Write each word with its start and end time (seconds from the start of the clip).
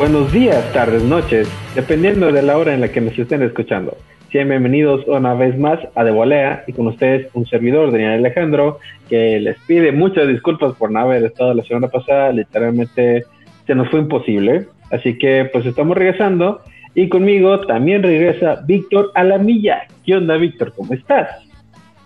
Buenos 0.00 0.32
días, 0.32 0.72
tardes, 0.72 1.04
noches, 1.04 1.46
dependiendo 1.74 2.32
de 2.32 2.40
la 2.40 2.56
hora 2.56 2.72
en 2.72 2.80
la 2.80 2.88
que 2.88 3.02
nos 3.02 3.18
estén 3.18 3.42
escuchando. 3.42 3.94
Sean 4.32 4.48
bienvenidos 4.48 5.06
una 5.06 5.34
vez 5.34 5.58
más 5.58 5.78
a 5.94 6.04
De 6.04 6.10
Volea 6.10 6.64
y 6.66 6.72
con 6.72 6.86
ustedes 6.86 7.28
un 7.34 7.44
servidor, 7.44 7.92
Daniel 7.92 8.12
Alejandro, 8.12 8.78
que 9.10 9.38
les 9.38 9.58
pide 9.66 9.92
muchas 9.92 10.26
disculpas 10.26 10.74
por 10.76 10.90
no 10.90 11.00
haber 11.00 11.22
estado 11.24 11.52
la 11.52 11.62
semana 11.64 11.88
pasada, 11.88 12.32
literalmente 12.32 13.24
se 13.66 13.74
nos 13.74 13.90
fue 13.90 14.00
imposible. 14.00 14.68
Así 14.90 15.18
que 15.18 15.50
pues 15.52 15.66
estamos 15.66 15.94
regresando 15.98 16.62
y 16.94 17.10
conmigo 17.10 17.60
también 17.66 18.02
regresa 18.02 18.62
Víctor 18.66 19.12
Alamilla. 19.14 19.82
¿Qué 20.06 20.16
onda, 20.16 20.38
Víctor? 20.38 20.72
¿Cómo 20.74 20.94
estás? 20.94 21.28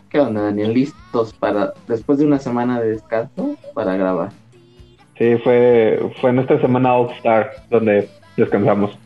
¿Qué 0.09 0.19
onda, 0.19 0.43
Daniel? 0.43 0.75
¿Listos 0.75 1.33
para, 1.35 1.73
después 1.87 2.19
de 2.19 2.27
una 2.27 2.41
semana 2.41 2.81
de 2.81 2.89
descanso, 2.89 3.57
para 3.73 3.97
grabar? 3.97 4.31
Sí, 5.19 5.37
fue, 5.43 6.11
fue 6.21 6.33
nuestra 6.33 6.61
semana 6.61 6.95
All 6.95 7.11
Star 7.13 7.51
donde 7.71 8.09
descansamos. 8.37 8.99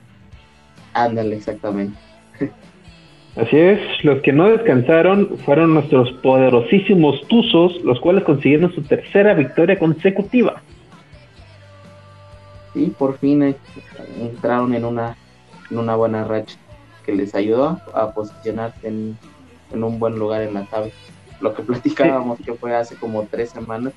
Ándale, 0.95 1.37
exactamente. 1.37 1.97
Así 3.37 3.57
es, 3.57 4.05
los 4.05 4.21
que 4.23 4.33
no 4.33 4.49
descansaron 4.49 5.39
fueron 5.45 5.75
nuestros 5.75 6.11
poderosísimos 6.23 7.21
Tuzos, 7.29 7.77
los 7.85 8.01
cuales 8.01 8.25
consiguieron 8.25 8.75
su 8.75 8.83
tercera 8.83 9.33
victoria 9.35 9.79
consecutiva. 9.79 10.61
Sí, 12.75 12.93
por 12.99 13.19
fin 13.19 13.43
eh, 13.45 13.57
entraron 14.21 14.75
en 14.75 14.85
una, 14.85 15.17
en 15.71 15.79
una 15.79 15.95
buena 15.95 16.25
racha 16.25 16.59
que 17.07 17.15
les 17.15 17.35
ayudó 17.35 17.81
a 17.95 18.11
posicionarse 18.11 18.89
en, 18.89 19.17
un 19.73 19.99
buen 20.01 20.19
lugar 20.19 20.43
en 20.43 20.55
la 20.55 20.65
tabla. 20.65 20.91
Lo 21.41 21.55
que 21.55 21.63
platicábamos 21.63 22.41
que 22.45 22.55
fue 22.55 22.75
hace 22.75 22.97
como 22.97 23.23
tres 23.31 23.51
semanas, 23.51 23.93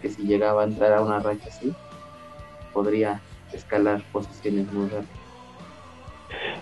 que 0.00 0.10
si 0.10 0.22
llegaba 0.22 0.62
a 0.62 0.66
entrar 0.66 0.92
a 0.92 1.02
una 1.02 1.18
racha 1.20 1.48
así, 1.48 1.72
podría 2.72 3.20
escalar 3.52 4.02
posiciones 4.12 4.72
muy 4.72 4.88
rápido. 4.88 5.18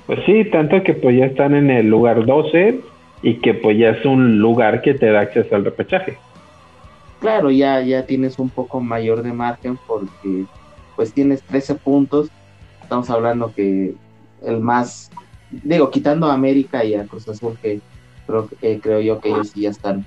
Pues 0.06 0.20
sí, 0.24 0.44
tanto 0.50 0.82
que 0.82 0.94
pues 0.94 1.16
ya 1.18 1.26
están 1.26 1.54
en 1.54 1.70
el 1.70 1.88
lugar 1.88 2.24
12 2.24 2.80
y 3.22 3.34
que 3.40 3.54
pues 3.54 3.76
ya 3.76 3.90
es 3.90 4.04
un 4.04 4.38
lugar 4.38 4.82
que 4.82 4.94
te 4.94 5.10
da 5.10 5.20
acceso 5.20 5.56
al 5.56 5.64
repechaje. 5.64 6.16
Claro, 7.20 7.50
ya, 7.50 7.80
ya 7.80 8.06
tienes 8.06 8.38
un 8.38 8.50
poco 8.50 8.80
mayor 8.80 9.22
de 9.22 9.32
margen 9.32 9.78
porque 9.86 10.44
pues 10.94 11.12
tienes 11.12 11.42
13 11.42 11.76
puntos. 11.76 12.28
Estamos 12.82 13.10
hablando 13.10 13.52
que 13.52 13.94
el 14.44 14.60
más, 14.60 15.10
digo, 15.50 15.90
quitando 15.90 16.28
a 16.28 16.34
América 16.34 16.84
y 16.84 16.94
a 16.94 17.04
Cruz 17.04 17.28
Azul, 17.28 17.58
que 17.60 17.80
creo, 18.26 18.48
eh, 18.62 18.78
creo 18.80 19.00
yo 19.00 19.20
que 19.20 19.30
ellos 19.30 19.50
sí 19.50 19.62
ya 19.62 19.70
están 19.70 20.06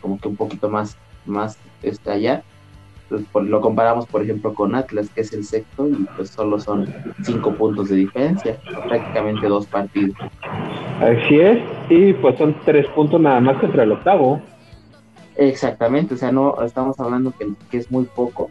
como 0.00 0.18
que 0.18 0.28
un 0.28 0.36
poquito 0.36 0.68
más, 0.68 0.96
más 1.26 1.56
está 1.82 2.12
allá 2.12 2.42
lo 3.34 3.60
comparamos, 3.60 4.06
por 4.06 4.22
ejemplo, 4.22 4.54
con 4.54 4.74
Atlas, 4.74 5.10
que 5.10 5.22
es 5.22 5.32
el 5.32 5.44
sexto, 5.44 5.88
y 5.88 6.06
pues 6.16 6.30
solo 6.30 6.58
son 6.58 6.92
cinco 7.22 7.52
puntos 7.54 7.88
de 7.88 7.96
diferencia, 7.96 8.58
prácticamente 8.86 9.48
dos 9.48 9.66
partidos. 9.66 10.16
Así 11.00 11.40
es, 11.40 11.58
y 11.88 12.12
pues 12.14 12.38
son 12.38 12.56
tres 12.64 12.86
puntos 12.88 13.20
nada 13.20 13.40
más 13.40 13.58
contra 13.58 13.82
el 13.82 13.92
octavo. 13.92 14.40
Exactamente, 15.36 16.14
o 16.14 16.16
sea, 16.16 16.30
no 16.30 16.62
estamos 16.62 16.98
hablando 17.00 17.32
que, 17.32 17.52
que 17.70 17.78
es 17.78 17.90
muy 17.90 18.04
poco. 18.04 18.50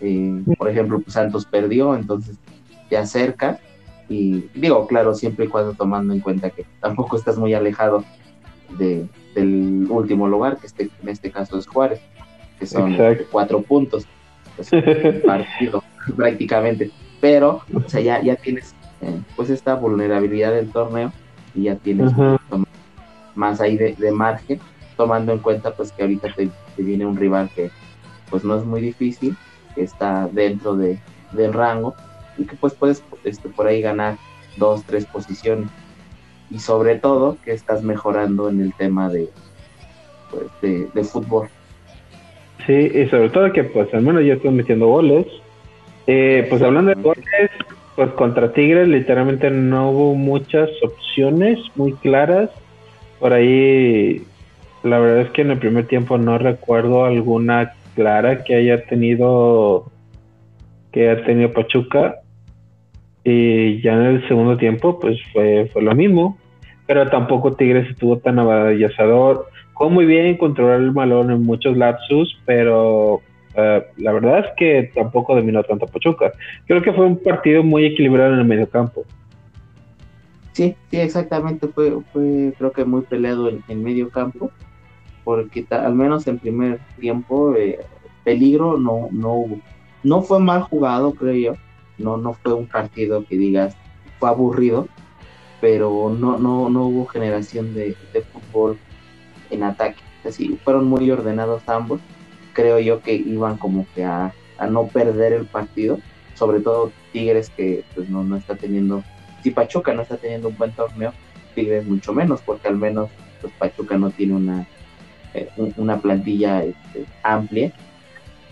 Eh, 0.00 0.42
por 0.58 0.68
ejemplo, 0.68 1.00
pues 1.00 1.14
Santos 1.14 1.46
perdió, 1.46 1.94
entonces 1.94 2.38
te 2.88 2.96
acerca. 2.96 3.58
Y 4.08 4.44
digo, 4.54 4.86
claro, 4.86 5.14
siempre 5.14 5.46
y 5.46 5.48
cuando 5.48 5.72
tomando 5.72 6.12
en 6.12 6.20
cuenta 6.20 6.50
que 6.50 6.66
tampoco 6.80 7.16
estás 7.16 7.38
muy 7.38 7.54
alejado 7.54 8.04
de, 8.78 9.06
del 9.34 9.86
último 9.88 10.28
lugar, 10.28 10.58
que 10.58 10.66
este, 10.66 10.90
en 11.02 11.08
este 11.08 11.30
caso 11.30 11.58
es 11.58 11.66
Juárez 11.66 12.00
que 12.64 12.70
son 12.70 12.96
cuatro 13.30 13.62
puntos, 13.62 14.06
pues, 14.56 14.70
partido 15.26 15.82
prácticamente. 16.16 16.90
Pero, 17.20 17.62
o 17.72 17.88
sea, 17.88 18.00
ya, 18.00 18.22
ya 18.22 18.36
tienes 18.36 18.74
eh, 19.00 19.20
pues 19.36 19.50
esta 19.50 19.74
vulnerabilidad 19.74 20.52
del 20.52 20.70
torneo 20.70 21.12
y 21.54 21.64
ya 21.64 21.76
tienes 21.76 22.12
más 23.34 23.60
ahí 23.60 23.76
de, 23.76 24.12
margen, 24.12 24.60
tomando 24.96 25.32
en 25.32 25.38
cuenta 25.38 25.74
pues 25.74 25.92
que 25.92 26.02
ahorita 26.02 26.28
te, 26.34 26.50
viene 26.82 27.06
un 27.06 27.16
rival 27.16 27.50
que 27.54 27.70
pues 28.30 28.44
no 28.44 28.56
es 28.56 28.64
muy 28.64 28.80
difícil, 28.80 29.36
que 29.74 29.82
está 29.82 30.28
dentro 30.28 30.76
de, 30.76 30.98
del 31.32 31.52
rango 31.52 31.94
y 32.36 32.44
que 32.44 32.56
pues 32.56 32.74
puedes 32.74 33.02
este, 33.24 33.48
por 33.48 33.66
ahí 33.66 33.80
ganar 33.80 34.18
dos, 34.56 34.84
tres 34.84 35.06
posiciones. 35.06 35.68
Y 36.50 36.58
sobre 36.58 36.96
todo 36.96 37.38
que 37.44 37.52
estás 37.52 37.82
mejorando 37.82 38.48
en 38.48 38.60
el 38.60 38.74
tema 38.74 39.08
de, 39.08 39.30
pues, 40.30 40.44
de, 40.60 40.88
de 40.92 41.04
fútbol. 41.04 41.48
Sí, 42.66 42.72
y 42.72 43.06
sobre 43.08 43.28
todo 43.28 43.52
que 43.52 43.64
pues 43.64 43.92
al 43.92 44.02
menos 44.02 44.24
ya 44.24 44.34
estoy 44.34 44.50
metiendo 44.50 44.88
goles. 44.88 45.26
Eh, 46.06 46.46
pues 46.48 46.62
hablando 46.62 46.94
de 46.94 47.02
goles, 47.02 47.50
pues 47.96 48.10
contra 48.10 48.52
Tigres 48.52 48.88
literalmente 48.88 49.50
no 49.50 49.90
hubo 49.90 50.14
muchas 50.14 50.70
opciones 50.82 51.58
muy 51.76 51.92
claras. 51.94 52.50
Por 53.20 53.32
ahí, 53.32 54.22
la 54.82 54.98
verdad 54.98 55.22
es 55.22 55.30
que 55.30 55.42
en 55.42 55.50
el 55.50 55.58
primer 55.58 55.86
tiempo 55.86 56.18
no 56.18 56.38
recuerdo 56.38 57.04
alguna 57.04 57.74
clara 57.94 58.44
que 58.44 58.54
haya 58.54 58.84
tenido 58.86 59.90
que 60.92 61.10
haya 61.10 61.24
tenido 61.24 61.52
Pachuca. 61.52 62.16
Y 63.24 63.80
ya 63.80 63.94
en 63.94 64.02
el 64.02 64.28
segundo 64.28 64.56
tiempo, 64.56 65.00
pues 65.00 65.18
fue, 65.32 65.68
fue 65.72 65.82
lo 65.82 65.94
mismo. 65.94 66.38
Pero 66.86 67.08
tampoco 67.08 67.54
Tigres 67.54 67.90
estuvo 67.90 68.18
tan 68.18 68.38
avallazador 68.38 69.48
fue 69.74 69.90
muy 69.90 70.06
bien 70.06 70.36
controlar 70.36 70.80
el 70.80 70.90
balón 70.90 71.30
en 71.30 71.42
muchos 71.42 71.76
lapsus, 71.76 72.38
pero 72.44 73.20
eh, 73.56 73.84
la 73.96 74.12
verdad 74.12 74.40
es 74.40 74.46
que 74.56 74.90
tampoco 74.94 75.34
dominó 75.34 75.62
tanto 75.62 75.86
Pachuca. 75.86 76.32
Creo 76.66 76.82
que 76.82 76.92
fue 76.92 77.06
un 77.06 77.18
partido 77.18 77.62
muy 77.62 77.86
equilibrado 77.86 78.34
en 78.34 78.40
el 78.40 78.44
medio 78.44 78.68
campo. 78.68 79.04
Sí, 80.52 80.76
sí, 80.90 80.96
exactamente. 80.98 81.66
Fue, 81.68 81.98
fue 82.12 82.54
creo 82.56 82.72
que 82.72 82.84
muy 82.84 83.02
peleado 83.02 83.48
en, 83.48 83.62
en 83.68 83.82
medio 83.82 84.10
campo, 84.10 84.50
porque 85.24 85.66
al 85.70 85.94
menos 85.94 86.26
en 86.28 86.38
primer 86.38 86.78
tiempo 87.00 87.54
eh, 87.56 87.80
peligro 88.22 88.78
no, 88.78 89.08
no 89.10 89.32
hubo. 89.32 89.60
No 90.04 90.22
fue 90.22 90.38
mal 90.38 90.62
jugado, 90.62 91.12
creo 91.14 91.34
yo. 91.34 91.54
No, 91.98 92.16
no 92.16 92.34
fue 92.34 92.54
un 92.54 92.66
partido 92.66 93.24
que 93.24 93.36
digas 93.36 93.76
fue 94.18 94.28
aburrido, 94.28 94.86
pero 95.60 96.14
no, 96.16 96.38
no, 96.38 96.68
no 96.68 96.86
hubo 96.86 97.06
generación 97.06 97.74
de 97.74 97.96
fútbol 98.32 98.78
en 99.54 99.64
ataque. 99.64 100.00
Así 100.24 100.58
fueron 100.62 100.86
muy 100.86 101.10
ordenados 101.10 101.62
ambos. 101.68 102.00
Creo 102.52 102.78
yo 102.78 103.00
que 103.00 103.14
iban 103.14 103.56
como 103.56 103.86
que 103.94 104.04
a, 104.04 104.32
no 104.70 104.86
perder 104.86 105.32
el 105.32 105.46
partido. 105.46 105.98
Sobre 106.34 106.60
todo 106.60 106.92
Tigres 107.12 107.50
que 107.50 107.84
pues 107.94 108.08
no, 108.08 108.24
no 108.24 108.36
está 108.36 108.56
teniendo, 108.56 109.04
si 109.42 109.50
Pachuca 109.50 109.94
no 109.94 110.02
está 110.02 110.16
teniendo 110.16 110.48
un 110.48 110.56
buen 110.56 110.72
torneo, 110.72 111.12
Tigres 111.54 111.86
mucho 111.86 112.12
menos, 112.12 112.40
porque 112.40 112.68
al 112.68 112.76
menos 112.76 113.08
pues 113.40 113.52
Pachuca 113.58 113.96
no 113.96 114.10
tiene 114.10 114.34
una, 114.34 114.66
eh, 115.34 115.48
una 115.76 116.00
plantilla 116.00 116.64
este, 116.64 117.04
amplia 117.22 117.72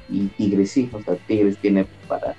y 0.08 0.26
Tigres 0.26 0.70
sí, 0.70 0.88
o 0.92 1.00
sea, 1.02 1.16
Tigres 1.26 1.56
tiene 1.58 1.86
para 2.06 2.34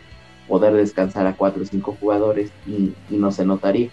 poder 0.47 0.73
descansar 0.73 1.27
a 1.27 1.33
cuatro 1.33 1.63
o 1.63 1.65
cinco 1.65 1.97
jugadores 1.99 2.51
y 2.65 2.93
no 3.09 3.31
se 3.31 3.45
notaría. 3.45 3.89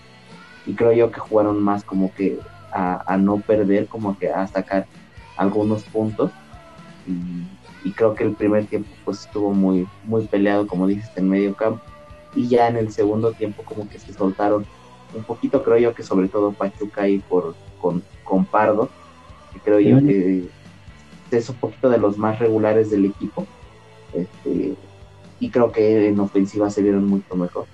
Y 0.66 0.74
creo 0.74 0.92
yo 0.92 1.10
que 1.10 1.20
jugaron 1.20 1.60
más 1.62 1.84
como 1.84 2.12
que 2.14 2.38
a, 2.72 3.16
no 3.16 3.38
perder, 3.38 3.86
como 3.86 4.18
que 4.18 4.28
a 4.28 4.46
sacar 4.46 4.86
algunos 5.36 5.82
puntos. 5.84 6.30
Y, 7.06 7.92
creo 7.92 8.14
que 8.14 8.24
el 8.24 8.34
primer 8.34 8.66
tiempo 8.66 8.90
pues 9.04 9.24
estuvo 9.24 9.52
muy, 9.52 9.86
muy 10.04 10.26
peleado, 10.26 10.66
como 10.66 10.86
dices, 10.86 11.10
en 11.16 11.28
medio 11.28 11.54
campo. 11.54 11.82
Y 12.34 12.48
ya 12.48 12.68
en 12.68 12.76
el 12.76 12.92
segundo 12.92 13.32
tiempo 13.32 13.62
como 13.64 13.88
que 13.88 13.98
se 13.98 14.12
soltaron 14.12 14.64
un 15.14 15.24
poquito, 15.24 15.62
creo 15.62 15.78
yo 15.78 15.94
que 15.94 16.02
sobre 16.02 16.28
todo 16.28 16.52
Pachuca 16.52 17.08
y 17.08 17.18
por, 17.18 17.54
con, 17.80 18.02
con 18.22 18.44
Pardo, 18.44 18.88
que 19.52 19.60
creo 19.60 19.80
yo 19.80 19.98
que 20.06 20.48
es 21.30 21.48
un 21.48 21.56
poquito 21.56 21.88
de 21.88 21.98
los 21.98 22.16
más 22.18 22.38
regulares 22.38 22.90
del 22.90 23.06
equipo. 23.06 23.46
Este, 24.12 24.74
y 25.38 25.48
creo 25.48 25.72
que 25.72 26.08
en 26.08 26.20
ofensiva 26.20 26.70
se 26.70 26.82
vieron 26.82 27.06
mucho 27.06 27.34
mejor. 27.34 27.64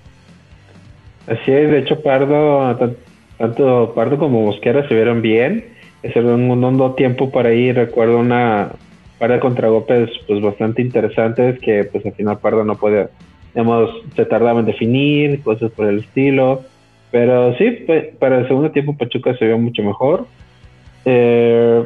Así 1.27 1.51
es, 1.51 1.69
de 1.69 1.79
hecho 1.79 2.01
Pardo 2.01 2.95
tanto 3.37 3.93
Pardo 3.95 4.17
como 4.17 4.43
Mosquera 4.43 4.87
se 4.87 4.93
vieron 4.95 5.21
bien. 5.21 5.65
Se 6.01 6.19
un 6.19 6.63
hondo 6.63 6.93
tiempo 6.95 7.31
para 7.31 7.49
ahí. 7.49 7.71
Recuerdo 7.71 8.19
una 8.19 8.71
par 9.19 9.31
de 9.31 9.39
contragolpes 9.39 10.11
pues 10.27 10.41
bastante 10.41 10.81
interesantes 10.81 11.59
que 11.59 11.83
pues 11.85 12.05
al 12.05 12.13
final 12.13 12.39
Pardo 12.39 12.63
no 12.63 12.75
puede, 12.75 13.07
digamos, 13.53 13.89
se 14.15 14.25
tardaba 14.25 14.59
en 14.59 14.67
definir, 14.67 15.41
cosas 15.41 15.71
por 15.71 15.87
el 15.87 15.99
estilo. 15.99 16.61
Pero 17.11 17.55
sí, 17.57 17.85
para 18.19 18.39
el 18.39 18.47
segundo 18.47 18.71
tiempo 18.71 18.97
Pachuca 18.97 19.35
se 19.37 19.45
vio 19.45 19.57
mucho 19.57 19.81
mejor. 19.81 20.27
Eh, 21.05 21.83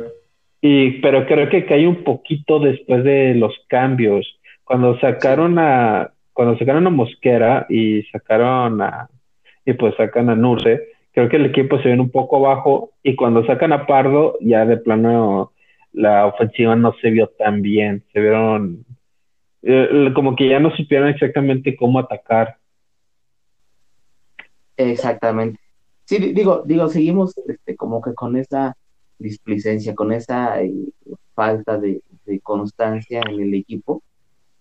y, 0.62 0.92
pero 1.02 1.26
creo 1.26 1.50
que 1.50 1.66
cae 1.66 1.88
un 1.88 2.04
poquito 2.04 2.60
después 2.60 3.04
de 3.04 3.36
los 3.36 3.54
cambios. 3.68 4.40
Cuando 4.64 5.00
sacaron 5.00 5.58
a, 5.60 6.12
cuando 6.34 6.58
sacaron 6.58 6.88
a 6.88 6.92
Mosquera 6.92 7.66
y 7.70 8.04
sacaron 8.04 8.82
a, 8.82 9.10
y 9.66 9.74
pues 9.74 9.96
sacan 9.96 10.30
a 10.30 10.36
Nurse, 10.36 10.82
creo 11.12 11.30
que 11.30 11.38
el 11.38 11.46
equipo 11.46 11.78
se 11.78 11.90
viene 11.90 12.02
un 12.02 12.12
poco 12.12 12.38
abajo 12.38 12.92
y 13.04 13.16
cuando 13.16 13.46
sacan 13.46 13.74
a 13.74 13.86
Pardo, 13.86 14.38
ya 14.42 14.66
de 14.66 14.78
plano 14.78 15.52
la 15.94 16.26
ofensiva 16.26 16.76
no 16.76 16.94
se 17.02 17.10
vio 17.10 17.28
tan 17.28 17.62
bien. 17.62 18.04
Se 18.14 18.20
vieron 18.20 18.86
eh, 19.64 20.12
como 20.16 20.36
que 20.36 20.50
ya 20.50 20.60
no 20.60 20.76
supieron 20.76 21.10
exactamente 21.10 21.76
cómo 21.76 22.00
atacar. 22.00 22.58
Exactamente. 24.78 25.60
Sí, 26.06 26.18
digo, 26.34 26.64
digo, 26.66 26.88
seguimos 26.90 27.38
este, 27.38 27.76
como 27.76 28.02
que 28.02 28.14
con 28.14 28.36
esa 28.36 28.76
displicencia, 29.20 29.94
con 29.96 30.12
esa 30.12 30.62
eh, 30.62 30.74
falta 31.34 31.78
de, 31.78 32.02
constancia 32.44 33.22
en 33.30 33.42
el 33.42 33.54
equipo, 33.54 34.02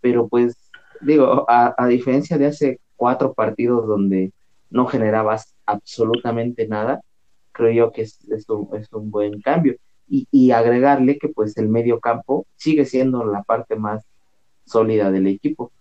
pero 0.00 0.26
pues 0.26 0.56
digo, 1.00 1.46
a, 1.48 1.86
diferencia 1.86 2.36
de 2.36 2.46
hace 2.46 2.80
cuatro 2.96 3.32
partidos 3.32 3.86
donde 3.86 4.32
no 4.70 4.86
generabas 4.86 5.54
absolutamente 5.70 6.66
nada, 6.68 7.00
creo 7.52 7.72
yo 7.72 7.92
que 7.92 8.02
es, 8.02 8.18
es, 8.30 8.46
un, 8.48 9.10
buen 9.10 9.40
cambio. 9.40 9.76
Y, 10.08 10.26
y, 10.30 10.50
agregarle 10.50 11.18
que 11.18 11.28
pues 11.28 11.56
el 11.56 11.68
medio 11.68 12.00
campo 12.00 12.46
sigue 12.56 12.84
siendo 12.84 13.24
la 13.24 13.42
parte 13.42 13.76
más 13.76 14.04
sólida 14.64 15.10
del 15.10 15.26
equipo. 15.26 15.72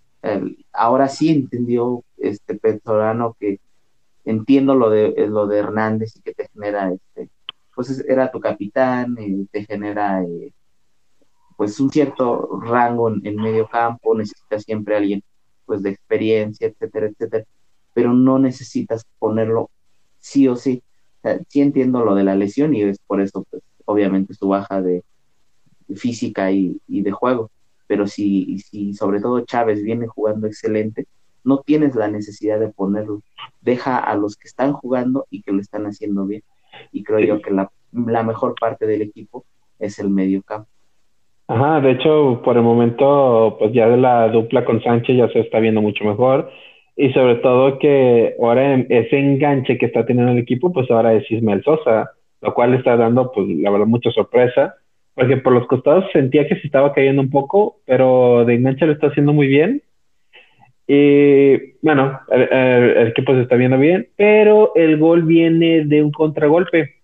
ahora 0.74 1.08
sí 1.08 1.30
entendió 1.30 2.04
este 2.18 2.56
Petrolano 2.56 3.36
que 3.40 3.60
entiendo 4.26 4.76
lo 4.76 4.90
de 4.90 5.28
lo 5.28 5.48
de 5.48 5.60
Hernández 5.60 6.16
y 6.16 6.22
que 6.22 6.34
te 6.34 6.50
genera 6.50 6.92
este 6.92 7.30
pues 7.74 8.04
era 8.08 8.32
tu 8.32 8.40
capitán 8.40 9.16
y 9.20 9.46
te 9.46 9.64
genera 9.66 10.22
eh, 10.24 10.52
pues 11.56 11.80
un 11.80 11.90
cierto 11.90 12.60
rango 12.62 13.10
en, 13.10 13.36
medio 13.38 13.68
campo 13.68 14.16
necesitas 14.16 14.64
siempre 14.64 14.98
alguien 14.98 15.24
pues 15.66 15.82
de 15.82 15.92
experiencia 15.92 16.68
etcétera 16.68 17.08
etcétera 17.08 17.46
pero 17.94 18.14
no 18.14 18.40
necesitas 18.40 19.06
ponerlo 19.20 19.70
sí 20.20 20.48
o 20.48 20.56
sí 20.56 20.84
sí 21.48 21.62
entiendo 21.62 22.06
lo 22.06 22.16
de 22.16 22.24
la 22.24 22.36
lesión 22.36 22.74
y 22.74 22.84
es 22.84 23.00
por 23.00 23.22
eso 23.22 23.46
pues 23.50 23.62
obviamente 23.86 24.34
su 24.34 24.48
baja 24.48 24.82
de 24.82 25.04
física 25.96 26.52
y, 26.52 26.80
y 26.88 27.02
de 27.02 27.12
juego 27.12 27.52
pero 27.88 28.08
si, 28.08 28.60
si 28.60 28.94
sobre 28.94 29.20
todo 29.20 29.42
Chávez 29.42 29.84
viene 29.84 30.08
jugando 30.08 30.48
excelente 30.48 31.08
no 31.44 31.60
tienes 31.60 31.96
la 31.96 32.08
necesidad 32.08 32.60
de 32.60 32.70
ponerlo. 32.70 33.22
Deja 33.62 33.98
a 33.98 34.16
los 34.16 34.36
que 34.36 34.48
están 34.48 34.74
jugando 34.74 35.26
y 35.30 35.42
que 35.42 35.52
lo 35.52 35.60
están 35.60 35.86
haciendo 35.86 36.26
bien. 36.26 36.44
Y 36.92 37.04
creo 37.04 37.20
yo 37.20 37.42
que 37.42 37.52
la, 37.52 37.72
mejor 37.92 38.56
parte 38.60 38.86
del 38.86 39.02
equipo 39.02 39.46
es 39.80 40.00
el 40.00 40.10
medio 40.10 40.42
campo. 40.44 40.70
Ajá, 41.48 41.82
de 41.82 41.92
hecho, 41.92 42.42
por 42.44 42.58
el 42.58 42.64
momento, 42.64 43.56
pues 43.58 43.74
ya 43.74 43.88
de 43.88 43.98
la 43.98 44.30
dupla 44.30 44.64
con 44.66 44.82
Sánchez 44.84 45.18
ya 45.18 45.30
se 45.30 45.40
está 45.40 45.60
viendo 45.60 45.82
mucho 45.82 46.04
mejor. 46.06 46.52
Y 47.00 47.14
sobre 47.14 47.36
todo 47.36 47.80
que 47.80 48.36
ahora 48.42 48.76
ese 48.76 49.18
enganche 49.18 49.78
que 49.78 49.86
está 49.86 50.06
teniendo 50.06 50.34
el 50.34 50.40
equipo, 50.40 50.74
pues 50.74 50.92
ahora 50.92 51.14
es 51.14 51.30
Ismael 51.32 51.64
Sosa, 51.64 52.12
lo 52.42 52.54
cual 52.54 52.74
está 52.74 52.98
dando, 52.98 53.32
pues 53.32 53.48
la 53.48 53.72
verdad, 53.72 53.88
mucha 53.88 54.12
sorpresa. 54.12 54.76
Porque 55.16 55.38
por 55.38 55.54
los 55.54 55.66
costados 55.68 56.06
sentía 56.12 56.48
que 56.48 56.56
se 56.56 56.68
estaba 56.68 56.94
cayendo 56.94 57.22
un 57.22 57.30
poco, 57.30 57.78
pero 57.86 58.44
de 58.46 58.56
enganche 58.56 58.86
lo 58.86 58.94
está 58.94 59.08
haciendo 59.08 59.34
muy 59.34 59.48
bien 59.48 59.82
y 60.92 61.76
bueno, 61.84 62.20
el, 62.32 63.10
equipo 63.10 63.36
se 63.36 63.42
está 63.42 63.56
viendo 63.56 63.78
bien, 63.78 64.08
pero 64.16 64.72
el 64.74 64.98
gol 64.98 65.22
viene 65.22 65.86
de 65.86 66.04
un 66.04 66.12
contragolpe. 66.12 66.96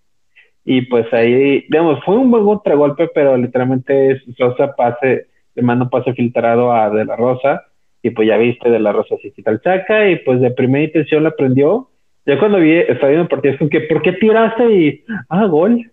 Y 0.64 0.82
pues 0.82 1.06
ahí, 1.12 1.64
digamos, 1.70 2.04
fue 2.04 2.16
un 2.16 2.32
buen 2.32 2.42
contragolpe, 2.42 3.06
pero 3.14 3.36
literalmente 3.36 4.20
Sosa 4.36 4.74
pase, 4.74 5.28
le 5.54 5.62
manda 5.62 5.84
un 5.84 5.90
pase 5.90 6.12
filtrado 6.14 6.72
a 6.72 6.90
De 6.90 7.04
La 7.04 7.14
Rosa. 7.14 7.62
Y 8.06 8.10
pues 8.10 8.28
ya 8.28 8.36
viste, 8.36 8.70
De 8.70 8.78
La 8.78 8.92
Rosa 8.92 9.16
chaca 9.64 10.08
y 10.08 10.20
pues 10.20 10.40
de 10.40 10.52
primera 10.52 10.84
intención 10.84 11.24
la 11.24 11.34
prendió. 11.34 11.90
Ya 12.24 12.38
cuando 12.38 12.60
vi, 12.60 12.74
estaba 12.74 13.08
viendo 13.08 13.28
partidos 13.28 13.58
con 13.58 13.68
que, 13.68 13.80
¿por 13.80 14.00
qué 14.00 14.12
tiraste? 14.12 14.72
Y, 14.72 15.04
ah, 15.28 15.46
gol. 15.46 15.90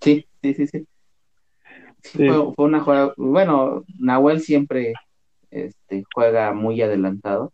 Sí, 0.00 0.26
sí, 0.42 0.54
sí, 0.54 0.66
sí. 0.66 0.86
Fue, 2.02 2.52
fue, 2.52 2.64
una 2.64 2.80
jugada, 2.80 3.14
bueno, 3.16 3.84
Nahuel 3.96 4.40
siempre 4.40 4.92
este, 5.52 6.02
juega 6.12 6.52
muy 6.52 6.82
adelantado, 6.82 7.52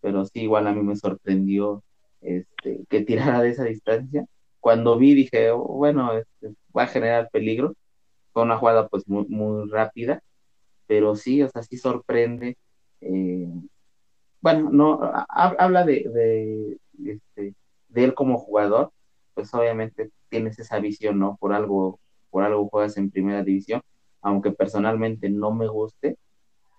pero 0.00 0.24
sí, 0.24 0.40
igual 0.40 0.66
a 0.66 0.72
mí 0.72 0.82
me 0.82 0.96
sorprendió 0.96 1.84
este, 2.22 2.80
que 2.88 3.02
tirara 3.02 3.40
de 3.40 3.50
esa 3.50 3.62
distancia. 3.62 4.26
Cuando 4.58 4.98
vi 4.98 5.14
dije, 5.14 5.52
oh, 5.52 5.62
bueno, 5.62 6.12
este, 6.12 6.56
va 6.76 6.82
a 6.82 6.88
generar 6.88 7.28
peligro. 7.30 7.76
Fue 8.32 8.42
una 8.42 8.56
jugada 8.56 8.88
pues 8.88 9.06
muy, 9.06 9.26
muy 9.28 9.70
rápida, 9.70 10.24
pero 10.88 11.14
sí, 11.14 11.40
o 11.44 11.48
sea, 11.48 11.62
sí 11.62 11.76
sorprende. 11.76 12.56
Eh, 13.00 13.48
bueno, 14.40 14.70
no, 14.70 15.00
habla 15.28 15.84
de, 15.84 16.04
de, 16.08 17.12
este, 17.12 17.54
de 17.88 18.04
él 18.04 18.14
como 18.14 18.38
jugador, 18.38 18.92
pues 19.34 19.52
obviamente 19.54 20.10
tienes 20.28 20.58
esa 20.58 20.78
visión, 20.78 21.18
¿no? 21.18 21.36
Por 21.40 21.52
algo, 21.52 21.98
por 22.30 22.44
algo 22.44 22.68
juegas 22.68 22.96
en 22.96 23.10
primera 23.10 23.42
división, 23.42 23.82
aunque 24.22 24.52
personalmente 24.52 25.28
no 25.28 25.52
me 25.52 25.66
guste, 25.66 26.16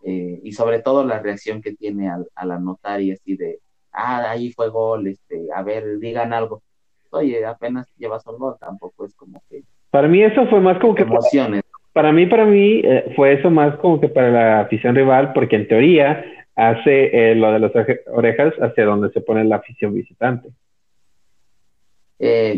eh, 0.03 0.39
y 0.43 0.51
sobre 0.53 0.79
todo 0.79 1.03
la 1.03 1.19
reacción 1.19 1.61
que 1.61 1.75
tiene 1.75 2.09
al, 2.09 2.27
al, 2.35 2.51
anotar 2.51 3.01
y 3.01 3.11
así 3.11 3.35
de, 3.35 3.59
ah, 3.91 4.29
ahí 4.29 4.51
fue 4.53 4.69
gol, 4.69 5.07
este, 5.07 5.47
a 5.53 5.63
ver, 5.63 5.99
digan 5.99 6.33
algo. 6.33 6.61
Oye, 7.09 7.45
apenas 7.45 7.87
llevas 7.97 8.25
un 8.27 8.37
gol, 8.37 8.55
tampoco 8.59 9.05
es 9.05 9.15
como 9.15 9.41
que... 9.49 9.63
Para 9.89 10.07
mí 10.07 10.21
eso 10.21 10.45
fue 10.49 10.59
más 10.59 10.79
como 10.79 10.95
que... 10.95 11.03
Emociones. 11.03 11.63
Para, 11.97 12.11
mí, 12.11 12.27
para 12.27 12.45
mí, 12.45 12.81
eh, 12.83 13.11
fue 13.15 13.33
eso 13.33 13.49
más 13.49 13.75
como 13.79 13.99
que 13.99 14.07
para 14.07 14.29
la 14.29 14.59
afición 14.61 14.95
rival, 14.95 15.33
porque 15.33 15.55
en 15.55 15.67
teoría 15.67 16.23
hace 16.55 17.31
eh, 17.31 17.35
lo 17.35 17.51
de 17.51 17.59
las 17.59 17.71
orejas 18.07 18.53
hacia 18.61 18.85
donde 18.85 19.09
se 19.11 19.21
pone 19.21 19.43
la 19.43 19.55
afición 19.55 19.93
visitante. 19.95 20.49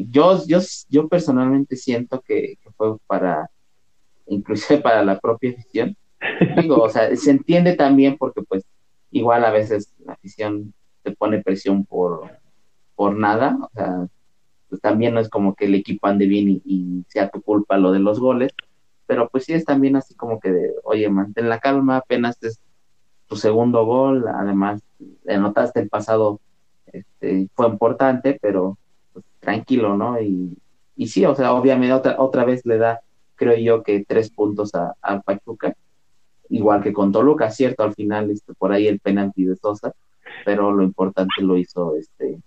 yo, 0.09 0.45
yo, 0.45 0.59
yo 0.89 1.07
personalmente 1.07 1.77
siento 1.77 2.21
que, 2.21 2.57
que 2.61 2.69
fue 2.75 2.97
para, 3.07 3.49
inclusive 4.27 4.79
para 4.81 5.03
la 5.03 5.17
propia 5.19 5.51
afición, 5.51 5.95
Digo, 6.61 6.83
o 6.83 6.89
sea, 6.89 7.15
se 7.15 7.31
entiende 7.31 7.75
también 7.75 8.17
porque 8.17 8.41
pues 8.41 8.63
igual 9.11 9.45
a 9.45 9.51
veces 9.51 9.93
la 10.05 10.13
afición 10.13 10.73
te 11.03 11.11
pone 11.11 11.41
presión 11.41 11.85
por, 11.85 12.29
por 12.95 13.15
nada, 13.15 13.57
o 13.61 13.69
sea, 13.73 14.07
pues 14.67 14.81
también 14.81 15.13
no 15.13 15.19
es 15.19 15.29
como 15.29 15.55
que 15.55 15.65
el 15.65 15.75
equipo 15.75 16.07
ande 16.07 16.27
bien 16.27 16.61
y, 16.63 17.03
sea 17.07 17.29
tu 17.29 17.41
culpa 17.41 17.77
lo 17.77 17.91
de 17.91 17.99
los 17.99 18.19
goles, 18.19 18.51
pero 19.09 19.27
pues 19.27 19.45
sí 19.45 19.53
es 19.53 19.65
también 19.65 19.95
así 19.95 20.13
como 20.13 20.39
que 20.39 20.51
de, 20.51 20.75
oye, 20.83 21.09
mantén 21.09 21.49
la 21.49 21.59
calma, 21.59 21.97
apenas 21.97 22.37
es 22.43 22.61
tu 23.25 23.37
segundo 23.37 23.83
gol, 23.83 24.27
además 24.27 24.83
anotaste 25.27 25.79
el 25.79 25.89
pasado, 25.89 26.39
este, 26.93 27.49
fue 27.55 27.69
importante, 27.69 28.37
pero 28.39 28.77
pues, 29.11 29.25
tranquilo, 29.39 29.97
¿no? 29.97 30.21
Y, 30.21 30.55
y 30.95 31.07
sí, 31.07 31.25
o 31.25 31.33
sea, 31.33 31.55
obviamente 31.55 31.91
otra, 31.91 32.21
otra 32.21 32.45
vez 32.45 32.63
le 32.67 32.77
da, 32.77 32.99
creo 33.33 33.57
yo, 33.57 33.81
que 33.81 34.05
tres 34.07 34.29
puntos 34.29 34.75
a, 34.75 34.93
Pachuca, 35.25 35.75
igual 36.49 36.83
que 36.83 36.93
con 36.93 37.11
Toluca, 37.11 37.49
cierto, 37.49 37.81
al 37.81 37.95
final 37.95 38.29
este, 38.29 38.53
por 38.53 38.71
ahí 38.71 38.87
el 38.87 38.99
penalti 38.99 39.43
de 39.43 39.55
Sosa, 39.55 39.91
pero 40.45 40.71
lo 40.71 40.83
importante 40.83 41.41
lo 41.41 41.57
hizo 41.57 41.95
este 41.95 42.37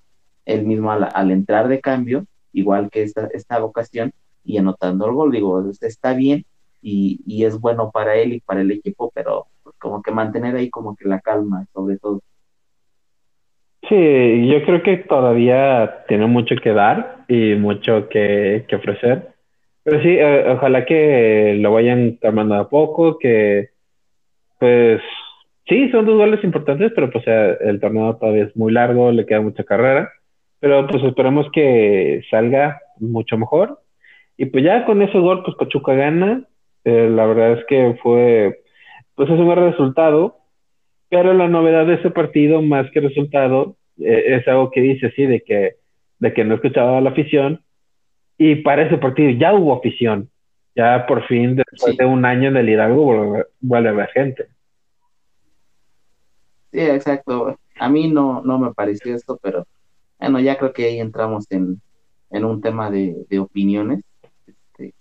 él 0.47 0.65
mismo 0.65 0.93
al, 0.93 1.31
entrar 1.33 1.67
de 1.67 1.81
cambio, 1.81 2.25
igual 2.53 2.89
que 2.89 3.03
esta, 3.03 3.27
esta 3.33 3.65
ocasión, 3.65 4.13
y 4.45 4.59
anotando 4.59 5.07
el 5.07 5.13
gol, 5.13 5.33
digo, 5.33 5.69
está 5.81 6.15
bien 6.15 6.47
y, 6.83 7.21
y 7.27 7.45
es 7.45 7.59
bueno 7.61 7.91
para 7.91 8.17
él 8.17 8.35
y 8.35 8.41
para 8.41 8.61
el 8.61 8.71
equipo, 8.71 9.11
pero 9.15 9.47
pues, 9.63 9.77
como 9.79 10.03
que 10.03 10.11
mantener 10.11 10.57
ahí 10.57 10.69
como 10.69 10.97
que 10.97 11.09
la 11.09 11.21
calma, 11.21 11.67
sobre 11.73 11.99
todo. 11.99 12.21
Sí, 13.89 14.49
yo 14.49 14.63
creo 14.65 14.83
que 14.83 14.99
todavía 14.99 16.05
tiene 16.07 16.27
mucho 16.27 16.55
que 16.57 16.73
dar 16.73 17.25
y 17.29 17.55
mucho 17.55 18.09
que, 18.09 18.65
que 18.69 18.77
ofrecer. 18.77 19.33
Pero 19.85 20.03
sí, 20.03 20.09
eh, 20.11 20.51
ojalá 20.51 20.85
que 20.85 21.57
lo 21.59 21.73
vayan 21.73 22.19
tomando 22.19 22.55
a 22.55 22.69
poco, 22.69 23.19
que 23.19 23.71
pues 24.59 25.03
sí, 25.67 25.91
son 25.91 26.07
dos 26.07 26.17
goles 26.17 26.45
importantes, 26.45 26.93
pero 26.95 27.11
pues 27.11 27.25
el 27.27 27.81
torneo 27.81 28.17
todavía 28.17 28.45
es 28.45 28.57
muy 28.57 28.73
largo, 28.73 29.11
le 29.11 29.27
queda 29.27 29.41
mucha 29.41 29.65
carrera, 29.65 30.13
pero 30.61 30.87
pues 30.87 31.03
esperamos 31.03 31.47
que 31.53 32.23
salga 32.31 32.81
mucho 33.01 33.37
mejor. 33.37 33.81
Y 34.37 34.47
pues 34.47 34.65
ya 34.65 34.85
con 34.85 35.03
ese 35.03 35.19
gol, 35.19 35.43
pues 35.43 35.57
Pachuca 35.57 35.95
gana. 35.95 36.45
Eh, 36.85 37.09
la 37.11 37.27
verdad 37.27 37.53
es 37.59 37.65
que 37.67 37.99
fue, 38.03 38.63
pues 39.15 39.31
es 39.31 39.39
un 39.39 39.47
buen 39.47 39.59
resultado, 39.59 40.39
pero 41.09 41.33
la 41.35 41.49
novedad 41.49 41.87
de 41.87 41.95
ese 41.95 42.11
partido, 42.11 42.63
más 42.63 42.91
que 42.91 43.01
resultado, 43.01 43.77
eh, 43.99 44.25
es 44.29 44.49
algo 44.49 44.71
que 44.71 44.81
dice 44.81 45.07
así, 45.07 45.27
de 45.27 45.43
que, 45.43 45.77
de 46.19 46.33
que 46.33 46.45
no 46.45 46.55
escuchaba 46.55 47.01
la 47.01 47.11
afición, 47.11 47.63
y 48.39 48.57
para 48.57 48.83
ese 48.87 48.99
partido 48.99 49.31
ya 49.31 49.55
hubo 49.55 49.75
afición. 49.75 50.29
Ya 50.75 51.07
por 51.07 51.27
fin, 51.27 51.57
después 51.57 51.97
de 51.99 52.07
un 52.07 52.25
año 52.25 52.49
en 52.49 52.57
el 52.57 52.69
Hidalgo, 52.69 53.45
vuelve, 53.61 53.89
a 53.89 53.93
haber 53.93 54.09
gente. 54.09 54.47
Sí, 56.73 56.81
exacto. 56.81 57.59
A 57.79 57.89
mí 57.91 58.09
no, 58.09 58.43
no 58.43 58.59
me 58.59 58.73
pareció 58.73 59.15
esto, 59.15 59.39
pero 59.43 59.67
bueno, 60.19 60.41
ya 60.41 60.57
creo 60.57 60.73
que 60.73 60.87
ahí 60.87 60.99
entramos 60.99 61.47
en, 61.51 61.81
en 62.31 62.45
un 62.45 62.63
tema 62.63 62.91
de, 62.91 63.27
de 63.29 63.39
opiniones. 63.39 64.03
Este, 64.47 64.95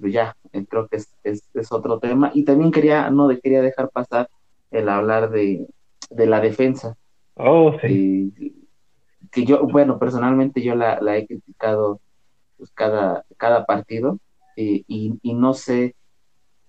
pues 0.00 0.12
ya, 0.12 0.36
eh, 0.52 0.64
creo 0.66 0.88
que 0.88 0.96
es, 0.96 1.14
es, 1.24 1.72
otro 1.72 1.98
tema. 1.98 2.30
Y 2.34 2.44
también 2.44 2.70
quería, 2.70 3.10
no 3.10 3.28
quería 3.40 3.62
dejar 3.62 3.90
pasar 3.90 4.28
el 4.70 4.88
hablar 4.88 5.30
de, 5.30 5.66
de 6.10 6.26
la 6.26 6.40
defensa. 6.40 6.96
Oh, 7.34 7.72
sí. 7.80 8.32
Eh, 8.38 8.52
que 9.30 9.44
yo, 9.44 9.66
bueno, 9.66 9.98
personalmente 9.98 10.62
yo 10.62 10.74
la, 10.74 11.00
la 11.00 11.16
he 11.16 11.26
criticado 11.26 12.00
pues, 12.56 12.70
cada, 12.70 13.24
cada 13.36 13.66
partido 13.66 14.18
y, 14.56 14.84
y, 15.22 15.34
no 15.34 15.52
sé, 15.52 15.94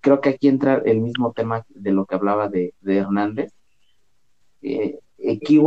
creo 0.02 0.20
que 0.20 0.30
aquí 0.30 0.50
entra 0.50 0.82
el 0.86 1.00
mismo 1.00 1.32
tema 1.32 1.66
de 1.70 1.92
lo 1.92 2.06
que 2.06 2.16
hablaba 2.16 2.50
de, 2.50 2.74
Hernández. 2.86 3.54
Eh, 4.62 5.00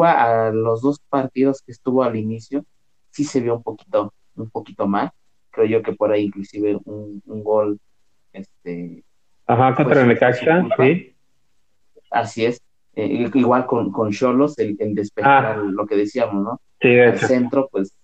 a 0.04 0.50
los 0.52 0.82
dos 0.82 1.00
partidos 1.08 1.62
que 1.62 1.72
estuvo 1.72 2.02
al 2.02 2.16
inicio, 2.16 2.64
sí 3.10 3.24
se 3.24 3.40
vio 3.40 3.56
un 3.56 3.62
poquito, 3.62 4.12
un 4.36 4.50
poquito 4.50 4.86
mal. 4.86 5.10
Creo 5.50 5.66
yo 5.66 5.82
que 5.82 5.92
por 5.92 6.12
ahí 6.12 6.24
inclusive 6.24 6.78
un, 6.84 7.22
gol, 7.26 7.78
este... 8.32 9.04
Ajá, 9.46 9.74
contra 9.74 10.02
el 10.02 10.08
Necaxa, 10.08 10.68
sí. 10.78 11.14
Así 12.10 12.44
es. 12.44 12.60
Eh, 12.94 13.28
igual 13.34 13.66
con, 13.66 13.92
con 13.92 14.10
Cholos, 14.10 14.58
el, 14.58 14.76
el 14.78 14.94
despejar 14.94 15.46
ah. 15.46 15.56
lo 15.56 15.86
que 15.86 15.96
decíamos, 15.96 16.42
¿no? 16.42 16.60
Sí, 16.80 16.98
Al 16.98 17.18
centro, 17.18 17.68
pues, 17.70 17.94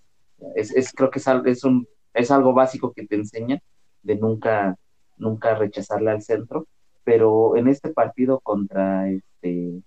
es, 0.54 0.74
es, 0.74 0.92
creo 0.92 1.10
que 1.10 1.18
es, 1.18 1.26
es, 1.46 1.64
un, 1.64 1.86
es 2.14 2.30
algo 2.30 2.52
básico 2.52 2.92
que 2.92 3.06
te 3.06 3.16
enseña 3.16 3.60
de 4.02 4.16
nunca, 4.16 4.76
nunca 5.16 5.54
rechazarle 5.54 6.10
al 6.10 6.22
centro, 6.22 6.66
pero 7.04 7.56
en 7.56 7.68
este 7.68 7.90
partido 7.90 8.40
contra 8.40 9.08
este 9.08 9.82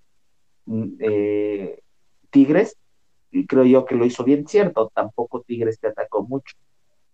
mm, 0.66 0.88
eh, 1.00 1.80
Tigres, 2.30 2.75
creo 3.48 3.63
yo 3.63 3.86
que 3.86 3.96
lo 3.96 4.06
hizo 4.06 4.24
bien, 4.24 4.48
cierto, 4.48 4.92
tampoco 4.94 5.42
Tigres 5.42 5.80
te 5.80 5.88
atacó 5.88 6.24
mucho, 6.24 6.56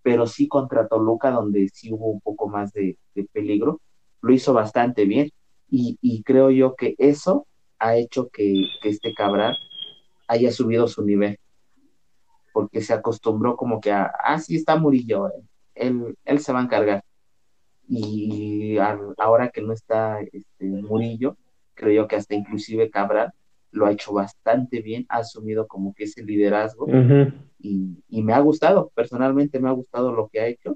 pero 0.05 0.27
sí 0.27 0.47
contra 0.47 0.87
Toluca, 0.87 1.31
donde 1.31 1.67
sí 1.73 1.91
hubo 1.91 2.11
un 2.11 2.21
poco 2.21 2.47
más 2.47 2.71
de, 2.73 2.95
peligro, 3.33 3.81
lo 4.21 4.33
hizo 4.33 4.53
bastante 4.53 5.05
bien, 5.05 5.31
y, 5.67 6.21
creo 6.21 6.51
yo 6.51 6.75
que 6.75 6.93
eso 6.99 7.47
ha 7.79 7.95
hecho 7.95 8.29
que, 8.29 8.67
este 8.83 9.15
Cabral 9.15 9.57
haya 10.27 10.51
subido 10.51 10.87
su 10.87 11.03
nivel, 11.03 11.39
porque 12.53 12.81
se 12.81 12.93
acostumbró 12.93 13.55
como 13.55 13.81
que 13.81 13.91
a, 13.91 14.13
ah, 14.23 14.37
sí 14.37 14.57
está 14.57 14.75
Murillo, 14.75 15.31
él, 15.73 16.15
él 16.23 16.39
se 16.39 16.53
va 16.53 16.59
a 16.59 16.63
encargar. 16.65 17.03
Y 17.87 18.77
ahora 19.17 19.49
que 19.49 19.63
no 19.63 19.73
está 19.73 20.19
este, 20.21 20.65
Murillo, 20.65 21.35
creo 21.73 22.03
yo 22.03 22.07
que 22.07 22.17
hasta 22.17 22.35
inclusive 22.35 22.91
Cabral 22.91 23.33
lo 23.75 23.85
ha 23.85 23.91
hecho 23.91 24.13
bastante 24.13 24.81
bien, 24.81 25.05
ha 25.09 25.17
asumido 25.17 25.67
como 25.67 25.93
que 25.93 26.05
ese 26.05 26.23
liderazgo 26.23 26.87
y, 27.59 28.21
me 28.23 28.33
ha 28.33 28.39
gustado, 28.39 28.91
personalmente 28.95 29.59
me 29.59 29.69
ha 29.69 29.73
gustado 29.73 30.11
lo 30.11 30.29
que 30.29 30.39
ha 30.39 30.47
hecho 30.47 30.75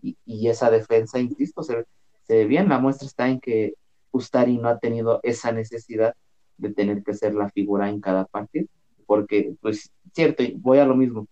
y, 0.00 0.48
esa 0.48 0.70
defensa, 0.70 1.18
insisto, 1.18 1.62
se, 1.62 1.84
se 2.22 2.34
ve 2.34 2.44
bien, 2.46 2.68
la 2.68 2.78
muestra 2.78 3.06
está 3.06 3.28
en 3.28 3.40
que 3.40 3.74
Ustari 4.12 4.56
no 4.58 4.68
ha 4.68 4.78
tenido 4.78 5.20
esa 5.22 5.52
necesidad 5.52 6.14
de 6.56 6.72
tener 6.72 7.02
que 7.02 7.14
ser 7.14 7.34
la 7.34 7.50
figura 7.50 7.88
en 7.88 8.00
cada 8.00 8.24
partido, 8.24 8.66
porque 9.06 9.54
pues 9.60 9.90
cierto, 10.14 10.44
voy 10.56 10.78
a 10.78 10.86
lo 10.86 10.94
mismo, 10.94 11.26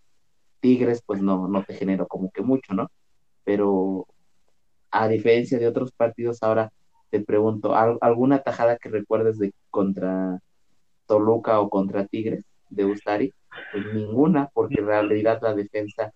Tigres 0.61 1.03
pues 1.07 1.23
no, 1.23 1.49
no 1.49 1.63
te 1.65 1.75
genero 1.75 2.07
como 2.09 2.31
que 2.31 2.43
mucho, 2.43 2.75
¿no? 2.75 2.91
Pero 3.45 4.07
a 4.91 5.09
diferencia 5.09 5.59
de 5.59 5.69
otros 5.69 5.93
partidos, 5.93 6.43
ahora 6.43 6.73
te 7.11 7.21
pregunto, 7.21 7.75
¿alguna 7.75 8.41
tajada 8.41 8.77
que 8.79 8.89
recuerdes 8.89 9.39
de 9.39 9.53
contra 9.71 10.41
Toluca 11.07 11.61
o 11.61 11.69
contra 11.69 12.07
Tigres 12.07 12.45
de 12.71 12.85
Ustari? 12.85 13.33
Pues 13.73 13.85
ninguna, 13.95 14.51
porque 14.53 14.81
en 14.81 14.87
realidad 14.87 15.39
la 15.43 15.55
defensa 15.55 16.13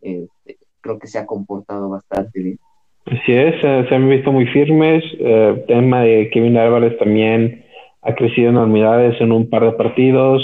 este, 0.00 0.58
creo 0.80 0.98
que 0.98 1.06
se 1.06 1.18
ha 1.18 1.26
comportado 1.26 1.88
bastante 1.88 2.40
bien. 2.40 2.58
Así 3.06 3.32
es, 3.32 3.54
eh, 3.62 3.86
se 3.88 3.94
han 3.94 4.08
visto 4.08 4.32
muy 4.32 4.46
firmes. 4.46 5.02
Eh, 5.18 5.54
el 5.56 5.66
tema 5.66 6.02
de 6.02 6.30
Kevin 6.30 6.56
Álvarez 6.56 6.98
también 6.98 7.64
ha 8.02 8.14
crecido 8.14 8.50
en 8.50 8.56
unidades 8.58 9.20
en 9.20 9.32
un 9.32 9.48
par 9.48 9.64
de 9.64 9.72
partidos. 9.72 10.42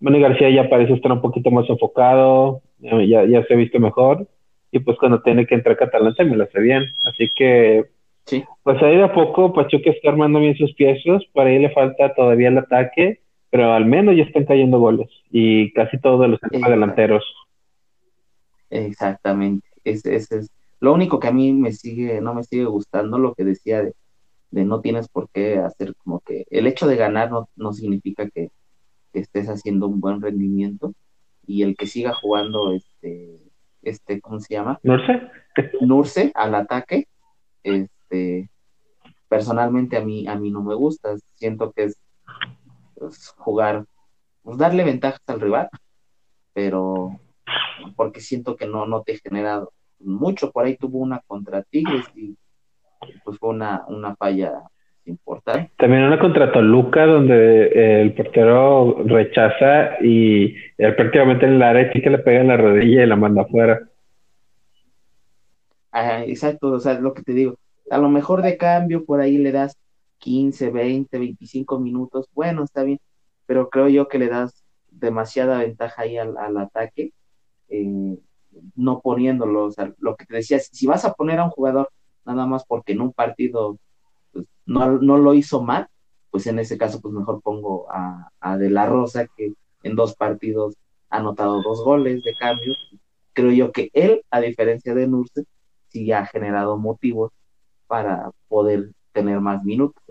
Manny 0.00 0.20
García 0.20 0.50
ya 0.50 0.68
parece 0.68 0.94
estar 0.94 1.12
un 1.12 1.20
poquito 1.20 1.50
más 1.50 1.68
enfocado, 1.68 2.60
eh, 2.82 3.08
ya, 3.08 3.24
ya 3.24 3.44
se 3.44 3.54
ha 3.54 3.56
visto 3.56 3.78
mejor 3.78 4.26
y 4.72 4.78
pues 4.80 4.98
cuando 4.98 5.20
tiene 5.20 5.46
que 5.46 5.54
entrar 5.54 5.76
Catalán 5.76 6.14
me 6.18 6.36
lo 6.36 6.44
hace 6.44 6.60
bien. 6.60 6.84
Así 7.04 7.30
que, 7.36 7.84
sí. 8.24 8.42
pues 8.64 8.82
ahí 8.82 8.96
de 8.96 9.04
a 9.04 9.12
poco 9.12 9.52
Pachuca 9.52 9.90
está 9.90 10.08
armando 10.08 10.40
bien 10.40 10.56
sus 10.56 10.74
piezas, 10.74 11.22
para 11.34 11.50
ahí 11.50 11.58
le 11.58 11.70
falta 11.70 12.14
todavía 12.14 12.48
el 12.48 12.58
ataque, 12.58 13.20
pero 13.52 13.74
al 13.74 13.84
menos 13.84 14.16
ya 14.16 14.22
están 14.22 14.46
cayendo 14.46 14.80
goles 14.80 15.10
y 15.30 15.72
casi 15.74 16.00
todos 16.00 16.26
los 16.26 16.40
delanteros. 16.50 17.22
Exactamente, 18.70 19.68
ese, 19.84 20.16
es 20.16 20.50
lo 20.80 20.94
único 20.94 21.20
que 21.20 21.28
a 21.28 21.32
mí 21.32 21.52
me 21.52 21.72
sigue, 21.72 22.22
no 22.22 22.32
me 22.32 22.42
sigue 22.42 22.64
gustando, 22.64 23.18
lo 23.18 23.34
que 23.34 23.44
decía 23.44 23.82
de, 23.82 23.92
de 24.50 24.64
no 24.64 24.80
tienes 24.80 25.08
por 25.08 25.28
qué 25.28 25.58
hacer 25.58 25.94
como 25.96 26.20
que 26.20 26.46
el 26.50 26.66
hecho 26.66 26.86
de 26.86 26.96
ganar 26.96 27.30
no, 27.30 27.50
no 27.54 27.74
significa 27.74 28.26
que, 28.30 28.48
que 29.12 29.20
estés 29.20 29.48
haciendo 29.48 29.86
un 29.86 30.00
buen 30.00 30.22
rendimiento 30.22 30.94
y 31.46 31.62
el 31.62 31.76
que 31.76 31.86
siga 31.86 32.14
jugando 32.14 32.72
este 32.72 33.38
este, 33.82 34.20
¿cómo 34.20 34.40
se 34.40 34.54
llama? 34.54 34.78
Nurse. 34.82 35.20
Nurse 35.80 36.32
al 36.34 36.54
ataque. 36.54 37.08
Este, 37.62 38.48
personalmente 39.28 39.96
a 39.96 40.00
mí, 40.00 40.26
a 40.26 40.36
mí 40.36 40.50
no 40.50 40.62
me 40.62 40.74
gusta. 40.74 41.16
Siento 41.34 41.72
que 41.72 41.84
es 41.84 42.00
pues, 43.02 43.34
jugar, 43.36 43.84
pues, 44.42 44.58
darle 44.58 44.84
ventajas 44.84 45.20
al 45.26 45.40
rival, 45.40 45.68
pero 46.52 47.18
porque 47.96 48.20
siento 48.20 48.54
que 48.54 48.66
no, 48.66 48.86
no 48.86 49.02
te 49.02 49.18
genera 49.18 49.64
mucho. 49.98 50.52
Por 50.52 50.64
ahí 50.64 50.76
tuvo 50.76 50.98
una 50.98 51.20
contra 51.26 51.64
Tigres 51.64 52.06
y 52.14 52.36
pues 53.24 53.38
fue 53.38 53.50
una, 53.50 53.84
una 53.88 54.14
falla 54.14 54.52
importante. 55.04 55.72
También 55.76 56.04
una 56.04 56.20
contra 56.20 56.52
Toluca 56.52 57.06
donde 57.06 57.66
eh, 57.66 58.02
el 58.02 58.14
portero 58.14 59.02
rechaza 59.04 59.96
y 60.00 60.54
prácticamente 60.76 61.46
en 61.46 61.54
el 61.54 61.62
área 61.62 61.92
sí 61.92 62.00
que 62.00 62.10
le 62.10 62.18
pega 62.18 62.40
en 62.40 62.48
la 62.48 62.56
rodilla 62.56 63.02
y 63.02 63.06
la 63.06 63.16
manda 63.16 63.42
afuera. 63.42 63.80
exacto, 66.26 66.70
o 66.70 66.78
sea, 66.78 67.00
lo 67.00 67.14
que 67.14 67.22
te 67.22 67.32
digo. 67.32 67.56
A 67.90 67.98
lo 67.98 68.08
mejor 68.08 68.42
de 68.42 68.56
cambio 68.56 69.04
por 69.04 69.20
ahí 69.20 69.38
le 69.38 69.50
das 69.50 69.76
15, 70.22 70.70
20, 70.70 71.18
25 71.18 71.80
minutos, 71.80 72.28
bueno, 72.32 72.62
está 72.62 72.84
bien, 72.84 73.00
pero 73.44 73.70
creo 73.70 73.88
yo 73.88 74.08
que 74.08 74.18
le 74.18 74.28
das 74.28 74.64
demasiada 74.90 75.58
ventaja 75.58 76.02
ahí 76.02 76.16
al, 76.16 76.56
ataque, 76.56 77.12
eh, 77.68 78.18
no 78.76 79.00
poniéndolo, 79.00 79.64
o 79.64 79.70
sea, 79.72 79.92
lo 79.98 80.16
que 80.16 80.24
te 80.26 80.36
decía, 80.36 80.60
si 80.60 80.86
vas 80.86 81.04
a 81.04 81.14
poner 81.14 81.40
a 81.40 81.44
un 81.44 81.50
jugador 81.50 81.90
nada 82.24 82.46
más 82.46 82.64
porque 82.64 82.92
en 82.92 83.00
un 83.00 83.12
partido 83.12 83.78
pues, 84.32 84.46
no, 84.64 84.98
no 85.00 85.18
lo 85.18 85.34
hizo 85.34 85.60
mal, 85.62 85.88
pues 86.30 86.46
en 86.46 86.60
ese 86.60 86.78
caso, 86.78 87.00
pues 87.00 87.12
mejor 87.12 87.42
pongo 87.42 87.90
a, 87.90 88.30
a 88.40 88.56
De 88.56 88.70
La 88.70 88.86
Rosa, 88.86 89.26
que 89.36 89.54
en 89.82 89.96
dos 89.96 90.14
partidos 90.14 90.76
ha 91.10 91.18
anotado 91.18 91.62
dos 91.62 91.84
goles 91.84 92.22
de 92.22 92.34
cambio. 92.38 92.74
Creo 93.32 93.50
yo 93.50 93.72
que 93.72 93.90
él, 93.92 94.22
a 94.30 94.40
diferencia 94.40 94.94
de 94.94 95.08
Nurse, 95.08 95.44
sí 95.88 96.12
ha 96.12 96.26
generado 96.26 96.78
motivos 96.78 97.32
para 97.86 98.30
poder 98.48 98.92
tener 99.12 99.40
más 99.40 99.62
minutos. 99.64 100.02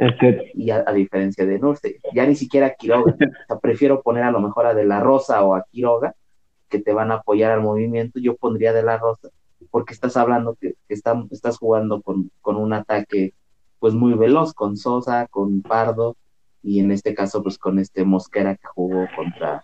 Y 0.54 0.70
a, 0.72 0.84
diferencia 0.94 1.46
de 1.46 1.60
Nurse, 1.60 2.00
ya 2.14 2.26
ni 2.26 2.36
siquiera 2.36 2.76
Quiroga. 2.76 3.16
O 3.50 3.60
prefiero 3.60 4.02
poner 4.02 4.24
a 4.24 4.32
lo 4.32 4.40
mejor 4.40 4.66
a 4.66 4.74
De 4.74 4.86
La 4.86 5.00
Rosa 5.00 5.44
o 5.44 5.56
a 5.56 5.66
Quiroga, 5.72 6.16
que 6.70 6.80
te 6.80 6.94
van 6.94 7.12
a 7.12 7.16
apoyar 7.16 7.52
al 7.52 7.62
movimiento. 7.62 8.20
Yo 8.20 8.36
pondría 8.36 8.74
De 8.74 8.84
La 8.84 8.98
Rosa, 8.98 9.30
porque 9.70 9.94
estás 9.94 10.16
hablando 10.18 10.56
que, 10.60 10.76
estás 10.88 11.58
jugando 11.58 12.02
con, 12.02 12.32
con 12.42 12.56
un 12.56 12.74
ataque 12.74 13.34
pues 13.80 13.96
muy 13.96 14.14
veloz 14.14 14.54
con 14.54 14.78
Sosa, 14.78 15.28
con 15.28 15.64
Pardo 15.64 16.16
y 16.64 16.80
en 16.80 16.92
este 16.92 17.16
caso 17.16 17.42
pues 17.42 17.58
con 17.58 17.80
este 17.80 18.06
Mosquera 18.06 18.56
que 18.56 18.68
jugó 18.68 19.08
contra 19.16 19.62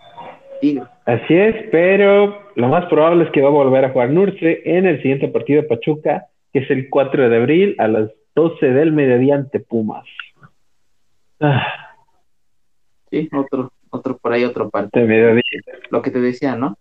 Tigre. 0.60 0.86
Así 1.06 1.36
es, 1.36 1.56
pero 1.72 2.36
lo 2.56 2.68
más 2.68 2.86
probable 2.88 3.26
es 3.26 3.32
que 3.32 3.42
va 3.42 3.50
a 3.50 3.52
volver 3.52 3.86
a 3.86 3.92
jugar 3.92 4.10
Nurse 4.10 4.62
en 4.66 4.88
el 4.88 5.02
siguiente 5.04 5.28
partido 5.28 5.62
de 5.62 5.68
Pachuca, 5.68 6.26
que 6.52 6.60
es 6.60 6.72
el 6.72 6.90
4 6.90 7.30
de 7.30 7.38
abril 7.38 7.76
a 7.78 7.88
las 7.88 8.10
12 8.38 8.68
del 8.68 8.92
mediodía 8.92 9.34
ante 9.34 9.60
Pumas. 9.60 10.06
Ah. 11.40 11.66
Sí, 13.10 13.28
otro, 13.36 13.74
otro 13.90 14.16
por 14.20 14.32
ahí, 14.32 14.44
otro 14.44 14.70
parte. 14.70 15.42
Lo 15.90 16.04
que 16.04 16.12
te 16.12 16.22
decía, 16.22 16.56
¿no? 16.56 16.78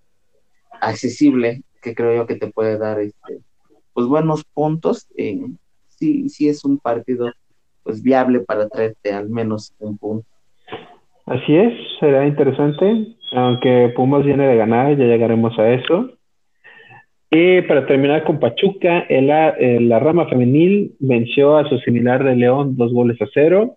Accesible, 0.83 1.63
que 1.81 1.95
creo 1.95 2.15
yo 2.15 2.27
que 2.27 2.35
te 2.35 2.49
puede 2.49 2.77
dar 2.77 3.01
este, 3.01 3.39
pues 3.95 4.07
buenos 4.07 4.45
puntos. 4.45 5.09
en 5.17 5.59
sí, 5.89 6.29
sí 6.29 6.47
es 6.51 6.63
un 6.63 6.77
partido 6.77 7.33
pues 7.85 8.03
viable 8.03 8.41
para 8.41 8.69
traerte 8.69 9.15
al 9.15 9.31
menos 9.31 9.75
un 9.79 9.97
punto. 9.97 10.29
Así 11.25 11.57
es, 11.57 11.73
será 11.99 12.27
interesante, 12.27 13.17
aunque 13.33 13.95
Pumas 13.97 14.27
viene 14.27 14.47
de 14.47 14.57
ganar, 14.57 14.95
ya 14.95 15.05
llegaremos 15.05 15.59
a 15.59 15.71
eso. 15.71 16.11
Y 17.31 17.63
para 17.63 17.87
terminar 17.87 18.25
con 18.25 18.39
Pachuca, 18.39 19.01
el, 19.09 19.31
eh, 19.31 19.81
la 19.81 19.99
rama 19.99 20.29
femenil 20.29 20.95
venció 21.01 21.57
a 21.57 21.69
su 21.69 21.79
similar 21.79 22.23
de 22.23 22.37
León 22.37 22.77
dos 22.77 22.93
goles 22.93 23.21
a 23.21 23.27
cero. 23.35 23.77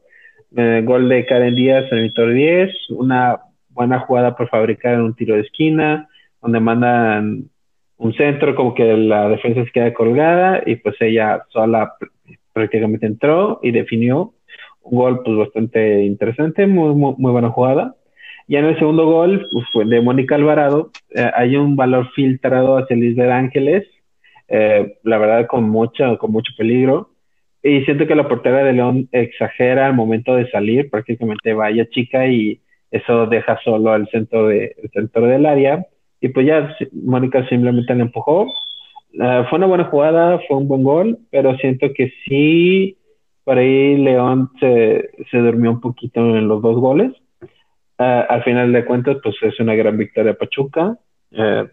Eh, 0.55 0.81
gol 0.83 1.09
de 1.09 1.25
Karen 1.25 1.55
Díaz 1.55 1.91
en 1.91 1.99
el 1.99 2.03
Víctor 2.05 2.33
10, 2.33 2.71
una 2.91 3.39
buena 3.69 3.99
jugada 3.99 4.35
por 4.35 4.49
fabricar 4.49 4.95
en 4.95 5.01
un 5.01 5.15
tiro 5.15 5.35
de 5.35 5.41
esquina, 5.41 6.07
donde 6.41 6.59
mandan 6.59 7.49
un 7.97 8.13
centro 8.13 8.55
como 8.55 8.73
que 8.73 8.95
la 8.97 9.29
defensa 9.29 9.63
se 9.63 9.71
queda 9.71 9.93
colgada 9.93 10.63
y 10.65 10.77
pues 10.77 10.95
ella 11.01 11.43
sola 11.49 11.93
prácticamente 12.53 13.05
entró 13.05 13.59
y 13.61 13.71
definió 13.71 14.33
un 14.81 14.97
gol 14.97 15.21
pues 15.23 15.37
bastante 15.37 16.03
interesante, 16.03 16.65
muy, 16.65 16.95
muy, 16.95 17.31
buena 17.31 17.49
jugada. 17.49 17.95
Y 18.49 18.55
en 18.55 18.65
el 18.65 18.79
segundo 18.79 19.05
gol 19.05 19.47
pues, 19.71 19.87
de 19.87 20.01
Mónica 20.01 20.33
Alvarado, 20.33 20.89
eh, 21.15 21.29
hay 21.35 21.55
un 21.55 21.75
valor 21.75 22.09
filtrado 22.15 22.77
hacia 22.79 22.97
de 22.97 23.31
Ángeles, 23.31 23.87
eh, 24.47 24.97
la 25.03 25.19
verdad 25.19 25.45
con 25.45 25.69
mucho, 25.69 26.17
con 26.17 26.31
mucho 26.31 26.51
peligro. 26.57 27.11
Y 27.61 27.81
siento 27.85 28.07
que 28.07 28.15
la 28.15 28.27
portera 28.27 28.63
de 28.63 28.73
León 28.73 29.07
exagera 29.11 29.85
al 29.85 29.93
momento 29.93 30.35
de 30.35 30.49
salir, 30.49 30.89
prácticamente 30.89 31.53
vaya 31.53 31.87
chica 31.89 32.25
y, 32.25 32.59
eso 32.91 33.27
deja 33.27 33.59
solo 33.63 33.91
al 33.91 34.07
centro, 34.07 34.47
de, 34.47 34.75
el 34.81 34.89
centro 34.89 35.27
del 35.27 35.45
área 35.45 35.85
y 36.19 36.29
pues 36.29 36.47
ya 36.47 36.75
Mónica 36.91 37.47
simplemente 37.49 37.93
le 37.93 38.01
empujó. 38.01 38.47
Uh, 39.13 39.43
fue 39.47 39.59
una 39.59 39.67
buena 39.67 39.83
jugada, 39.85 40.39
fue 40.47 40.57
un 40.57 40.67
buen 40.67 40.81
gol, 40.81 41.19
pero 41.29 41.55
siento 41.57 41.93
que 41.93 42.11
sí, 42.25 42.97
por 43.43 43.59
ahí 43.59 43.95
León 43.97 44.49
se, 44.59 45.11
se 45.29 45.37
durmió 45.37 45.69
un 45.69 45.81
poquito 45.81 46.19
en 46.35 46.47
los 46.47 46.63
dos 46.63 46.77
goles. 46.77 47.11
Uh, 47.99 48.25
al 48.29 48.43
final 48.43 48.71
de 48.71 48.85
cuentas, 48.85 49.17
pues 49.21 49.35
es 49.41 49.59
una 49.59 49.75
gran 49.75 49.97
victoria 49.97 50.33
Pachuca. 50.33 50.97
Uh, 51.31 51.67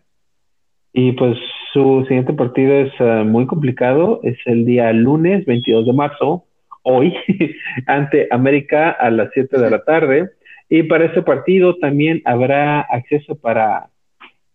y 0.93 1.13
pues 1.13 1.39
su 1.73 2.05
siguiente 2.09 2.33
partido 2.33 2.75
es 2.75 2.93
muy 3.27 3.47
complicado, 3.47 4.21
es 4.23 4.37
el 4.47 4.65
día 4.65 4.93
lunes 4.93 5.45
22 5.45 5.87
de 5.87 5.93
marzo, 5.93 6.45
hoy, 6.83 7.15
ante 7.87 8.29
América 8.31 8.91
a 8.91 9.11
las 9.11 9.31
7 9.35 9.59
de 9.59 9.71
la 9.71 9.85
tarde. 9.85 10.31
Y 10.69 10.83
para 10.85 11.05
este 11.05 11.23
partido 11.23 11.77
también 11.77 12.23
habrá 12.25 12.81
acceso 12.81 13.37
para 13.37 13.91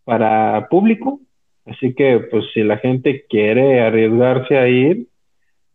para 0.03 0.67
público. 0.69 1.19
Así 1.65 1.93
que, 1.93 2.19
pues, 2.31 2.45
si 2.53 2.63
la 2.63 2.77
gente 2.77 3.25
quiere 3.29 3.81
arriesgarse 3.81 4.57
a 4.57 4.67
ir, 4.67 5.07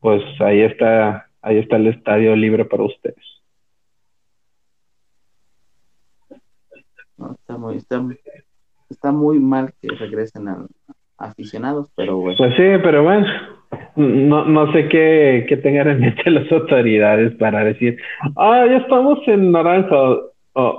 pues 0.00 0.22
ahí 0.40 0.60
está, 0.60 1.30
ahí 1.42 1.58
está 1.58 1.76
el 1.76 1.86
estadio 1.86 2.34
libre 2.36 2.64
para 2.64 2.82
ustedes. 2.82 3.24
Está, 7.34 7.58
muy, 7.58 7.76
está, 8.90 9.12
muy 9.12 9.38
mal 9.38 9.72
que 9.80 9.88
regresen 9.88 10.48
a, 10.48 10.66
aficionados, 11.18 11.90
pero 11.96 12.18
bueno. 12.18 12.36
Pues 12.38 12.54
sí, 12.56 12.62
pero 12.82 13.02
bueno, 13.02 13.26
no, 13.96 14.44
no 14.44 14.72
sé 14.72 14.88
qué, 14.88 15.46
qué 15.48 15.56
tengan 15.56 15.88
en 15.88 16.00
mente 16.00 16.30
las 16.30 16.50
autoridades 16.52 17.34
para 17.36 17.64
decir, 17.64 17.98
ah, 18.36 18.66
ya 18.68 18.78
estamos 18.78 19.18
en 19.26 19.50
naranja, 19.52 19.96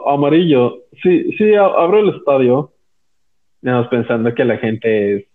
amarillo, 0.06 0.84
sí, 1.02 1.32
sí, 1.38 1.54
abre 1.56 2.00
el 2.02 2.10
estadio. 2.10 2.72
Estamos 3.62 3.88
pensando 3.88 4.34
que 4.34 4.46
la 4.46 4.58
gente 4.58 5.28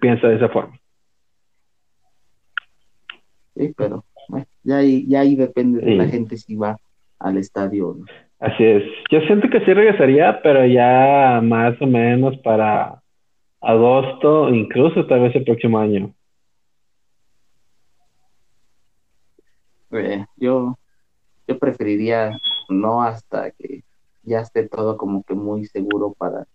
piensa 0.00 0.28
de 0.28 0.36
esa 0.36 0.48
forma. 0.48 0.78
Sí, 3.54 3.72
pero 3.76 4.04
bueno, 4.28 4.46
ya, 4.62 4.78
ahí, 4.78 5.06
ya 5.08 5.20
ahí 5.20 5.36
depende 5.36 5.80
de 5.80 5.94
la 5.94 6.06
gente 6.06 6.36
si 6.36 6.54
va 6.54 6.76
al 7.18 7.38
estadio. 7.38 7.96
Así 8.40 8.64
es. 8.64 8.82
Yo 9.10 9.20
siento 9.20 9.48
que 9.50 9.60
sí 9.60 9.74
regresaría, 9.74 10.40
pero 10.42 10.64
ya 10.64 11.40
más 11.42 11.80
o 11.80 11.86
menos 11.86 12.38
para 12.38 13.02
agosto, 13.60 14.48
incluso 14.48 15.06
tal 15.06 15.20
vez 15.20 15.36
el 15.36 15.44
próximo 15.44 15.78
año. 15.78 16.14
Eh, 19.92 20.24
yo, 20.36 20.78
yo 21.46 21.58
preferiría 21.58 22.38
no 22.70 23.02
hasta 23.02 23.50
que 23.50 23.82
ya 24.22 24.40
esté 24.40 24.68
todo 24.68 24.96
como 24.96 25.22
que 25.24 25.34
muy 25.34 25.66
seguro 25.66 26.14
para... 26.16 26.46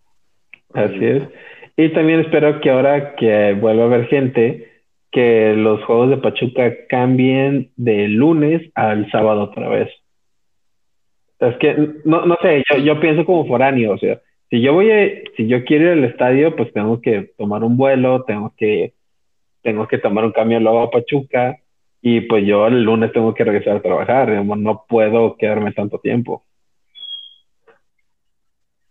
Así 0.74 1.06
es. 1.06 1.30
Y 1.77 1.94
también 1.94 2.22
espero 2.22 2.62
que 2.62 2.72
ahora 2.72 3.15
que 3.15 3.54
vuelva 3.54 3.84
a 3.84 3.88
haber 3.88 4.08
gente, 4.08 4.72
que 5.12 5.54
los 5.54 5.84
juegos 5.84 6.10
de 6.10 6.18
Pachuca 6.18 6.74
cambien 6.89 7.72
de 7.75 8.08
lunes 8.08 8.72
al 8.74 9.10
sábado 9.12 9.44
otra 9.44 9.70
vez. 9.70 9.89
Es 11.50 11.58
que, 11.58 11.75
no, 12.05 12.25
no 12.25 12.38
sé, 12.42 12.64
yo, 12.70 12.77
yo 12.77 13.00
pienso 13.00 13.25
como 13.25 13.48
foráneo, 13.48 13.94
o 13.94 13.98
sea, 13.98 14.20
si 14.50 14.62
yo 14.62 14.74
voy 14.74 14.92
a, 14.92 15.10
si 15.36 15.48
yo 15.48 15.64
quiero 15.64 15.86
ir 15.86 15.92
al 15.92 16.03
estadio, 16.03 16.55
pues 16.55 16.72
tengo 16.74 17.01
que 17.01 17.31
tomar 17.38 17.64
un 17.64 17.77
vuelo, 17.77 18.24
tengo 18.24 18.53
que, 18.58 18.94
tengo 19.62 19.88
que 19.88 19.98
tomar 19.98 20.25
un 20.25 20.31
cambio 20.31 20.60
luego 20.60 20.81
a 20.81 20.92
Pachuca, 20.92 21.58
y 22.01 22.22
pues 22.22 22.46
yo 22.46 22.68
el 22.68 22.84
lunes 22.84 23.12
tengo 23.14 23.34
que 23.34 23.44
regresar 23.44 23.77
a 23.77 23.81
trabajar, 23.81 24.29
no 24.29 24.86
puedo 24.88 25.36
quedarme 25.38 25.72
tanto 25.72 26.00
tiempo. 26.00 26.44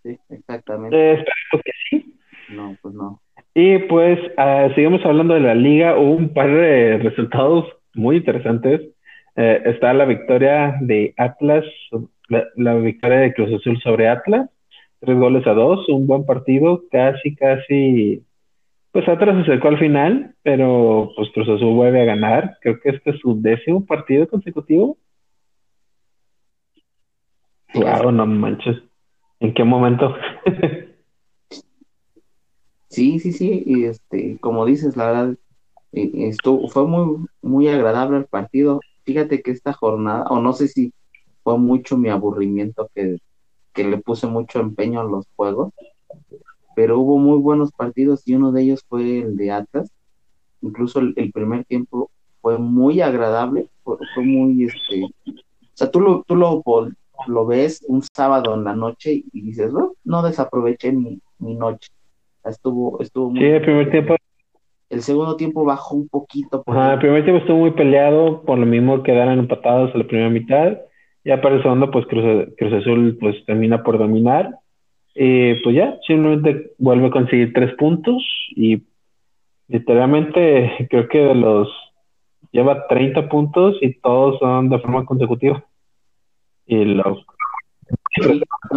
Sí, 0.02 0.18
exactamente. 0.28 0.96
Eh, 0.96 1.12
espero 1.14 1.62
que 1.64 1.72
sí. 1.88 2.14
No, 2.50 2.76
pues 2.82 2.92
no. 2.92 3.20
Y 3.54 3.78
pues 3.78 4.18
uh, 4.36 4.74
seguimos 4.74 5.04
hablando 5.06 5.34
de 5.34 5.40
la 5.40 5.54
liga. 5.54 5.96
Hubo 5.96 6.10
un 6.10 6.34
par 6.34 6.50
de 6.50 6.98
resultados 6.98 7.66
muy 7.94 8.16
interesantes. 8.16 8.80
Eh, 9.36 9.62
está 9.64 9.94
la 9.94 10.04
victoria 10.04 10.76
de 10.80 11.14
Atlas, 11.16 11.64
la, 12.28 12.74
victoria 12.74 13.18
de 13.18 13.34
Cruz 13.34 13.52
Azul 13.52 13.80
sobre 13.82 14.08
Atlas. 14.08 14.48
Tres 15.00 15.18
goles 15.18 15.46
a 15.46 15.52
dos, 15.52 15.88
un 15.88 16.06
buen 16.06 16.24
partido, 16.24 16.82
casi, 16.90 17.34
casi. 17.34 18.24
Pues 18.92 19.08
Atlas 19.08 19.36
se 19.36 19.42
acercó 19.42 19.68
al 19.68 19.78
final, 19.78 20.34
pero 20.42 21.10
pues 21.16 21.28
Cruz 21.34 21.48
Azul 21.48 21.74
vuelve 21.74 22.02
a 22.02 22.06
ganar. 22.06 22.58
Creo 22.60 22.80
que 22.80 22.90
este 22.90 23.10
es 23.10 23.20
su 23.20 23.40
décimo 23.40 23.84
partido 23.84 24.26
consecutivo. 24.28 24.96
Wow, 27.74 28.12
no 28.12 28.24
manches. 28.26 28.76
¿En 29.40 29.52
qué 29.52 29.64
momento? 29.64 30.14
sí, 32.88 33.18
sí, 33.18 33.32
sí, 33.32 33.62
y 33.66 33.84
este, 33.84 34.38
como 34.38 34.64
dices, 34.64 34.96
la 34.96 35.06
verdad, 35.06 35.36
estuvo, 35.92 36.68
fue 36.68 36.86
muy, 36.86 37.26
muy 37.42 37.68
agradable 37.68 38.18
el 38.18 38.26
partido. 38.26 38.80
Fíjate 39.04 39.42
que 39.42 39.50
esta 39.50 39.72
jornada, 39.72 40.26
o 40.30 40.40
no 40.40 40.52
sé 40.52 40.68
si 40.68 40.92
fue 41.44 41.58
mucho 41.58 41.96
mi 41.96 42.08
aburrimiento 42.08 42.90
que, 42.94 43.18
le 43.76 43.98
puse 43.98 44.26
mucho 44.26 44.60
empeño 44.60 45.00
a 45.00 45.04
los 45.04 45.26
juegos, 45.36 45.72
pero 46.74 46.98
hubo 46.98 47.18
muy 47.18 47.38
buenos 47.38 47.70
partidos 47.72 48.26
y 48.26 48.34
uno 48.34 48.50
de 48.50 48.62
ellos 48.62 48.84
fue 48.88 49.20
el 49.20 49.36
de 49.36 49.50
Atlas. 49.50 49.90
Incluso 50.62 51.00
el, 51.00 51.32
primer 51.32 51.64
tiempo 51.64 52.10
fue 52.40 52.58
muy 52.58 53.00
agradable, 53.00 53.68
fue, 53.82 54.24
muy, 54.24 54.64
este, 54.64 55.04
o 55.04 55.32
sea, 55.74 55.90
tú 55.90 56.00
lo, 56.00 56.24
tú 56.26 56.36
lo, 56.36 56.62
lo 57.26 57.46
ves 57.46 57.84
un 57.86 58.02
sábado 58.02 58.54
en 58.54 58.64
la 58.64 58.74
noche 58.74 59.24
y 59.32 59.40
dices, 59.42 59.72
no 60.04 60.22
desaproveché 60.22 60.92
mi, 60.92 61.20
mi 61.38 61.54
noche. 61.54 61.90
Estuvo, 62.44 63.00
estuvo 63.00 63.30
muy. 63.30 63.40
Sí, 63.40 63.46
el 63.46 63.62
primer 63.62 63.90
tiempo. 63.90 64.16
El 64.90 65.02
segundo 65.02 65.36
tiempo 65.36 65.64
bajó 65.64 65.96
un 65.96 66.08
poquito. 66.08 66.62
el 66.66 66.98
primer 66.98 67.24
tiempo 67.24 67.40
estuvo 67.40 67.58
muy 67.58 67.72
peleado, 67.72 68.42
por 68.42 68.58
lo 68.58 68.66
mismo 68.66 69.02
quedaron 69.02 69.38
empatados 69.38 69.94
a 69.94 69.98
la 69.98 70.06
primera 70.06 70.30
mitad. 70.30 70.78
Ya 71.24 71.40
para 71.40 71.56
el 71.56 71.62
segundo, 71.62 71.90
pues 71.90 72.06
Cruz, 72.06 72.48
Cruz 72.58 72.72
Azul 72.72 73.16
pues 73.18 73.44
termina 73.46 73.82
por 73.82 73.98
dominar. 73.98 74.58
Y 75.14 75.54
pues 75.62 75.76
ya, 75.76 75.98
simplemente 76.06 76.72
vuelve 76.78 77.06
a 77.06 77.10
conseguir 77.10 77.52
tres 77.52 77.74
puntos 77.76 78.22
y 78.56 78.82
literalmente 79.68 80.86
creo 80.90 81.08
que 81.08 81.18
de 81.18 81.34
los 81.34 81.68
lleva 82.52 82.86
30 82.86 83.28
puntos 83.28 83.76
y 83.80 83.94
todos 83.94 84.38
son 84.38 84.68
de 84.68 84.78
forma 84.78 85.04
consecutiva. 85.04 85.64
Y, 86.66 86.84
los... 86.84 87.26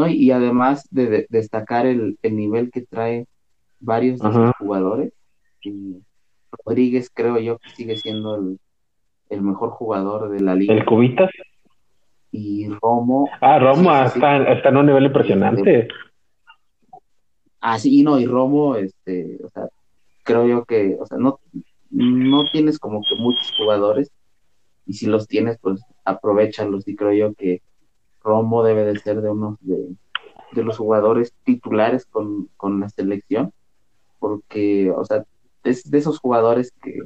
y 0.09 0.31
además 0.31 0.87
de, 0.89 1.27
destacar 1.29 1.85
el, 1.85 2.17
nivel 2.23 2.71
que 2.71 2.81
trae 2.81 3.27
varios 3.79 4.19
jugadores, 4.57 5.13
y 5.61 6.01
Rodríguez 6.65 7.11
creo 7.13 7.39
yo 7.39 7.59
que 7.59 7.69
sigue 7.69 7.97
siendo 7.97 8.57
el, 9.29 9.41
mejor 9.41 9.69
jugador 9.69 10.29
de 10.29 10.39
la 10.41 10.55
liga. 10.55 10.73
¿El 10.73 10.85
Cubitas? 10.85 11.29
Y 12.31 12.67
Romo. 12.81 13.29
Ah, 13.41 13.59
Romo 13.59 13.93
está, 14.03 14.51
está, 14.51 14.69
en 14.69 14.77
un 14.77 14.85
nivel 14.85 15.05
impresionante. 15.05 15.87
Ah, 17.59 17.79
sí, 17.79 18.03
no, 18.03 18.19
y 18.19 18.25
Romo, 18.25 18.75
este, 18.75 19.39
o 19.43 19.49
sea, 19.49 19.67
creo 20.23 20.45
yo 20.45 20.65
que, 20.65 20.97
o 20.99 21.05
sea, 21.05 21.17
no, 21.17 21.39
no 21.89 22.45
tienes 22.51 22.79
como 22.79 23.01
que 23.01 23.15
muchos 23.15 23.51
jugadores, 23.57 24.11
y 24.85 24.93
si 24.93 25.05
los 25.05 25.27
tienes, 25.27 25.57
pues 25.59 25.81
aprovechalos, 26.05 26.87
y 26.87 26.95
creo 26.95 27.13
yo 27.13 27.33
que 27.33 27.61
Romo 28.21 28.63
debe 28.63 28.85
de 28.85 28.99
ser 28.99 29.21
de 29.21 29.29
unos 29.29 29.57
de, 29.61 29.95
los 30.63 30.77
jugadores 30.77 31.33
titulares 31.43 32.05
con, 32.05 32.49
la 32.79 32.89
selección, 32.89 33.53
porque, 34.19 34.91
o 34.91 35.03
sea, 35.05 35.25
es 35.63 35.89
de 35.89 35.97
esos 35.97 36.19
jugadores 36.19 36.71
que, 36.81 36.99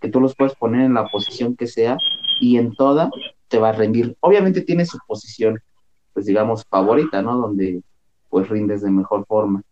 que 0.00 0.08
tú 0.08 0.20
los 0.20 0.34
puedes 0.36 0.54
poner 0.54 0.82
en 0.82 0.94
la 0.94 1.08
posición 1.08 1.56
que 1.56 1.66
sea 1.66 1.98
y 2.40 2.56
en 2.56 2.74
toda 2.74 3.10
te 3.48 3.58
va 3.58 3.70
a 3.70 3.72
rendir. 3.72 4.16
Obviamente 4.20 4.62
tiene 4.62 4.84
su 4.84 4.98
posición, 5.06 5.58
pues 6.12 6.26
digamos, 6.26 6.64
favorita, 6.68 7.22
¿no? 7.22 7.36
Donde 7.36 7.82
pues 8.28 8.48
rindes 8.48 8.82
de 8.82 8.90
mejor 8.90 9.24
forma, 9.26 9.62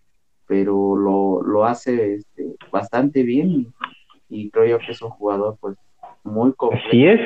pero 0.47 0.97
lo, 0.97 1.43
lo 1.43 1.65
hace 1.65 2.15
este, 2.15 2.55
bastante 2.71 3.23
bien 3.23 3.73
y, 4.29 4.51
creo 4.51 4.67
yo 4.67 4.79
que 4.79 4.93
es 4.93 5.03
un 5.03 5.11
jugador 5.11 5.57
pues 5.61 5.77
muy 6.25 6.53
completo. 6.55 6.87
Así 6.89 7.07
es. 7.07 7.21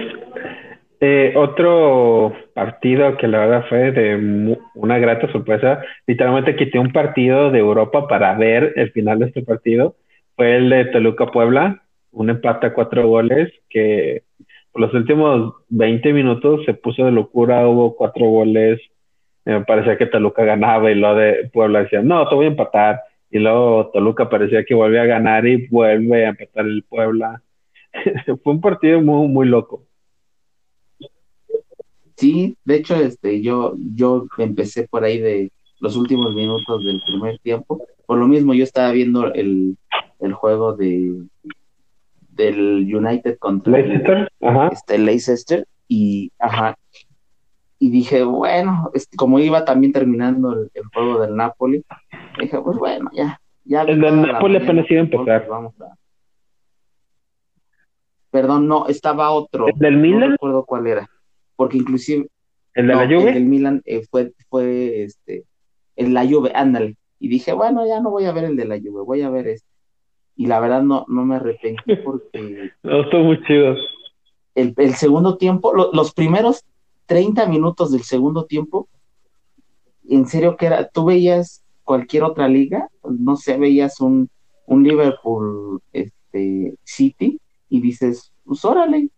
Eh, 1.03 1.33
otro 1.35 2.35
partido 2.53 3.17
que 3.17 3.27
la 3.27 3.39
verdad 3.39 3.65
fue 3.71 3.91
de 3.91 4.59
una 4.75 4.99
grata 4.99 5.33
sorpresa, 5.33 5.81
literalmente 6.07 6.57
quité 6.57 6.79
un 6.79 6.93
partido 6.93 7.51
de 7.51 7.59
Europa 7.59 8.07
para 8.07 8.35
ver 8.35 8.75
el 8.77 8.93
final 8.93 9.19
de 9.19 9.27
este 9.27 9.43
partido, 9.43 9.97
fue 10.37 10.57
el 10.57 10.69
de 10.69 10.85
Toluca 10.87 11.31
Puebla, 11.31 11.83
un 12.13 12.29
empate 12.29 12.67
a 12.67 12.75
cuatro 12.75 13.09
goles 13.09 13.51
que 13.71 14.25
los 14.75 14.95
últimos 14.95 15.55
20 15.69 16.13
minutos 16.13 16.65
se 16.65 16.75
puso 16.75 17.05
de 17.05 17.13
locura, 17.13 17.67
hubo 17.69 17.97
cuatro 17.97 18.27
goles, 18.27 18.81
me 19.45 19.65
parecía 19.65 19.97
que 19.99 20.07
Toluca 20.07 20.45
ganaba 20.45 20.91
y 20.91 20.95
lo 20.95 21.15
de 21.15 21.51
Puebla 21.53 21.83
decía, 21.83 22.03
no, 22.03 22.29
te 22.29 22.35
voy 22.35 22.47
a 22.47 22.49
empatar, 22.49 23.01
y 23.31 23.39
luego 23.39 23.91
Toluca 23.93 24.29
parecía 24.29 24.65
que 24.65 24.75
volvía 24.75 25.03
a 25.03 25.07
ganar 25.07 25.47
y 25.47 25.67
vuelve 25.69 26.27
a 26.27 26.31
empatar 26.31 26.67
el 26.67 26.83
Puebla. 26.83 27.43
fue 28.43 28.53
un 28.53 28.61
partido 28.61 29.01
muy, 29.01 29.29
muy 29.29 29.49
loco. 29.49 29.85
Sí, 32.17 32.57
de 32.65 32.77
hecho, 32.77 32.97
este, 32.97 33.41
yo, 33.41 33.75
yo 33.95 34.27
empecé 34.39 34.87
por 34.87 35.05
ahí 35.05 35.19
de 35.19 35.51
los 35.81 35.97
últimos 35.97 36.35
minutos 36.35 36.85
del 36.85 37.01
primer 37.07 37.39
tiempo. 37.39 37.83
Por 38.05 38.19
lo 38.19 38.29
mismo, 38.29 38.53
yo 38.53 38.65
estaba 38.65 38.93
viendo 38.93 39.33
el, 39.33 39.79
el 40.21 40.33
juego 40.35 40.75
de 40.75 41.23
del 42.33 42.95
United 42.95 43.39
contra 43.39 43.73
Leicester, 43.73 44.31
ajá. 44.41 44.69
este 44.73 44.99
Leicester 44.99 45.67
y 45.89 46.33
ajá. 46.39 46.77
Y 47.79 47.91
dije 47.91 48.23
bueno 48.25 48.91
este, 48.95 49.17
como 49.17 49.39
iba 49.39 49.65
también 49.65 49.93
terminando 49.93 50.53
el, 50.53 50.71
el, 50.75 50.85
juego 50.93 51.21
del 51.21 51.37
Napoli 51.37 51.85
dije 52.39 52.61
pues 52.61 52.77
bueno 52.79 53.11
ya 53.13 53.41
ya 53.65 53.83
el 53.83 54.01
del 54.01 54.23
Napoli 54.23 54.57
apenas 54.57 54.91
iba 54.91 55.01
a 55.01 55.05
empezar. 55.05 55.49
vamos 55.49 55.81
a... 55.81 55.95
perdón 58.31 58.69
no 58.69 58.87
estaba 58.87 59.31
otro 59.31 59.69
el 59.69 59.79
del 59.79 59.97
Milan 59.97 60.21
no 60.21 60.29
recuerdo 60.29 60.65
cuál 60.65 60.87
era 60.87 61.09
porque 61.57 61.79
inclusive 61.79 62.29
el 62.75 62.87
de 62.87 62.95
no, 62.95 63.01
la 63.01 63.07
Juve 63.07 63.29
el 63.29 63.35
del 63.35 63.45
Milan 63.45 63.83
eh, 63.85 64.07
fue 64.11 64.33
fue 64.49 65.05
este 65.05 65.45
en 65.97 66.15
la 66.15 66.27
Juve 66.27 66.53
ándale. 66.55 66.97
Y 67.19 67.29
dije 67.29 67.53
bueno 67.53 67.87
ya 67.87 68.01
no 68.01 68.11
voy 68.11 68.25
a 68.25 68.33
ver 68.33 68.45
el 68.45 68.57
de 68.57 68.65
la 68.65 68.79
Juve 68.79 69.05
voy 69.05 69.23
a 69.23 69.31
ver 69.31 69.49
este 69.49 69.70
y 70.37 70.47
la 70.47 70.61
verdad 70.61 70.83
no, 70.83 71.05
no 71.09 71.25
me 71.25 71.37
arrepentí 71.37 71.97
porque... 72.05 72.71
no, 72.83 73.03
estuvo 73.03 73.25
muy 73.25 73.43
chido. 73.45 73.77
El, 74.55 74.75
el 74.77 74.95
segundo 74.95 75.37
tiempo, 75.37 75.75
lo, 75.75 75.93
los 75.93 76.13
primeros 76.13 76.65
30 77.07 77.47
minutos 77.47 77.93
del 77.93 78.03
segundo 78.03 78.45
tiempo, 78.45 78.89
en 80.09 80.27
serio 80.27 80.57
que 80.57 80.67
era, 80.67 80.89
tú 80.89 81.05
veías 81.05 81.63
cualquier 81.85 82.23
otra 82.25 82.49
liga, 82.49 82.89
no 83.03 83.37
sé, 83.37 83.57
veías 83.57 84.01
un, 84.01 84.31
un 84.67 84.85
Liverpool 84.85 85.81
este, 85.93 86.75
City 86.85 87.41
y 87.69 87.81
dices, 87.81 88.33
pues 88.45 88.65
órale, 88.65 89.09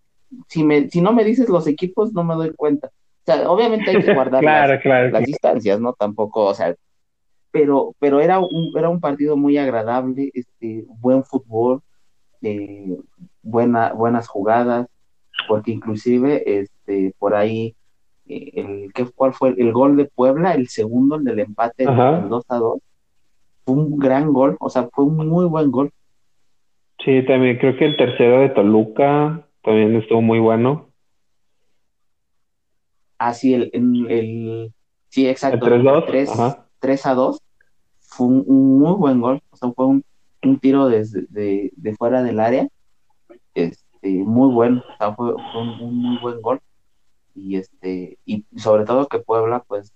si, 0.49 0.65
me, 0.65 0.89
si 0.89 1.01
no 1.01 1.13
me 1.13 1.25
dices 1.25 1.49
los 1.49 1.67
equipos 1.67 2.13
no 2.13 2.25
me 2.25 2.35
doy 2.35 2.55
cuenta. 2.55 2.89
O 2.89 3.25
sea, 3.27 3.51
obviamente 3.51 3.91
hay 3.91 4.03
que 4.03 4.15
guardar 4.15 4.41
claro, 4.41 4.75
las, 4.75 4.83
claro, 4.83 5.05
las 5.05 5.11
claro. 5.11 5.27
distancias, 5.27 5.81
¿no? 5.81 5.93
Tampoco, 5.93 6.47
o 6.47 6.55
sea, 6.55 6.75
pero, 7.53 7.95
pero 8.01 8.21
era 8.21 8.41
un, 8.41 8.73
era 8.77 8.89
un 8.89 9.01
partido 9.01 9.37
muy 9.37 9.59
agradable, 9.59 10.31
este, 10.35 10.85
buen 10.89 11.23
fútbol, 11.23 11.83
eh, 12.41 12.97
buena, 13.43 13.93
buenas 13.93 14.27
jugadas, 14.27 14.89
porque 15.47 15.71
inclusive 15.71 16.43
este, 16.61 17.15
por 17.19 17.35
ahí, 17.35 17.77
eh, 18.27 18.51
el, 18.55 18.93
¿qué, 18.95 19.07
¿cuál 19.15 19.35
fue? 19.35 19.55
El 19.59 19.73
gol 19.73 19.97
de 19.97 20.07
Puebla, 20.07 20.55
el 20.55 20.69
segundo, 20.69 21.17
el 21.17 21.25
del 21.25 21.41
empate, 21.41 21.87
Ajá. 21.87 22.21
el 22.21 22.29
2 22.31 22.45
a 22.49 22.57
2, 22.57 22.79
fue 23.65 23.75
un 23.77 23.99
gran 23.99 24.33
gol, 24.33 24.57
o 24.59 24.71
sea, 24.71 24.89
fue 24.93 25.05
un 25.05 25.29
muy 25.29 25.45
buen 25.45 25.71
gol. 25.71 25.93
Sí, 27.05 27.25
también 27.27 27.59
creo 27.59 27.77
que 27.77 27.85
el 27.85 27.97
tercero 27.97 28.41
de 28.41 28.49
Toluca 28.49 29.47
también 29.63 29.95
estuvo 29.97 30.23
muy 30.23 30.39
bueno. 30.39 30.89
Ah, 33.19 33.35
sí, 33.35 33.55
el, 33.55 33.71
el, 33.73 34.11
el 34.11 34.73
sí, 35.09 35.29
exacto, 35.29 35.67
El 35.67 35.83
3-2, 35.83 36.07
3, 36.07 36.31
ajá. 36.31 36.67
3 36.81 37.07
a 37.07 37.15
2, 37.15 37.42
fue 38.13 38.27
un, 38.27 38.45
un, 38.47 38.79
muy 38.79 38.93
buen 38.93 39.21
gol, 39.21 39.41
o 39.51 39.57
sea, 39.57 39.71
fue 39.73 39.87
un, 39.87 40.05
un 40.43 40.59
tiro 40.59 40.89
desde 40.89 41.27
de, 41.31 41.73
de, 41.77 41.95
fuera 41.95 42.23
del 42.23 42.41
área, 42.41 42.69
este, 43.55 44.09
muy 44.09 44.53
bueno, 44.53 44.83
o 44.87 44.97
sea, 44.99 45.15
fue, 45.15 45.33
fue 45.53 45.63
un, 45.63 45.69
un, 45.81 45.97
muy 45.97 46.19
buen 46.19 46.41
gol, 46.41 46.61
y 47.35 47.57
este, 47.57 48.19
y 48.27 48.45
sobre 48.57 48.85
todo 48.85 49.09
que 49.09 49.19
Puebla, 49.19 49.65
pues, 49.67 49.95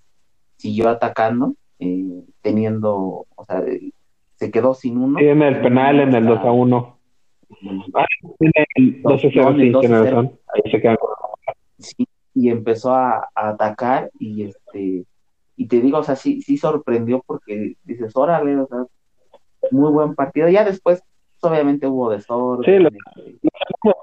siguió 0.57 0.88
atacando, 0.88 1.55
eh, 1.79 2.24
teniendo, 2.40 3.26
o 3.35 3.44
sea, 3.46 3.62
se 4.37 4.50
quedó 4.50 4.74
sin 4.74 4.98
uno. 4.98 5.18
Sí, 5.18 5.26
en 5.26 5.42
el 5.42 5.61
penal, 5.61 6.00
en 6.00 6.14
el 6.14 6.26
2 6.26 6.38
a 6.40 6.52
1. 6.52 6.98
Ah, 7.94 8.07
en 8.40 8.52
el 8.74 9.02
2 9.02 9.12
a 9.12 9.29
0, 9.33 9.55
sí, 9.59 9.72
tiene 9.81 10.02
razón. 10.02 10.38
Ahí 10.48 10.70
se 10.70 10.81
quedan 10.81 10.96
con 10.96 11.11
Sí, 11.79 12.09
y 12.35 12.48
empezó 12.48 12.94
a, 12.94 13.29
a, 13.35 13.48
atacar 13.50 14.11
y 14.18 14.44
este 14.44 15.05
y 15.56 15.66
te 15.68 15.80
digo, 15.80 15.98
o 15.98 16.02
sea, 16.02 16.16
sí, 16.16 16.42
sí 16.42 16.58
sorprendió 16.58 17.22
porque 17.26 17.76
dices, 17.84 18.14
órale, 18.14 18.56
o 18.58 18.66
sea, 18.66 18.84
muy 19.70 19.90
buen 19.90 20.14
partido. 20.14 20.48
Ya 20.48 20.64
después, 20.64 21.02
pues, 21.40 21.52
obviamente 21.52 21.86
hubo 21.86 22.10
desorden. 22.10 22.64
Sí, 22.64 22.82
lo, 22.82 22.90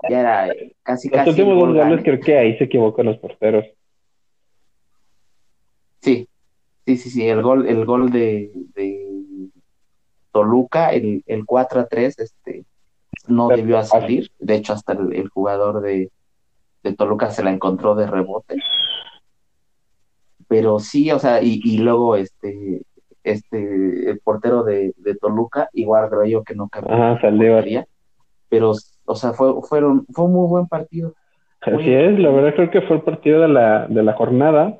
ya 0.09 0.19
era 0.19 0.47
eh, 0.49 0.75
casi, 0.81 1.09
los 1.09 1.17
casi. 1.17 1.29
Los 1.29 1.39
últimos 1.39 1.59
dos 1.59 1.85
goles 1.85 2.03
creo 2.03 2.19
que 2.19 2.37
ahí 2.37 2.57
se 2.57 2.63
equivocan 2.63 3.05
los 3.05 3.17
porteros. 3.17 3.65
Sí, 6.01 6.27
sí, 6.85 6.97
sí, 6.97 7.09
sí, 7.11 7.27
el 7.29 7.41
gol, 7.43 7.67
el 7.67 7.85
gol 7.85 8.11
de, 8.11 8.51
de 8.73 9.49
Toluca, 10.31 10.91
el, 10.91 11.23
el 11.27 11.45
4 11.45 11.81
a 11.81 11.85
3, 11.85 12.19
este, 12.19 12.65
no 13.27 13.47
Pero, 13.47 13.57
debió 13.57 13.83
salir. 13.83 14.31
De 14.39 14.55
hecho, 14.55 14.73
hasta 14.73 14.93
el, 14.93 15.13
el 15.13 15.29
jugador 15.29 15.81
de, 15.81 16.11
de 16.81 16.93
Toluca 16.93 17.29
se 17.29 17.43
la 17.43 17.51
encontró 17.51 17.95
de 17.95 18.07
rebote 18.07 18.57
pero 20.53 20.77
sí, 20.77 21.11
o 21.11 21.17
sea, 21.17 21.41
y, 21.41 21.61
y 21.63 21.79
luego 21.79 22.15
este, 22.15 22.83
este, 23.23 24.11
el 24.11 24.19
portero 24.19 24.61
de, 24.61 24.93
de, 24.97 25.15
Toluca, 25.15 25.67
igual 25.73 26.11
creo 26.11 26.25
yo 26.25 26.43
que 26.43 26.53
no 26.53 26.69
cambió. 26.69 27.19
Salió. 27.19 27.59
Pero, 28.49 28.73
o 29.05 29.15
sea, 29.15 29.33
fue, 29.33 29.51
fueron, 29.67 30.05
fue 30.13 30.25
un 30.25 30.33
muy 30.33 30.47
buen 30.47 30.67
partido. 30.67 31.15
Así 31.59 31.73
muy 31.73 31.91
es, 31.91 32.19
la 32.19 32.29
verdad 32.29 32.53
creo 32.53 32.69
que 32.69 32.83
fue 32.83 32.97
el 32.97 33.01
partido 33.01 33.41
de 33.41 33.47
la, 33.47 33.87
de 33.87 34.03
la 34.03 34.13
jornada. 34.13 34.77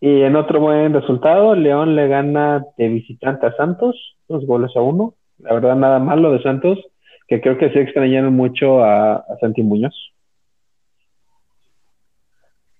Y 0.00 0.22
en 0.22 0.34
otro 0.34 0.58
buen 0.58 0.92
resultado, 0.92 1.54
León 1.54 1.94
le 1.94 2.08
gana 2.08 2.64
de 2.76 2.88
visitante 2.88 3.46
a 3.46 3.54
Santos, 3.54 4.16
dos 4.26 4.44
goles 4.46 4.74
a 4.74 4.80
uno. 4.80 5.14
La 5.38 5.54
verdad, 5.54 5.76
nada 5.76 6.00
malo 6.00 6.32
de 6.32 6.42
Santos, 6.42 6.76
que 7.28 7.40
creo 7.40 7.56
que 7.56 7.70
se 7.70 7.82
extrañaron 7.82 8.34
mucho 8.34 8.82
a, 8.82 9.14
a 9.14 9.36
Santi 9.40 9.62
Muñoz. 9.62 9.94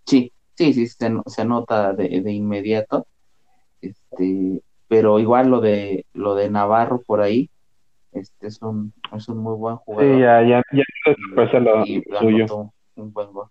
Sí, 0.04 0.32
Sí, 0.54 0.72
sí, 0.72 0.86
se, 0.86 1.10
se 1.26 1.44
nota 1.44 1.92
de, 1.92 2.20
de, 2.20 2.32
inmediato. 2.32 3.06
Este, 3.80 4.62
pero 4.88 5.18
igual 5.18 5.48
lo 5.48 5.60
de 5.60 6.04
lo 6.12 6.34
de 6.34 6.50
Navarro 6.50 7.02
por 7.06 7.20
ahí, 7.20 7.50
este 8.12 8.46
es 8.46 8.60
un, 8.62 8.92
es 9.16 9.28
un 9.28 9.38
muy 9.38 9.56
buen 9.56 9.76
jugador. 9.76 10.14
Sí, 10.14 10.20
ya, 10.20 10.42
ya, 10.42 10.62
ya 10.72 11.60
lo 11.60 11.86
y 11.86 12.02
suyo. 12.18 12.72
Un 12.96 13.12
buen 13.12 13.32
gol. 13.32 13.48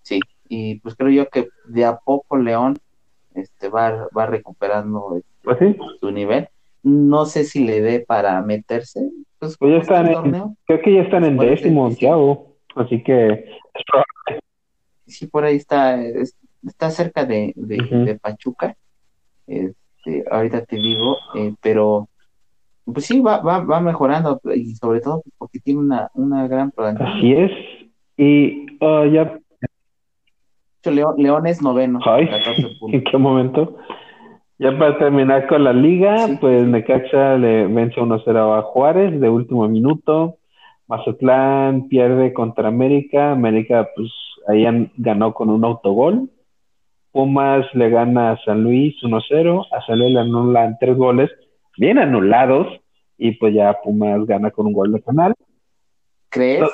Sí, 0.00 0.18
y 0.48 0.80
pues 0.80 0.96
creo 0.96 1.10
yo 1.10 1.28
que 1.28 1.48
de 1.66 1.84
a 1.84 1.96
poco 1.96 2.36
León 2.36 2.78
este 3.34 3.68
va, 3.68 4.08
va 4.16 4.26
recuperando 4.26 5.16
este, 5.16 5.28
¿Pues 5.44 5.58
sí? 5.58 5.76
su 6.00 6.10
nivel. 6.10 6.48
No 6.82 7.26
sé 7.26 7.44
si 7.44 7.64
le 7.64 7.80
dé 7.80 8.00
para 8.00 8.40
meterse. 8.42 9.08
Pues, 9.38 9.56
pues 9.56 9.72
ya 9.72 9.78
están 9.78 10.08
en, 10.08 10.56
creo 10.66 10.80
que 10.82 10.94
ya 10.94 11.02
están 11.02 11.24
en 11.24 11.36
décimo, 11.36 11.84
onceavo, 11.84 12.56
así 12.76 13.02
que 13.02 13.26
es 13.28 13.84
probable 13.86 14.42
sí 15.06 15.26
por 15.26 15.44
ahí 15.44 15.56
está, 15.56 16.00
es, 16.02 16.36
está 16.66 16.90
cerca 16.90 17.24
de, 17.24 17.52
de, 17.56 17.76
uh 17.76 17.84
-huh. 17.84 18.04
de, 18.04 18.18
Pachuca, 18.18 18.76
este, 19.46 20.24
ahorita 20.30 20.64
te 20.64 20.76
digo, 20.76 21.16
eh, 21.36 21.54
pero 21.60 22.08
pues 22.84 23.06
sí, 23.06 23.20
va, 23.20 23.40
va, 23.40 23.60
va 23.60 23.80
mejorando 23.80 24.40
y 24.54 24.74
sobre 24.74 25.00
todo 25.00 25.22
porque 25.38 25.60
tiene 25.60 25.80
una, 25.80 26.10
una 26.14 26.48
gran 26.48 26.70
plantilla. 26.70 27.10
Así 27.10 27.32
es, 27.32 27.50
y 28.16 28.66
uh, 28.84 29.04
ya... 29.06 29.38
León, 30.84 31.14
León 31.16 31.46
es 31.46 31.62
noveno, 31.62 32.00
Ay, 32.04 32.28
14 32.28 32.62
puntos. 32.80 32.94
¿En 32.94 33.04
qué 33.04 33.16
momento? 33.16 33.78
Ya 34.58 34.78
para 34.78 34.96
terminar 34.96 35.48
con 35.48 35.64
la 35.64 35.72
liga, 35.72 36.26
sí. 36.26 36.38
pues 36.40 36.64
Necaxa 36.66 37.36
le 37.36 37.66
vence 37.66 38.00
1-0 38.00 38.58
a 38.58 38.62
Juárez 38.62 39.20
de 39.20 39.28
último 39.28 39.66
minuto. 39.68 40.36
Mazatlán 40.86 41.88
pierde 41.88 42.32
contra 42.32 42.68
América. 42.68 43.32
América, 43.32 43.88
pues 43.96 44.08
ahí 44.48 44.90
ganó 44.96 45.34
con 45.34 45.50
un 45.50 45.64
autogol. 45.64 46.30
Pumas 47.10 47.66
le 47.74 47.90
gana 47.90 48.32
a 48.32 48.44
San 48.44 48.62
Luis 48.62 48.94
1-0. 49.02 49.66
A 49.70 49.86
San 49.86 49.98
Luis 49.98 50.12
le 50.12 50.20
anulan 50.20 50.76
tres 50.80 50.96
goles, 50.96 51.30
bien 51.76 51.98
anulados. 51.98 52.66
Y 53.18 53.32
pues 53.32 53.54
ya 53.54 53.78
Pumas 53.84 54.26
gana 54.26 54.50
con 54.50 54.66
un 54.66 54.72
gol 54.72 54.92
de 54.92 55.00
penal. 55.00 55.34
¿Crees? 56.30 56.64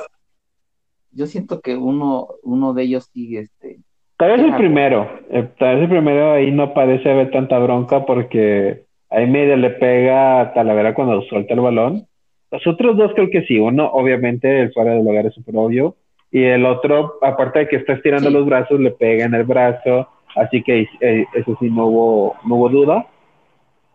Yo 1.10 1.26
siento 1.26 1.60
que 1.60 1.76
uno, 1.76 2.28
uno 2.42 2.72
de 2.74 2.84
ellos 2.84 3.10
sigue 3.12 3.40
este. 3.40 3.80
Tal 4.16 4.32
vez 4.32 4.40
el 4.40 4.56
primero. 4.56 5.08
Eh, 5.30 5.48
tal 5.58 5.76
vez 5.76 5.84
el 5.84 5.90
primero 5.90 6.32
ahí 6.32 6.50
no 6.50 6.74
parece 6.74 7.10
haber 7.10 7.30
tanta 7.30 7.58
bronca 7.58 8.06
porque 8.06 8.84
ahí 9.10 9.26
medio 9.26 9.56
le 9.56 9.70
pega 9.70 10.40
a 10.40 10.52
Talavera 10.54 10.94
cuando 10.94 11.22
suelta 11.22 11.54
el 11.54 11.60
balón. 11.60 12.06
Los 12.50 12.66
otros 12.66 12.96
dos 12.96 13.12
creo 13.14 13.30
que 13.30 13.42
sí. 13.42 13.58
Uno, 13.58 13.90
obviamente, 13.90 14.62
el 14.62 14.72
fuera 14.72 14.92
del 14.92 15.04
lugar 15.04 15.26
es 15.26 15.34
súper 15.34 15.56
obvio. 15.56 15.96
Y 16.30 16.44
el 16.44 16.66
otro, 16.66 17.18
aparte 17.22 17.60
de 17.60 17.68
que 17.68 17.76
está 17.76 17.94
estirando 17.94 18.28
sí. 18.28 18.34
los 18.34 18.46
brazos, 18.46 18.78
le 18.80 18.90
pega 18.90 19.24
en 19.24 19.34
el 19.34 19.44
brazo. 19.44 20.08
Así 20.36 20.62
que 20.62 20.86
eh, 21.00 21.26
eso 21.34 21.56
sí, 21.58 21.70
no 21.70 21.86
hubo, 21.86 22.36
no 22.44 22.56
hubo 22.56 22.68
duda. 22.68 23.06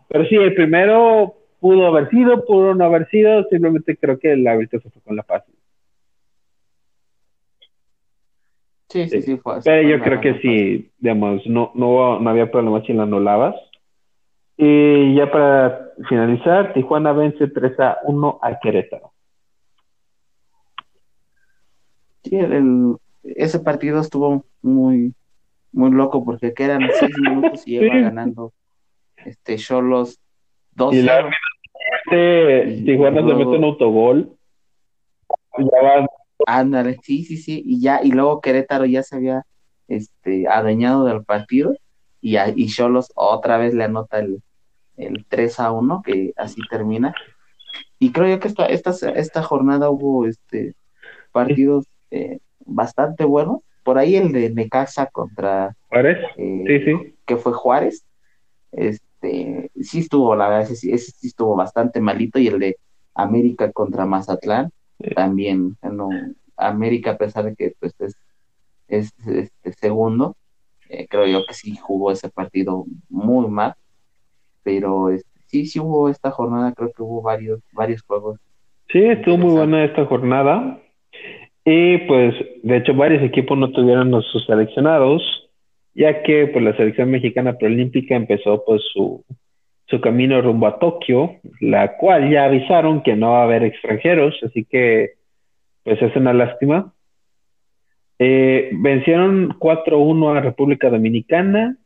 Pero 0.08 0.24
sí, 0.26 0.36
el 0.36 0.54
primero 0.54 1.34
pudo 1.60 1.86
haber 1.86 2.10
sido, 2.10 2.44
pudo 2.44 2.74
no 2.74 2.84
haber 2.84 3.08
sido. 3.08 3.44
Simplemente 3.50 3.96
creo 3.96 4.18
que 4.18 4.32
el 4.32 4.46
árbitro 4.46 4.80
se 4.80 4.90
fue 4.90 5.02
con 5.02 5.16
la 5.16 5.22
paz. 5.22 5.44
Sí, 8.88 9.08
sí, 9.08 9.22
sí, 9.22 9.36
fue. 9.38 9.56
Pero 9.64 9.88
yo 9.88 10.00
creo 10.02 10.20
que 10.20 10.38
sí, 10.40 10.90
digamos, 10.98 11.44
no, 11.46 11.72
no, 11.74 12.20
no 12.20 12.30
había 12.30 12.50
problema 12.50 12.82
si 12.82 12.92
la 12.92 13.04
anulabas. 13.04 13.56
Y 14.56 15.14
ya 15.16 15.30
para 15.30 15.90
finalizar, 16.08 16.72
Tijuana 16.74 17.12
vence 17.12 17.48
3 17.48 17.80
a 17.80 17.98
1 18.04 18.38
a 18.40 18.58
Querétaro. 18.60 19.13
Sí, 22.24 22.36
el, 22.36 22.96
ese 23.22 23.60
partido 23.60 24.00
estuvo 24.00 24.44
muy, 24.62 25.14
muy 25.72 25.90
loco 25.90 26.24
porque 26.24 26.54
quedan 26.54 26.82
seis 26.98 27.14
minutos 27.20 27.66
y 27.66 27.76
iba 27.76 27.94
ganando 27.94 28.52
este 29.16 29.56
Cholos 29.56 30.20
dos 30.74 30.94
Y 30.94 31.02
la 31.02 31.30
este, 32.06 32.82
Tijuana 32.84 33.20
se 33.26 33.34
mete 33.34 33.56
en 33.56 33.64
autogol. 33.64 34.36
Ya 35.58 35.82
va. 35.82 36.06
Ándale, 36.46 36.98
sí, 37.02 37.24
sí, 37.24 37.36
sí, 37.36 37.62
y 37.64 37.80
ya, 37.80 38.00
y 38.02 38.10
luego 38.10 38.40
Querétaro 38.40 38.84
ya 38.86 39.02
se 39.02 39.16
había 39.16 39.46
este 39.86 40.48
adueñado 40.48 41.04
del 41.04 41.24
partido 41.24 41.76
y, 42.20 42.36
y 42.38 42.66
Cholos 42.66 43.12
otra 43.14 43.56
vez 43.56 43.72
le 43.74 43.84
anota 43.84 44.18
el, 44.18 44.42
el 44.96 45.24
3 45.28 45.60
a 45.60 45.72
1, 45.72 46.02
que 46.04 46.32
así 46.36 46.60
termina. 46.68 47.14
Y 47.98 48.12
creo 48.12 48.28
yo 48.28 48.40
que 48.40 48.48
esta, 48.48 48.66
esta, 48.66 48.90
esta 49.10 49.42
jornada 49.42 49.90
hubo 49.90 50.26
este 50.26 50.74
partidos 51.32 51.86
eh, 52.16 52.38
bastante 52.64 53.24
buenos. 53.24 53.58
Por 53.82 53.98
ahí 53.98 54.16
el 54.16 54.32
de 54.32 54.50
Necaxa 54.50 55.06
contra 55.06 55.76
Juárez, 55.88 56.18
eh, 56.36 56.64
sí, 56.66 56.80
sí. 56.80 57.14
que 57.26 57.36
fue 57.36 57.52
Juárez, 57.52 58.04
este 58.72 59.70
sí 59.80 60.00
estuvo, 60.00 60.34
la 60.34 60.48
verdad, 60.48 60.70
ese, 60.70 60.98
sí 60.98 61.26
estuvo 61.26 61.54
bastante 61.54 62.00
malito. 62.00 62.38
Y 62.38 62.48
el 62.48 62.58
de 62.58 62.76
América 63.14 63.70
contra 63.72 64.06
Mazatlán, 64.06 64.70
también, 65.14 65.76
no, 65.82 66.08
América, 66.56 67.12
a 67.12 67.18
pesar 67.18 67.44
de 67.44 67.54
que 67.54 67.74
pues 67.78 67.94
es, 68.00 68.16
es 68.88 69.12
este, 69.26 69.72
segundo, 69.72 70.36
eh, 70.88 71.06
creo 71.08 71.26
yo 71.26 71.44
que 71.46 71.54
sí 71.54 71.76
jugó 71.76 72.10
ese 72.10 72.30
partido 72.30 72.84
muy 73.08 73.48
mal 73.48 73.74
pero 74.64 75.10
este, 75.10 75.30
sí, 75.46 75.66
sí 75.66 75.78
hubo 75.78 76.08
esta 76.08 76.32
jornada, 76.32 76.72
creo 76.72 76.90
que 76.90 77.02
hubo 77.02 77.22
varios, 77.22 77.60
varios 77.72 78.02
juegos. 78.02 78.40
Sí, 78.88 79.04
estuvo 79.04 79.36
muy 79.36 79.52
buena 79.52 79.84
esta 79.84 80.04
jornada. 80.06 80.80
Y 81.64 81.98
pues, 81.98 82.34
de 82.62 82.76
hecho, 82.76 82.94
varios 82.94 83.22
equipos 83.22 83.56
no 83.56 83.70
tuvieron 83.70 84.10
sus 84.22 84.44
seleccionados, 84.46 85.22
ya 85.94 86.22
que 86.22 86.46
pues 86.48 86.64
la 86.64 86.76
selección 86.76 87.10
mexicana 87.10 87.56
preolímpica 87.56 88.14
empezó 88.14 88.64
pues 88.64 88.82
su, 88.92 89.24
su 89.86 90.00
camino 90.00 90.42
rumbo 90.42 90.66
a 90.66 90.78
Tokio, 90.78 91.36
la 91.60 91.96
cual 91.96 92.30
ya 92.30 92.44
avisaron 92.44 93.02
que 93.02 93.16
no 93.16 93.32
va 93.32 93.40
a 93.40 93.44
haber 93.44 93.62
extranjeros, 93.62 94.34
así 94.42 94.64
que 94.64 95.12
pues 95.84 96.00
es 96.02 96.14
una 96.16 96.32
lástima. 96.32 96.92
Eh, 98.18 98.70
vencieron 98.74 99.58
4-1 99.58 100.36
a 100.36 100.40
República 100.40 100.90
Dominicana 100.90 101.78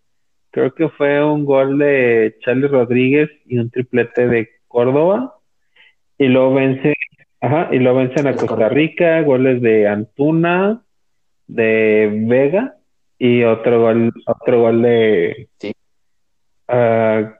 creo 0.50 0.74
que 0.74 0.88
fue 0.88 1.24
un 1.24 1.44
gol 1.44 1.78
de 1.78 2.36
Charles 2.40 2.70
Rodríguez 2.70 3.30
y 3.46 3.58
un 3.58 3.70
triplete 3.70 4.26
de 4.28 4.48
Córdoba. 4.66 5.36
Y 6.18 6.26
luego 6.26 6.54
vence, 6.54 6.94
ajá, 7.40 7.68
y 7.72 7.78
luego 7.78 7.98
vencen 7.98 8.26
a 8.26 8.36
Costa 8.36 8.68
Rica, 8.68 9.22
goles 9.22 9.60
de 9.62 9.86
Antuna, 9.88 10.82
de 11.46 12.24
Vega 12.26 12.76
y 13.18 13.42
otro 13.42 13.80
gol, 13.80 14.12
otro 14.26 14.60
gol 14.60 14.82
de 14.82 15.48
sí. 15.58 15.72
Ah, 16.68 17.34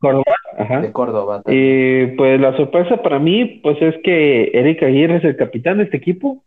Córdoba, 0.00 0.36
ajá. 0.58 0.80
De 0.80 0.92
Córdoba. 0.92 1.42
Y 1.46 2.06
pues 2.16 2.40
la 2.40 2.56
sorpresa 2.56 3.02
para 3.02 3.18
mí, 3.18 3.60
pues 3.62 3.80
es 3.80 3.94
que 4.02 4.50
Eric 4.52 4.82
Aguirre 4.82 5.16
es 5.16 5.24
el 5.24 5.36
capitán 5.36 5.78
de 5.78 5.84
este 5.84 5.96
equipo. 5.96 6.44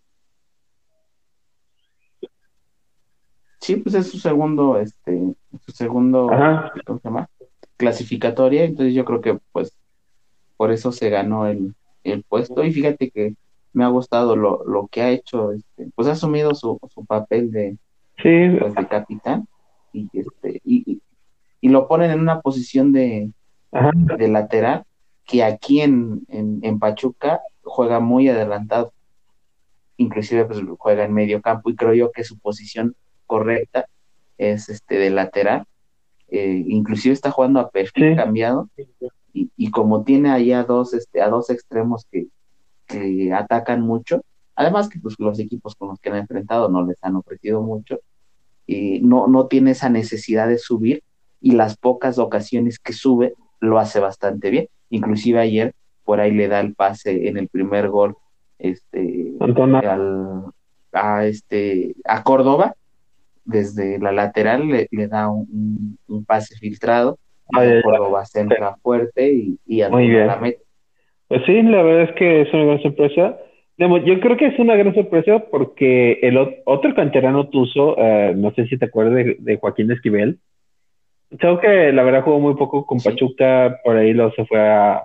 Sí, 3.59 3.75
pues 3.77 3.95
es 3.95 4.09
su 4.09 4.17
segundo, 4.17 4.79
este, 4.79 5.19
su 5.65 5.71
segundo, 5.71 6.27
¿cómo 6.85 6.99
se 6.99 7.07
llama? 7.07 7.29
Clasificatoria, 7.75 8.63
entonces 8.63 8.93
yo 8.93 9.03
creo 9.03 9.21
que 9.21 9.37
pues 9.51 9.75
por 10.55 10.71
eso 10.71 10.91
se 10.91 11.09
ganó 11.09 11.47
el, 11.47 11.75
el 12.11 12.23
puesto 12.23 12.63
y 12.63 12.71
fíjate 12.71 13.09
que 13.09 13.35
me 13.73 13.83
ha 13.83 13.89
gustado 13.89 14.35
lo, 14.35 14.63
lo 14.65 14.87
que 14.87 15.01
ha 15.01 15.11
hecho, 15.11 15.51
este, 15.51 15.89
pues 15.95 16.07
ha 16.07 16.13
asumido 16.13 16.55
su, 16.55 16.79
su 16.93 17.05
papel 17.05 17.51
de, 17.51 17.77
pues, 18.21 18.73
de 18.73 18.87
capitán 18.87 19.47
y 19.93 20.09
este 20.13 20.61
y, 20.63 21.01
y, 21.61 21.69
lo 21.69 21.87
ponen 21.87 22.11
en 22.11 22.19
una 22.19 22.41
posición 22.41 22.91
de, 22.91 23.31
de 23.71 24.27
lateral 24.27 24.83
que 25.25 25.43
aquí 25.43 25.81
en, 25.81 26.25
en, 26.29 26.59
en 26.63 26.79
Pachuca 26.79 27.41
juega 27.61 27.99
muy 27.99 28.29
adelantado. 28.29 28.93
Inclusive 29.97 30.45
pues 30.45 30.59
juega 30.77 31.03
en 31.03 31.13
medio 31.13 31.41
campo 31.41 31.69
y 31.69 31.75
creo 31.75 31.93
yo 31.93 32.11
que 32.11 32.23
su 32.23 32.39
posición 32.39 32.95
correcta 33.25 33.87
es 34.37 34.69
este 34.69 34.97
de 34.97 35.09
lateral. 35.09 35.65
Eh, 36.29 36.63
inclusive 36.67 37.13
está 37.13 37.31
jugando 37.31 37.59
a 37.59 37.69
perfil 37.69 38.15
cambiado 38.15 38.69
y, 39.41 39.51
y, 39.57 39.71
como 39.71 40.03
tiene 40.03 40.29
allá 40.31 40.63
dos 40.63 40.93
este 40.93 41.21
a 41.21 41.29
dos 41.29 41.49
extremos 41.49 42.05
que, 42.11 42.27
que, 42.85 43.33
atacan 43.33 43.81
mucho 43.81 44.23
además 44.55 44.89
que 44.89 44.99
pues 44.99 45.15
los 45.19 45.39
equipos 45.39 45.75
con 45.75 45.89
los 45.89 45.99
que 45.99 46.09
han 46.09 46.17
enfrentado 46.17 46.69
no 46.69 46.85
les 46.85 46.97
han 47.03 47.15
ofrecido 47.15 47.61
mucho 47.61 47.99
y 48.65 48.99
no 49.01 49.27
no 49.27 49.47
tiene 49.47 49.71
esa 49.71 49.89
necesidad 49.89 50.47
de 50.47 50.57
subir 50.57 51.03
y 51.41 51.51
las 51.51 51.77
pocas 51.77 52.17
ocasiones 52.19 52.79
que 52.79 52.93
sube 52.93 53.33
lo 53.59 53.79
hace 53.79 53.99
bastante 53.99 54.49
bien. 54.49 54.67
Inclusive 54.89 55.39
ayer 55.39 55.73
por 56.03 56.19
ahí 56.19 56.31
le 56.31 56.47
da 56.47 56.59
el 56.59 56.73
pase 56.73 57.27
en 57.27 57.37
el 57.37 57.47
primer 57.47 57.89
gol 57.89 58.15
este 58.59 59.33
al, 59.39 60.45
a 60.93 61.25
este 61.25 61.95
a 62.05 62.23
Córdoba 62.23 62.75
desde 63.47 63.97
la 63.97 64.11
lateral 64.11 64.67
le, 64.67 65.07
da 65.07 65.29
un, 65.29 65.97
pase 66.27 66.55
filtrado, 66.57 67.17
y 67.49 67.81
Córdoba 67.81 68.25
centra 68.25 68.75
fuerte 68.77 69.31
y, 69.31 69.59
y 69.65 69.83
Muy 69.89 70.09
bien. 70.09 70.27
la 70.27 70.37
meta. 70.37 70.59
Pues 71.27 71.41
sí, 71.45 71.61
la 71.61 71.83
verdad 71.83 72.09
es 72.09 72.15
que 72.15 72.41
es 72.41 72.53
una 72.53 72.65
gran 72.65 72.81
sorpresa. 72.81 73.37
Yo 73.77 74.19
creo 74.19 74.37
que 74.37 74.47
es 74.47 74.59
una 74.59 74.75
gran 74.75 74.95
sorpresa 74.95 75.45
porque 75.51 76.19
el 76.23 76.37
otro 76.37 76.95
canterano 76.95 77.49
tuzo, 77.49 77.95
eh, 77.97 78.33
no 78.35 78.51
sé 78.53 78.65
si 78.67 78.77
te 78.77 78.85
acuerdas 78.85 79.35
de, 79.37 79.57
Joaquín 79.57 79.91
Esquivel, 79.91 80.39
chavo 81.39 81.59
que 81.59 81.91
la 81.91 82.03
verdad 82.03 82.23
jugó 82.23 82.39
muy 82.39 82.55
poco 82.55 82.85
con 82.87 82.99
Pachuca, 82.99 83.79
por 83.83 83.97
ahí 83.97 84.13
lo 84.13 84.31
se 84.31 84.45
fue 84.45 84.59
a, 84.59 85.03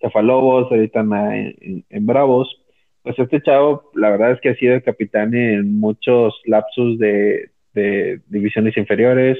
se 0.00 0.08
fue 0.08 0.22
a 0.22 0.24
Lobos, 0.24 0.70
ahorita 0.70 1.00
en, 1.00 1.84
en, 1.90 2.06
Bravos. 2.06 2.62
Pues 3.02 3.18
este 3.18 3.42
chavo, 3.42 3.90
la 3.94 4.08
verdad 4.10 4.32
es 4.32 4.40
que 4.40 4.50
ha 4.50 4.54
sido 4.56 4.74
el 4.74 4.82
capitán 4.82 5.34
en 5.34 5.78
muchos 5.78 6.40
lapsos 6.46 6.98
de, 6.98 7.50
de 7.74 8.20
divisiones 8.28 8.74
inferiores, 8.78 9.36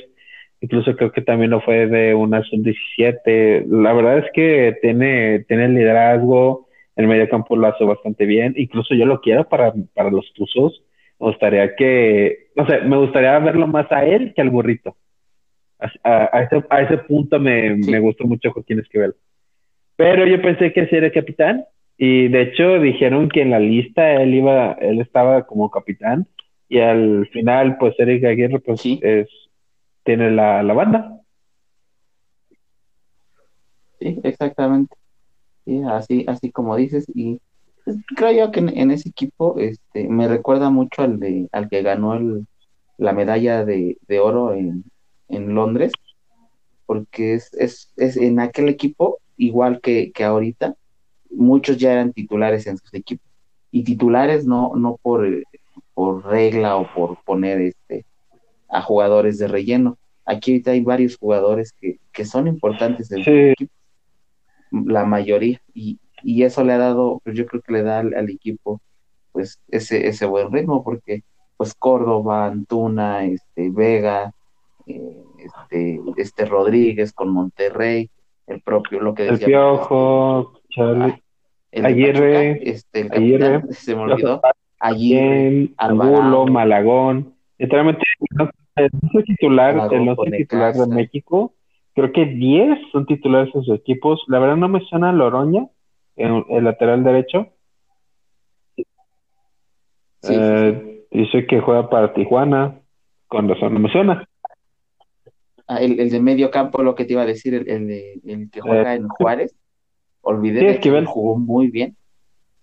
incluso 0.65 0.97
creo 0.97 1.13
que 1.13 1.21
también 1.21 1.51
lo 1.51 1.61
fue 1.61 1.87
de 1.87 2.15
una 2.15 2.43
sub-17. 2.43 3.67
La 3.67 3.93
verdad 3.93 4.19
es 4.19 4.33
que 4.33 4.77
tiene, 4.81 5.45
tiene 5.47 5.69
liderazgo, 5.69 6.69
el 6.97 7.07
medio 7.07 7.29
campo 7.29 7.55
lo 7.55 7.67
hace 7.67 7.85
bastante 7.85 8.25
bien, 8.25 8.55
incluso 8.57 8.95
yo 8.95 9.05
lo 9.05 9.21
quiero 9.21 9.47
para, 9.49 9.73
para 9.95 10.11
los 10.11 10.33
Tuzos. 10.33 10.83
Me 11.21 11.29
gustaría 11.29 11.77
que, 11.77 12.49
no 12.57 12.67
sé, 12.67 12.81
me 12.81 12.97
gustaría 12.97 13.39
verlo 13.39 13.67
más 13.67 13.91
a 13.93 14.05
él 14.07 14.33
que 14.35 14.41
al 14.41 14.51
burrito. 14.51 14.97
A, 15.79 16.31
a, 16.33 16.43
ese, 16.43 16.65
a 16.71 16.81
ese 16.81 16.99
punto 16.99 17.39
me, 17.39 17.77
me 17.77 18.01
gustó 18.01 18.25
mucho 18.25 18.51
Joaquín 18.51 18.79
Esquivel. 18.79 19.15
Pero 19.97 20.27
yo 20.27 20.41
pensé 20.41 20.73
que 20.73 20.87
sí 20.87 20.97
era 20.97 21.11
capitán 21.11 21.65
y 21.99 22.29
de 22.29 22.43
hecho 22.43 22.81
dijeron 22.81 23.29
que 23.29 23.43
en 23.43 23.51
la 23.51 23.61
lista 23.61 24.15
él 24.15 24.35
iba, 24.35 24.73
él 24.81 25.01
estaba 25.01 25.47
como 25.47 25.71
capitán 25.71 26.27
y 26.69 26.79
al 26.79 27.29
final 27.33 27.77
pues 27.79 27.95
Eric 27.99 28.25
Aguirre 28.25 28.59
pues 28.61 28.81
es 29.03 29.29
tiene 30.05 30.31
la, 30.31 30.63
la 30.63 30.75
banda. 30.75 31.21
Sí 34.01 34.21
exactamente. 34.23 34.97
Sí, 35.65 35.83
así 35.89 36.25
así 36.29 36.51
como 36.53 36.77
dices 36.77 37.07
y 37.15 37.41
pues, 37.85 37.97
creo 38.17 38.33
yo 38.33 38.53
que 38.53 38.61
en, 38.61 38.91
ese 38.91 39.09
equipo 39.09 39.59
este 39.59 40.09
me 40.09 40.29
recuerda 40.29 40.71
mucho 40.71 41.03
al 41.03 41.19
de 41.19 41.49
al 41.53 41.69
que 41.69 41.83
ganó 41.83 42.15
el, 42.15 42.47
la 42.99 43.13
medalla 43.13 43.65
de, 43.65 43.99
de 44.07 44.21
oro 44.21 44.55
en, 44.55 44.85
en 45.29 45.55
Londres 45.55 45.93
porque 46.87 47.35
es, 47.35 47.53
es, 47.55 47.93
es 47.97 48.17
en 48.17 48.41
aquel 48.41 48.69
equipo 48.69 49.19
igual 49.37 49.81
que, 49.81 50.13
que 50.13 50.25
ahorita 50.25 50.77
muchos 51.31 51.79
ya 51.79 51.93
eran 51.93 52.13
titulares 52.13 52.67
en 52.67 52.77
sus 52.79 52.93
equipos. 52.95 53.27
Y 53.71 53.85
titulares 53.85 54.47
no 54.47 54.73
no 54.77 54.99
por 55.03 55.27
por 55.95 56.25
regla 56.27 56.77
o 56.77 56.87
por 56.95 57.23
poner 57.25 57.61
este 57.61 58.05
a 58.75 58.83
jugadores 58.83 59.39
de 59.39 59.49
relleno. 59.49 59.99
Aquí 60.27 60.53
ahorita 60.53 60.73
hay 60.73 60.81
varios 60.81 61.17
jugadores 61.17 61.73
que, 61.81 61.99
que 62.13 62.25
son 62.25 62.49
importantes 62.49 63.11
en 63.13 63.23
el 63.23 63.51
equipo, 63.53 63.73
la 64.71 65.05
mayoría, 65.05 65.61
y, 65.73 65.99
y, 66.23 66.43
eso 66.43 66.65
le 66.65 66.73
ha 66.73 66.79
dado, 66.79 67.21
pues 67.23 67.37
yo 67.37 67.47
creo 67.47 67.63
que 67.63 67.73
le 67.73 67.83
da 67.83 68.01
al, 68.01 68.31
equipo 68.31 68.81
pues 69.31 69.61
ese, 69.69 70.09
ese 70.09 70.27
buen 70.27 70.51
ritmo, 70.53 70.83
porque 70.83 71.23
pues 71.57 71.75
Córdoba, 71.75 72.47
Antuna, 72.47 73.25
este, 73.25 73.71
Vega, 73.71 74.33
eh, 74.87 75.23
este, 75.39 76.01
este 76.17 76.45
Rodríguez 76.47 77.13
con 77.13 77.29
Monterrey, 77.29 78.11
el 78.47 78.61
propio, 78.61 79.01
lo 79.01 79.15
que 79.15 79.25
decía. 79.25 79.47
El 79.47 79.53
Piojo, 79.53 80.61
Charlie. 80.71 81.23
El 81.71 81.87
Aguirre, 81.87 82.69
este, 82.69 83.01
el 83.01 83.13
Aguirre, 83.13 83.63
se 83.71 83.95
me 83.95 84.03
olvidó 84.03 84.41
Angulo, 84.79 86.47
Malagón. 86.47 87.35
Literalmente, 87.59 88.03
no, 88.31 88.51
soy 89.13 89.25
titular, 89.25 89.75
no 89.75 90.15
soy 90.17 90.31
titular 90.31 90.75
de 90.75 90.87
México. 90.87 91.55
Creo 91.95 92.13
que 92.13 92.27
10 92.27 92.79
son 92.93 93.07
titulares 93.07 93.55
en 93.55 93.63
sus 93.63 93.77
equipos. 93.77 94.23
La 94.29 94.39
verdad 94.39 94.57
no 94.57 94.69
me 94.69 94.81
suena 94.81 95.13
Loroña, 95.13 95.69
en 96.17 96.45
el 96.49 96.65
lateral 96.65 97.05
derecho. 97.05 97.49
Eh, 100.29 101.07
dice 101.11 101.47
que 101.47 101.61
juega 101.61 101.89
para 101.89 102.13
Tijuana. 102.15 102.81
Con 103.29 103.49
razón, 103.49 103.75
no 103.75 103.81
me 103.81 103.91
suena. 103.91 104.29
Ah, 105.67 105.81
el, 105.81 105.99
el, 105.99 106.11
de 106.11 106.21
medio 106.21 106.51
campo, 106.51 106.83
lo 106.83 106.95
que 106.95 107.05
te 107.05 107.15
iba 107.15 107.23
a 107.23 107.27
decir, 107.27 107.55
el, 107.55 107.69
el, 107.69 107.87
de, 107.87 108.21
el 108.25 108.51
que 108.51 108.61
juega 108.61 108.95
en 108.95 109.09
Juárez. 109.09 109.55
Olvidé 110.21 110.81
que 110.81 111.05
jugó 111.05 111.39
muy 111.39 111.69
bien. 111.69 111.97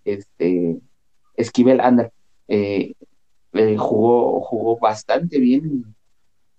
Este, 0.04 0.78
Esquivel 1.36 1.80
Ander 1.80 2.12
eh, 2.48 2.94
eh, 3.54 3.78
jugó, 3.78 4.42
jugó 4.42 4.78
bastante 4.80 5.40
bien 5.40 5.96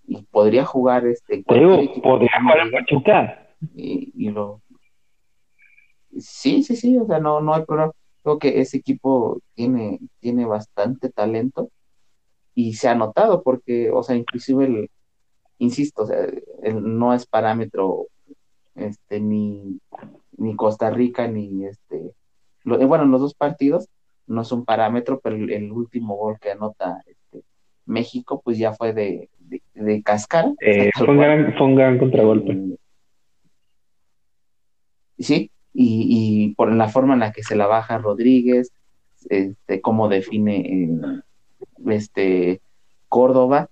y, 0.05 0.23
podría 0.23 0.65
jugar 0.65 1.05
este. 1.07 1.43
podría 1.43 2.41
jugar 2.41 2.59
en 2.59 2.71
Pachuca. 2.71 3.47
Y, 3.75 4.11
y, 4.15 4.29
lo. 4.29 4.61
Sí, 6.17 6.63
sí, 6.63 6.75
sí, 6.75 6.97
o 6.97 7.05
sea, 7.05 7.19
no, 7.19 7.41
no 7.41 7.53
hay 7.53 7.65
problema. 7.65 7.91
Creo 8.23 8.39
que 8.39 8.61
ese 8.61 8.77
equipo 8.77 9.39
tiene, 9.53 9.99
tiene 10.19 10.45
bastante 10.45 11.09
talento 11.09 11.69
y 12.55 12.73
se 12.75 12.87
ha 12.87 12.95
notado 12.95 13.43
porque, 13.43 13.91
o 13.91 14.03
sea, 14.03 14.15
inclusive 14.15 14.65
el, 14.65 14.89
insisto, 15.57 16.03
o 16.03 16.05
sea, 16.05 16.27
no 16.73 17.13
es 17.13 17.25
parámetro 17.25 18.07
este 18.75 19.19
ni, 19.19 19.79
ni 20.37 20.55
Costa 20.55 20.89
Rica 20.89 21.27
ni 21.27 21.65
este 21.65 22.15
lo, 22.63 22.77
bueno, 22.87 23.05
los 23.05 23.21
dos 23.21 23.33
partidos 23.33 23.89
no 24.25 24.41
es 24.41 24.51
un 24.51 24.65
parámetro, 24.65 25.19
pero 25.19 25.35
el, 25.35 25.71
último 25.71 26.15
gol 26.15 26.39
que 26.39 26.51
anota 26.51 27.01
este, 27.05 27.43
México, 27.85 28.41
pues 28.43 28.57
ya 28.57 28.73
fue 28.73 28.93
de, 28.93 29.29
de, 29.73 30.03
cascar. 30.03 30.45
Eh, 30.61 30.91
fue, 30.95 31.07
un 31.07 31.75
gran, 31.75 31.97
contragolpe. 31.97 32.57
sí, 35.19 35.51
y, 35.73 36.07
y, 36.09 36.55
por 36.55 36.71
la 36.71 36.89
forma 36.89 37.13
en 37.13 37.21
la 37.21 37.31
que 37.31 37.43
se 37.43 37.55
la 37.55 37.67
baja 37.67 37.97
Rodríguez, 37.97 38.71
este, 39.29 39.81
cómo 39.81 40.09
define 40.09 40.59
eh, 40.59 40.89
este 41.87 42.61
Córdoba, 43.07 43.69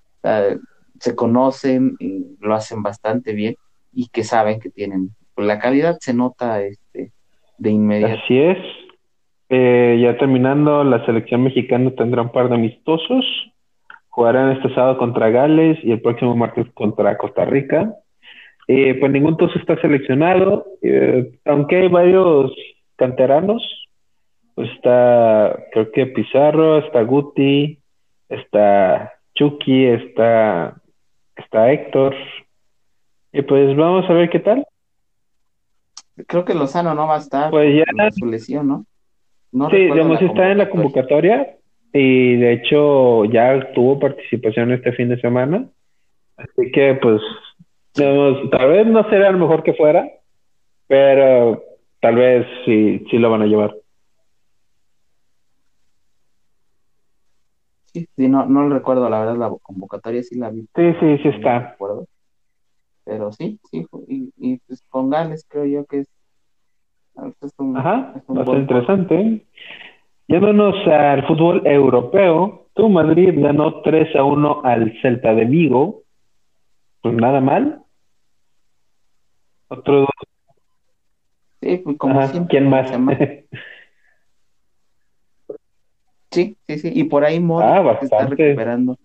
se 1.00 1.16
conocen, 1.16 1.98
lo 2.40 2.54
hacen 2.54 2.84
bastante 2.84 3.34
bien 3.34 3.56
y 3.92 4.08
que 4.10 4.24
saben 4.24 4.60
que 4.60 4.70
tienen. 4.70 5.10
La 5.36 5.58
calidad 5.58 5.98
se 6.00 6.14
nota 6.14 6.62
este, 6.62 7.12
de 7.58 7.70
inmediato. 7.72 8.22
Así 8.24 8.38
es. 8.38 8.58
Eh, 9.50 10.00
ya 10.02 10.18
terminando, 10.18 10.84
la 10.84 11.06
selección 11.06 11.44
mexicana 11.44 11.92
tendrá 11.98 12.22
un 12.22 12.32
par 12.32 12.50
de 12.50 12.56
amistosos. 12.56 13.26
Jugarán 14.12 14.52
este 14.52 14.74
sábado 14.76 14.98
contra 14.98 15.30
Gales 15.30 15.80
y 15.84 15.92
el 15.92 16.02
próximo 16.02 16.36
martes 16.36 16.68
contra 16.74 17.18
Costa 17.18 17.46
Rica. 17.46 17.96
Eh, 18.68 18.96
pues 19.00 19.10
ningún 19.10 19.38
toso 19.38 19.58
está 19.58 19.80
seleccionado, 19.80 20.66
eh, 20.82 21.32
aunque 21.46 21.78
hay 21.78 21.88
varios 21.88 22.52
canteranos. 22.98 23.64
Pues 24.54 24.70
está, 24.72 25.58
creo 25.72 25.92
que 25.92 26.08
Pizarro, 26.08 26.80
está 26.80 27.02
Guti, 27.04 27.80
está 28.28 29.14
Chucky, 29.34 29.86
está, 29.86 30.76
está 31.38 31.72
Héctor. 31.72 32.14
Y 33.32 33.42
pues 33.44 33.76
vamos 33.78 34.10
a 34.10 34.14
ver 34.14 34.30
qué 34.30 34.40
tal. 34.40 34.66
Creo 36.28 36.44
que 36.44 36.54
Lozano 36.54 36.94
no 36.94 37.08
va 37.08 37.16
a 37.16 37.20
estar 37.20 37.50
pues 37.50 37.74
ya, 37.78 38.12
su 38.12 38.26
lesión, 38.26 38.86
¿no? 39.54 39.70
sí, 39.70 39.78
digamos, 39.78 40.22
está 40.22 40.52
en 40.52 40.58
la 40.58 40.70
convocatoria 40.70 41.56
y 41.94 42.38
de 42.38 42.54
hecho 42.54 43.26
ya 43.26 43.74
tuvo 43.74 44.00
participación 44.00 44.72
este 44.72 44.94
fin 44.94 45.10
de 45.10 45.20
semana. 45.20 45.70
Así 46.38 46.72
que 46.72 46.96
pues, 47.02 47.22
digamos, 47.96 48.50
tal 48.50 48.70
vez 48.70 48.88
no 48.88 49.10
será 49.10 49.32
lo 49.32 49.40
mejor 49.40 49.64
que 49.64 49.74
fuera, 49.74 50.10
pero 50.88 51.64
tal 52.00 52.16
vez 52.16 52.48
sí, 52.66 53.06
sí 53.10 53.18
lo 53.18 53.30
van 53.30 53.44
a 53.44 53.48
llevar. 53.48 53.76
Sí, 57.94 58.08
sí 58.16 58.28
no, 58.28 58.46
no 58.46 58.68
lo 58.68 58.76
recuerdo, 58.76 59.10
la 59.10 59.20
verdad, 59.20 59.38
la 59.38 59.52
convocatoria 59.62 60.24
sí 60.24 60.38
la 60.38 60.50
vi. 60.50 60.62
Sí, 60.76 60.94
sí, 61.00 61.18
sí 61.24 61.28
está. 61.28 61.76
Pero 63.04 63.32
sí, 63.32 63.60
sí, 63.70 63.86
y, 64.08 64.32
y 64.38 64.58
pues 64.60 64.84
con 64.90 65.10
Gales 65.10 65.46
creo 65.50 65.66
yo 65.66 65.86
que 65.86 66.00
es 66.00 66.08
Ajá, 67.76 68.24
bastante 68.28 68.62
interesante. 68.62 69.46
Yéndonos 70.32 70.88
al 70.88 71.28
fútbol 71.28 71.68
europeo, 71.68 72.68
tu 72.74 72.88
Madrid 72.88 73.34
ganó 73.36 73.82
3 73.82 74.16
a 74.16 74.24
1 74.24 74.62
al 74.64 74.98
Celta 75.02 75.34
de 75.34 75.44
Vigo. 75.44 76.04
Pues 77.02 77.14
nada 77.16 77.42
mal. 77.42 77.82
Otro. 79.68 80.08
Sí, 81.60 81.82
pues 81.84 81.98
como 81.98 82.26
siempre. 82.28 82.50
¿Quién 82.50 82.70
más? 82.70 82.90
sí, 86.32 86.56
sí, 86.66 86.80
sí. 86.80 86.92
Y 86.96 87.04
por 87.04 87.26
ahí 87.26 87.42
Modric 87.42 88.04
está 88.04 88.26
recuperando 88.26 88.98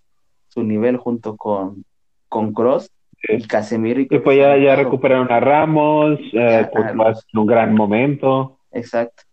su 0.47 0.63
nivel 0.63 0.97
junto 0.97 1.37
con, 1.37 1.85
con 2.29 2.53
Cross 2.53 2.89
y 3.29 3.43
Casemiro. 3.49 4.01
Y, 4.01 4.07
pues 4.07 4.39
ya, 4.39 4.57
ya 4.59 4.77
recuperaron 4.77 5.33
a 5.33 5.41
Ramos, 5.41 6.21
eh, 6.33 6.69
pues 6.73 6.95
más 6.95 7.27
en 7.33 7.41
un 7.41 7.47
gran 7.47 7.75
momento. 7.75 8.61
Exacto. 8.71 9.25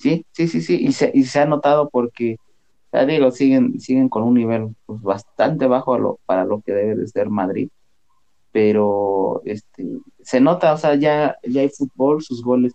Sí, 0.00 0.24
sí, 0.32 0.48
sí, 0.48 0.62
sí, 0.62 0.78
y 0.80 0.92
se, 0.92 1.10
y 1.14 1.24
se 1.24 1.40
ha 1.40 1.46
notado 1.46 1.90
porque, 1.90 2.36
ya 2.92 3.04
digo, 3.06 3.30
siguen, 3.32 3.80
siguen 3.80 4.08
con 4.08 4.22
un 4.22 4.34
nivel 4.34 4.74
pues, 4.86 5.02
bastante 5.02 5.66
bajo 5.66 5.98
lo, 5.98 6.18
para 6.26 6.44
lo 6.46 6.62
que 6.62 6.72
debe 6.72 6.96
de 6.96 7.06
ser 7.08 7.28
Madrid, 7.30 7.68
pero 8.52 9.42
este, 9.46 9.86
se 10.22 10.40
nota, 10.40 10.74
o 10.74 10.78
sea, 10.78 10.96
ya, 10.96 11.36
ya 11.44 11.62
hay 11.62 11.70
fútbol, 11.70 12.22
sus 12.22 12.42
goles 12.44 12.72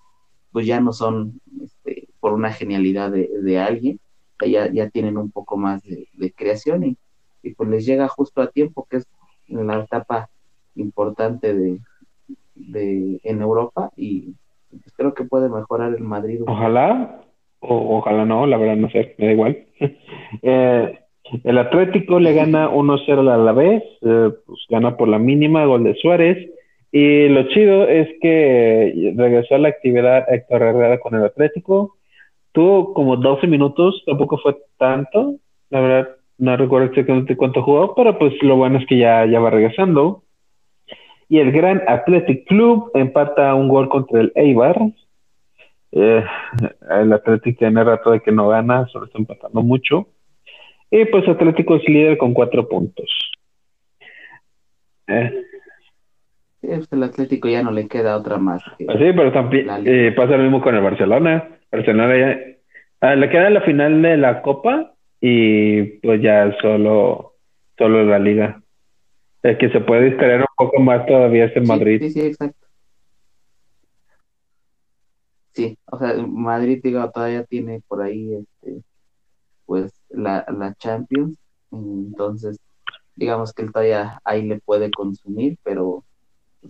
pues 0.52 0.68
ya 0.68 0.80
no 0.82 0.94
son 0.94 1.42
este, 1.64 2.10
por 2.20 2.34
una 2.34 2.54
genialidad 2.54 3.12
de, 3.12 3.30
de 3.42 3.60
alguien, 3.60 4.00
ya, 4.48 4.72
ya 4.72 4.90
tienen 4.90 5.18
un 5.18 5.32
poco 5.32 5.58
más 5.58 5.84
de, 5.84 6.08
de 6.14 6.34
creación 6.34 6.84
y, 6.86 6.98
y 7.44 7.56
pues 7.56 7.70
les 7.70 7.86
llega 7.86 8.08
justo 8.08 8.42
a 8.42 8.52
tiempo, 8.52 8.88
que 8.90 8.98
es 8.98 9.08
la 9.48 9.82
etapa 9.84 10.30
importante 10.76 11.54
de, 11.56 11.82
de 12.56 13.20
en 13.24 13.42
Europa 13.42 13.92
y 13.98 14.36
creo 14.96 15.14
que 15.14 15.24
puede 15.24 15.50
mejorar 15.50 15.94
el 15.94 16.04
Madrid. 16.04 16.42
Ojalá, 16.48 17.22
o, 17.60 17.98
ojalá 17.98 18.26
no, 18.26 18.46
la 18.46 18.58
verdad 18.58 18.76
no 18.76 18.90
sé, 18.90 19.16
me 19.18 19.28
da 19.28 19.32
igual. 19.34 19.66
eh, 20.42 21.00
el 21.44 21.58
Atlético 21.58 22.20
le 22.20 22.34
gana 22.34 22.70
1-0 22.70 23.30
a 23.32 23.38
la 23.38 23.52
vez, 23.52 23.84
eh, 24.02 24.32
pues 24.46 24.60
gana 24.70 24.96
por 24.98 25.08
la 25.08 25.20
mínima, 25.20 25.66
gol 25.66 25.84
de 25.84 25.96
Suárez. 25.96 26.50
Y 26.92 27.28
lo 27.28 27.48
chido 27.50 27.88
es 27.88 28.08
que 28.22 29.14
regresó 29.18 29.56
a 29.56 29.58
la 29.58 29.70
actividad 29.70 30.32
Héctor 30.32 30.62
Herrera 30.62 31.00
con 31.00 31.16
el 31.16 31.24
Atlético. 31.24 31.98
Tuvo 32.52 32.94
como 32.94 33.18
12 33.18 33.48
minutos, 33.48 34.02
tampoco 34.06 34.38
fue 34.38 34.56
tanto. 34.78 35.36
La 35.72 35.82
verdad, 35.82 36.10
no 36.38 36.56
recuerdo 36.56 36.88
exactamente 36.88 37.36
cuánto 37.36 37.64
jugó, 37.64 37.96
pero 37.96 38.18
pues 38.18 38.34
lo 38.42 38.56
bueno 38.56 38.80
es 38.80 38.86
que 38.86 38.98
ya, 38.98 39.26
ya 39.26 39.40
va 39.40 39.50
regresando. 39.50 40.24
Y 41.28 41.40
el 41.40 41.52
Gran 41.52 41.82
Athletic 41.88 42.46
Club 42.48 42.92
empata 42.94 43.56
un 43.56 43.68
gol 43.68 43.90
contra 43.90 44.22
el 44.22 44.32
Eibar. 44.36 44.80
Eh, 45.92 46.24
el 46.92 47.14
Athletic 47.14 47.58
tiene 47.58 47.84
rato 47.84 48.12
de 48.12 48.20
que 48.20 48.32
no 48.32 48.50
gana, 48.50 48.88
solo 48.88 49.06
está 49.06 49.18
empatando 49.18 49.62
mucho. 49.62 50.08
Y 50.92 51.06
pues 51.06 51.28
Atlético 51.28 51.76
es 51.76 51.88
líder 51.88 52.18
con 52.18 52.34
cuatro 52.34 52.68
puntos. 52.68 53.10
Eh. 55.08 55.32
Pues, 56.62 56.92
el 56.92 57.04
Atlético 57.04 57.48
ya 57.48 57.64
no 57.64 57.72
le 57.72 57.88
queda 57.88 58.18
otra 58.18 58.38
más. 58.38 58.64
Pues 58.78 58.98
sí, 58.98 59.12
pero 59.16 59.32
también 59.32 59.68
eh, 59.86 60.14
pasa 60.16 60.38
lo 60.38 60.44
mismo 60.44 60.62
con 60.62 60.76
el 60.76 60.84
Barcelona. 60.84 61.50
Barcelona 61.72 62.18
ya 62.18 62.40
ah, 63.02 63.16
le 63.16 63.30
queda 63.30 63.50
la 63.50 63.62
final 63.62 64.02
de 64.02 64.18
la 64.18 64.42
Copa 64.42 64.94
y 65.22 65.84
pues 66.00 66.22
ya 66.22 66.56
solo, 66.62 67.34
solo 67.78 68.04
la 68.06 68.20
liga. 68.20 68.62
El 69.46 69.60
que 69.60 69.70
se 69.70 69.80
puede 69.80 70.06
distraer 70.06 70.40
un 70.40 70.48
poco 70.58 70.82
más 70.82 71.06
todavía 71.06 71.46
es 71.46 71.56
en 71.56 71.68
Madrid. 71.68 72.02
Sí, 72.02 72.10
sí, 72.10 72.22
exacto. 72.22 72.66
Sí, 75.52 75.78
o 75.86 76.00
sea, 76.00 76.16
Madrid 76.28 76.80
digo, 76.84 77.08
todavía 77.12 77.44
tiene 77.44 77.80
por 77.88 78.02
ahí 78.02 78.34
este 78.34 78.82
pues 79.68 79.94
la, 80.10 80.46
la 80.48 80.74
Champions, 80.74 81.38
entonces 81.72 82.60
digamos 83.16 83.54
que 83.54 83.62
él 83.62 83.72
todavía 83.72 84.20
ahí 84.24 84.42
le 84.48 84.60
puede 84.60 84.90
consumir, 84.90 85.58
pero 85.64 86.04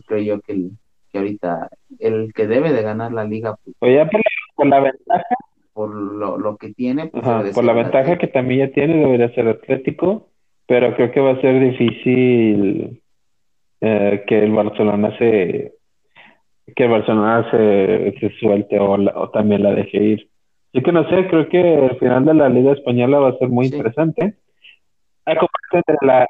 creo 0.06 0.20
yo 0.20 0.42
que, 0.42 0.52
el, 0.52 0.72
que 1.12 1.20
ahorita 1.20 1.70
el 2.00 2.34
que 2.34 2.46
debe 2.46 2.74
de 2.74 2.82
ganar 2.82 3.14
la 3.14 3.24
liga 3.24 3.58
pues, 3.80 3.96
ya 3.96 4.10
por 4.56 4.68
la 4.68 4.82
ventaja 4.82 5.36
por 5.72 5.96
lo, 5.96 6.38
lo 6.38 6.58
que 6.58 6.74
tiene. 6.74 7.08
Pues, 7.08 7.54
por 7.54 7.64
la 7.64 7.74
ventaja 7.74 8.18
que 8.18 8.28
también 8.28 8.68
ya 8.68 8.74
tiene, 8.74 8.98
debería 8.98 9.34
ser 9.34 9.48
Atlético, 9.48 10.30
pero 10.68 10.96
creo 10.96 11.12
que 11.12 11.20
va 11.20 11.32
a 11.32 11.42
ser 11.42 11.60
difícil 11.60 13.02
eh, 13.82 14.24
que 14.28 14.44
el 14.44 14.52
Barcelona 14.52 15.18
se 15.18 15.74
que 16.76 16.84
el 16.84 16.90
Barcelona 16.90 17.50
se, 17.52 18.16
se 18.20 18.30
suelte 18.40 18.80
o, 18.80 18.94
o 18.94 19.30
también 19.30 19.62
la 19.62 19.74
deje 19.74 19.98
ir. 19.98 20.30
Así 20.74 20.84
que 20.84 20.92
no 20.92 21.08
sé, 21.10 21.28
creo 21.28 21.48
que 21.48 21.86
el 21.86 22.00
final 22.00 22.26
de 22.26 22.34
la 22.34 22.50
Liga 22.50 22.74
Española 22.74 23.20
va 23.20 23.30
a 23.30 23.38
ser 23.38 23.50
muy 23.50 23.68
interesante. 23.68 24.36
A 25.26 25.36
comparación 25.36 25.84
de 25.88 26.08
la 26.08 26.28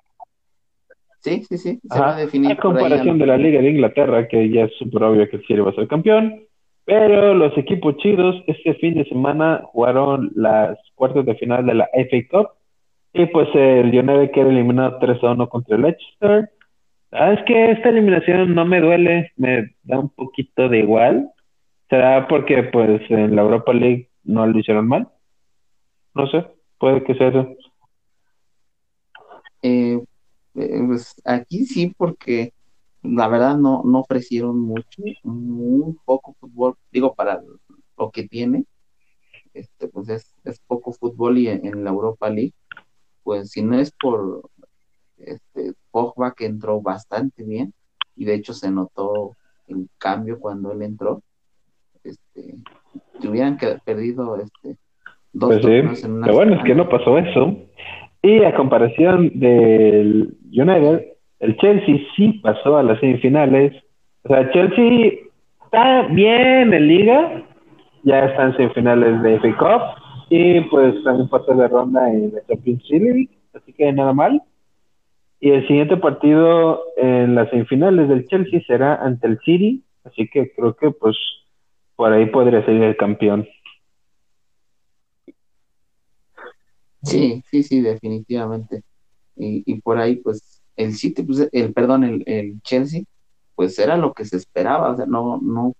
Sí, 1.26 1.44
sí, 1.44 1.58
sí. 1.58 1.80
Se 1.90 2.00
va 2.00 2.16
a 2.16 2.20
definir. 2.20 2.52
A 2.52 2.58
comparación 2.58 3.18
de 3.18 3.26
la 3.26 3.38
Liga 3.38 3.60
de 3.60 3.72
Inglaterra, 3.72 4.28
que 4.28 4.48
ya 4.52 4.66
es 4.66 4.74
súper 4.78 5.02
obvio 5.02 5.28
que 5.28 5.38
el 5.38 5.42
City 5.48 5.60
va 5.60 5.72
a 5.72 5.74
ser 5.74 5.88
campeón. 5.88 6.44
Pero 6.86 7.34
los 7.34 7.58
equipos 7.58 7.98
chidos 7.98 8.36
este 8.46 8.76
fin 8.76 8.94
de 8.94 9.06
semana 9.06 9.64
jugaron 9.72 10.32
las 10.36 10.78
cuartas 10.94 11.26
de 11.26 11.34
final 11.34 11.66
de 11.66 11.74
la 11.74 11.90
FA 11.94 12.18
Cup 12.30 12.50
Y 13.18 13.26
pues 13.28 13.48
el 13.54 13.98
United 13.98 14.32
queda 14.32 14.50
eliminado 14.50 15.00
3 15.00 15.24
a 15.24 15.32
1 15.32 15.48
contra 15.48 15.78
el 15.78 15.84
Leicester. 15.84 16.50
Ah, 17.12 17.32
es 17.32 17.40
que 17.46 17.72
esta 17.72 17.88
eliminación 17.88 18.54
no 18.54 18.66
me 18.66 18.82
duele, 18.82 19.32
me 19.38 19.74
da 19.84 20.00
un 20.00 20.10
poquito 20.10 20.68
de 20.68 20.80
igual. 20.80 21.32
¿Será 21.90 22.28
porque 22.28 22.64
pues 22.64 23.02
en 23.10 23.38
la 23.38 23.44
Europa 23.44 23.72
League 23.72 24.10
no 24.26 24.46
lo 24.46 24.60
hicieron 24.60 24.90
mal? 24.90 25.08
No 26.14 26.28
sé, 26.28 26.46
puede 26.78 27.06
que 27.06 27.16
sea 27.16 27.30
eso. 27.30 27.48
Eh, 29.62 29.98
eh, 30.56 30.82
pues 30.86 31.16
aquí 31.24 31.66
sí, 31.66 31.94
porque 31.98 32.52
la 33.02 33.30
verdad 33.30 33.56
no, 33.56 33.82
no 33.86 34.00
ofrecieron 34.00 34.60
mucho, 34.60 35.02
muy 35.24 35.96
poco 36.04 36.36
fútbol, 36.38 36.76
digo, 36.92 37.16
para 37.16 37.42
lo 37.98 38.12
que 38.12 38.28
tiene, 38.28 38.66
este, 39.54 39.88
pues 39.88 40.10
es, 40.10 40.36
es 40.44 40.60
poco 40.68 40.92
fútbol 40.92 41.38
y 41.38 41.48
en, 41.48 41.84
la 41.84 41.92
Europa 41.92 42.30
League, 42.30 42.54
pues 43.26 43.50
si 43.50 43.64
no 43.64 43.78
es 43.78 43.92
por 43.92 44.44
este, 45.18 45.74
Pogba 45.90 46.34
que 46.38 46.46
entró 46.46 46.80
bastante 46.80 47.44
bien, 47.44 47.74
y 48.16 48.24
de 48.26 48.36
hecho 48.36 48.54
se 48.54 48.70
notó 48.70 49.32
el 49.68 49.90
cambio 49.98 50.40
cuando 50.40 50.72
él 50.72 50.84
entró, 50.84 51.22
este, 52.04 52.54
te 53.20 53.28
hubieran 53.28 53.58
perdido 53.84 54.38
este, 54.38 54.78
dos 55.34 55.60
pues 55.60 56.04
en 56.04 56.14
una 56.14 56.28
Pero 56.28 56.38
bueno, 56.38 56.56
es 56.56 56.64
que 56.64 56.76
no 56.76 56.88
pasó 56.88 57.18
eso. 57.18 57.58
Y 58.22 58.44
a 58.44 58.56
comparación 58.56 59.32
del 59.40 60.38
United, 60.52 61.14
el 61.40 61.58
Chelsea 61.58 61.98
sí 62.16 62.34
pasó 62.44 62.78
a 62.78 62.84
las 62.84 63.00
semifinales. 63.00 63.74
O 64.24 64.30
sea, 64.30 64.52
Chelsea 64.52 65.14
está 65.64 66.04
bien 66.10 66.72
en 66.74 66.88
liga, 66.88 67.44
ya 68.04 68.20
están 68.26 68.56
semifinales 68.56 69.24
de 69.24 69.40
FA 69.40 69.58
Cup 69.58 70.05
y 70.30 70.62
pues 70.62 71.04
también 71.04 71.30
pasó 71.30 71.54
de 71.54 71.68
ronda 71.68 72.12
en 72.12 72.34
la 72.34 72.46
Champions 72.48 72.84
League, 72.90 73.30
así 73.54 73.74
que 73.74 73.92
nada 73.92 74.14
mal. 74.14 74.42
Y 75.40 75.52
el 75.52 75.68
siguiente 75.68 75.98
partido 75.98 76.82
en 76.98 77.36
las 77.36 77.50
semifinales 77.50 78.10
del 78.10 78.28
Chelsea 78.28 78.62
será 78.66 78.96
ante 78.96 79.28
el 79.28 79.40
City, 79.40 79.84
así 80.04 80.28
que 80.28 80.52
creo 80.54 80.76
que 80.76 80.92
pues 80.92 81.16
por 81.96 82.12
ahí 82.12 82.26
podría 82.28 82.66
ser 82.66 82.82
el 82.82 82.98
campeón. 82.98 83.48
Sí, 87.04 87.44
sí, 87.52 87.64
sí, 87.64 87.82
definitivamente. 87.82 88.84
Y, 89.36 89.64
y 89.66 89.82
por 89.82 90.00
ahí, 90.00 90.16
pues, 90.18 90.62
el 90.76 90.94
City, 90.94 91.24
pues, 91.24 91.48
el, 91.52 91.74
perdón, 91.74 92.04
el, 92.04 92.24
el 92.26 92.62
Chelsea, 92.62 93.04
pues 93.56 93.78
era 93.80 93.96
lo 93.96 94.14
que 94.14 94.26
se 94.26 94.38
esperaba, 94.38 94.92
o 94.92 94.98
sea, 94.98 95.06
no, 95.06 95.40
no, 95.42 95.74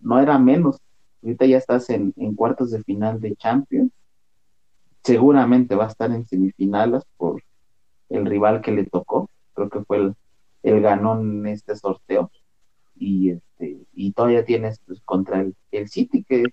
no 0.00 0.20
era 0.20 0.38
menos. 0.38 0.78
Ahorita 1.22 1.46
ya 1.46 1.58
estás 1.58 1.88
en, 1.90 2.12
cuartos 2.34 2.70
de 2.70 2.82
final 2.82 3.20
de 3.20 3.36
Champions. 3.36 3.92
Seguramente 5.02 5.74
va 5.74 5.84
a 5.84 5.88
estar 5.88 6.10
en 6.10 6.26
semifinales 6.26 7.04
por 7.16 7.42
el 8.08 8.26
rival 8.26 8.60
que 8.60 8.72
le 8.72 8.86
tocó. 8.86 9.28
Creo 9.54 9.68
que 9.68 9.84
fue 9.84 9.98
el, 9.98 10.14
el 10.62 10.80
ganón 10.80 11.40
en 11.40 11.46
este 11.48 11.76
sorteo. 11.76 12.30
Y 12.96 13.30
este, 13.30 13.86
y 13.92 14.12
todavía 14.12 14.44
tienes 14.44 14.80
pues, 14.86 15.00
contra 15.04 15.40
el, 15.40 15.54
el 15.70 15.88
City, 15.88 16.24
que 16.24 16.44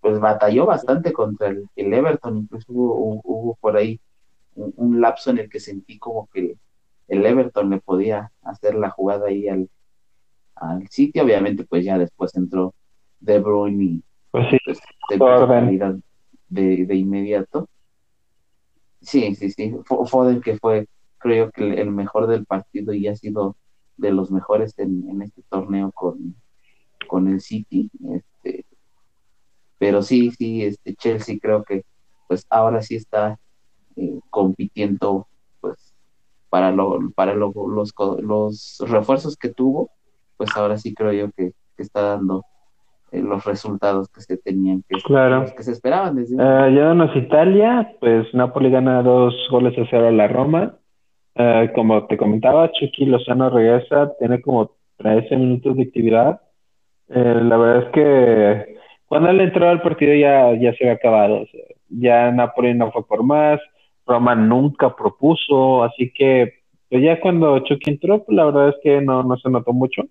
pues 0.00 0.18
batalló 0.18 0.66
bastante 0.66 1.12
contra 1.12 1.48
el, 1.48 1.68
Everton, 1.76 2.38
incluso 2.38 2.66
hubo, 2.72 3.20
hubo, 3.24 3.54
por 3.60 3.76
ahí 3.76 4.00
un, 4.56 5.00
lapso 5.00 5.30
en 5.30 5.38
el 5.38 5.48
que 5.48 5.60
sentí 5.60 5.98
como 5.98 6.28
que 6.32 6.56
el 7.06 7.24
Everton 7.24 7.70
le 7.70 7.80
podía 7.80 8.32
hacer 8.42 8.74
la 8.74 8.90
jugada 8.90 9.28
ahí 9.28 9.48
al, 9.48 9.70
al 10.56 10.88
City, 10.88 11.20
obviamente 11.20 11.64
pues 11.64 11.84
ya 11.84 11.98
después 11.98 12.34
entró 12.34 12.74
De 13.22 13.38
Bruyne 13.38 13.84
y 13.84 14.02
pues 14.30 14.48
sí, 14.50 14.58
pues, 14.64 14.80
de, 16.48 16.86
de, 16.86 16.94
inmediato. 16.94 17.68
Sí, 19.00 19.34
sí, 19.34 19.50
sí, 19.50 19.74
Foden 19.84 20.40
que 20.40 20.58
fue 20.58 20.86
creo 21.18 21.50
que 21.50 21.80
el 21.80 21.90
mejor 21.90 22.26
del 22.26 22.44
partido 22.46 22.92
y 22.92 23.08
ha 23.08 23.16
sido 23.16 23.56
de 23.96 24.10
los 24.10 24.30
mejores 24.30 24.78
en, 24.78 25.08
en 25.08 25.22
este 25.22 25.42
torneo 25.48 25.92
con, 25.92 26.34
con 27.06 27.28
el 27.28 27.40
City. 27.40 27.90
Este, 28.10 28.64
pero 29.78 30.02
sí, 30.02 30.30
sí, 30.32 30.64
este 30.64 30.94
Chelsea 30.94 31.38
creo 31.40 31.62
que 31.62 31.84
pues 32.26 32.46
ahora 32.50 32.82
sí 32.82 32.96
está 32.96 33.38
eh, 33.96 34.20
compitiendo 34.30 35.28
pues 35.60 35.94
para 36.48 36.70
lo, 36.70 37.10
para 37.14 37.34
lo, 37.34 37.52
los, 37.68 37.92
los 38.22 38.78
refuerzos 38.80 39.36
que 39.36 39.48
tuvo, 39.48 39.90
pues 40.36 40.50
ahora 40.56 40.78
sí 40.78 40.94
creo 40.94 41.12
yo 41.12 41.30
que, 41.32 41.52
está 41.78 42.02
dando 42.02 42.44
eh, 43.12 43.22
los 43.22 43.44
resultados 43.44 44.08
que 44.08 44.20
se 44.20 44.36
tenían 44.38 44.82
que, 44.88 44.96
claro. 45.02 45.44
que 45.56 45.62
se 45.62 45.72
esperaban 45.72 46.16
desde 46.16 46.36
uh, 46.36 47.18
Italia, 47.18 47.94
pues 48.00 48.32
Napoli 48.34 48.70
gana 48.70 49.02
dos 49.02 49.34
goles 49.50 49.78
a 49.78 49.86
cero 49.90 50.08
a 50.08 50.12
la 50.12 50.28
Roma. 50.28 50.76
como 51.74 52.06
te 52.06 52.16
comentaba, 52.16 52.70
Chucky 52.72 53.06
Lozano 53.06 53.50
regresa, 53.50 54.12
tiene 54.18 54.40
como 54.40 54.72
13 54.96 55.36
minutos 55.36 55.76
de 55.76 55.82
actividad. 55.82 56.40
la 57.08 57.56
verdad 57.56 57.82
es 57.84 57.92
que 57.92 58.76
cuando 59.06 59.28
él 59.28 59.40
entró 59.40 59.68
al 59.68 59.82
partido 59.82 60.14
ya, 60.14 60.54
ya 60.54 60.72
se 60.74 60.84
había 60.84 60.94
acabado. 60.94 61.44
ya 61.88 62.30
Napoli 62.30 62.74
no 62.74 62.90
fue 62.92 63.06
por 63.06 63.22
más, 63.22 63.60
Roma 64.06 64.34
nunca 64.34 64.96
propuso, 64.96 65.84
así 65.84 66.10
que 66.14 66.62
pues 66.88 67.02
ya 67.02 67.18
cuando 67.20 67.58
Chucky 67.60 67.90
entró, 67.90 68.22
pues 68.22 68.36
la 68.36 68.44
verdad 68.44 68.68
es 68.68 68.74
que 68.82 69.00
no, 69.00 69.22
no 69.22 69.36
se 69.38 69.48
notó 69.48 69.72
mucho. 69.72 70.02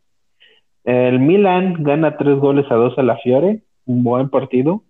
El 0.83 1.19
Milan 1.19 1.83
gana 1.83 2.17
tres 2.17 2.39
goles 2.39 2.65
a 2.71 2.75
dos 2.75 2.97
a 2.97 3.03
la 3.03 3.17
Fiore, 3.17 3.63
un 3.85 4.03
buen 4.03 4.29
partido. 4.29 4.83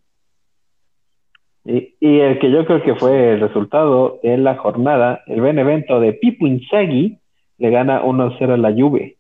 Y, 1.64 1.94
el 2.00 2.40
que 2.40 2.50
yo 2.52 2.66
creo 2.66 2.82
que 2.82 2.96
fue 2.96 3.34
el 3.34 3.42
resultado 3.42 4.20
de 4.24 4.38
la 4.38 4.58
jornada, 4.58 5.22
el 5.28 5.42
Benevento 5.42 6.00
de 6.00 6.14
Pipo 6.14 6.48
Inzaghi 6.48 7.20
le 7.58 7.70
gana 7.70 8.04
1-0 8.04 8.54
a 8.54 8.58
la 8.58 8.74
Juve. 8.74 9.18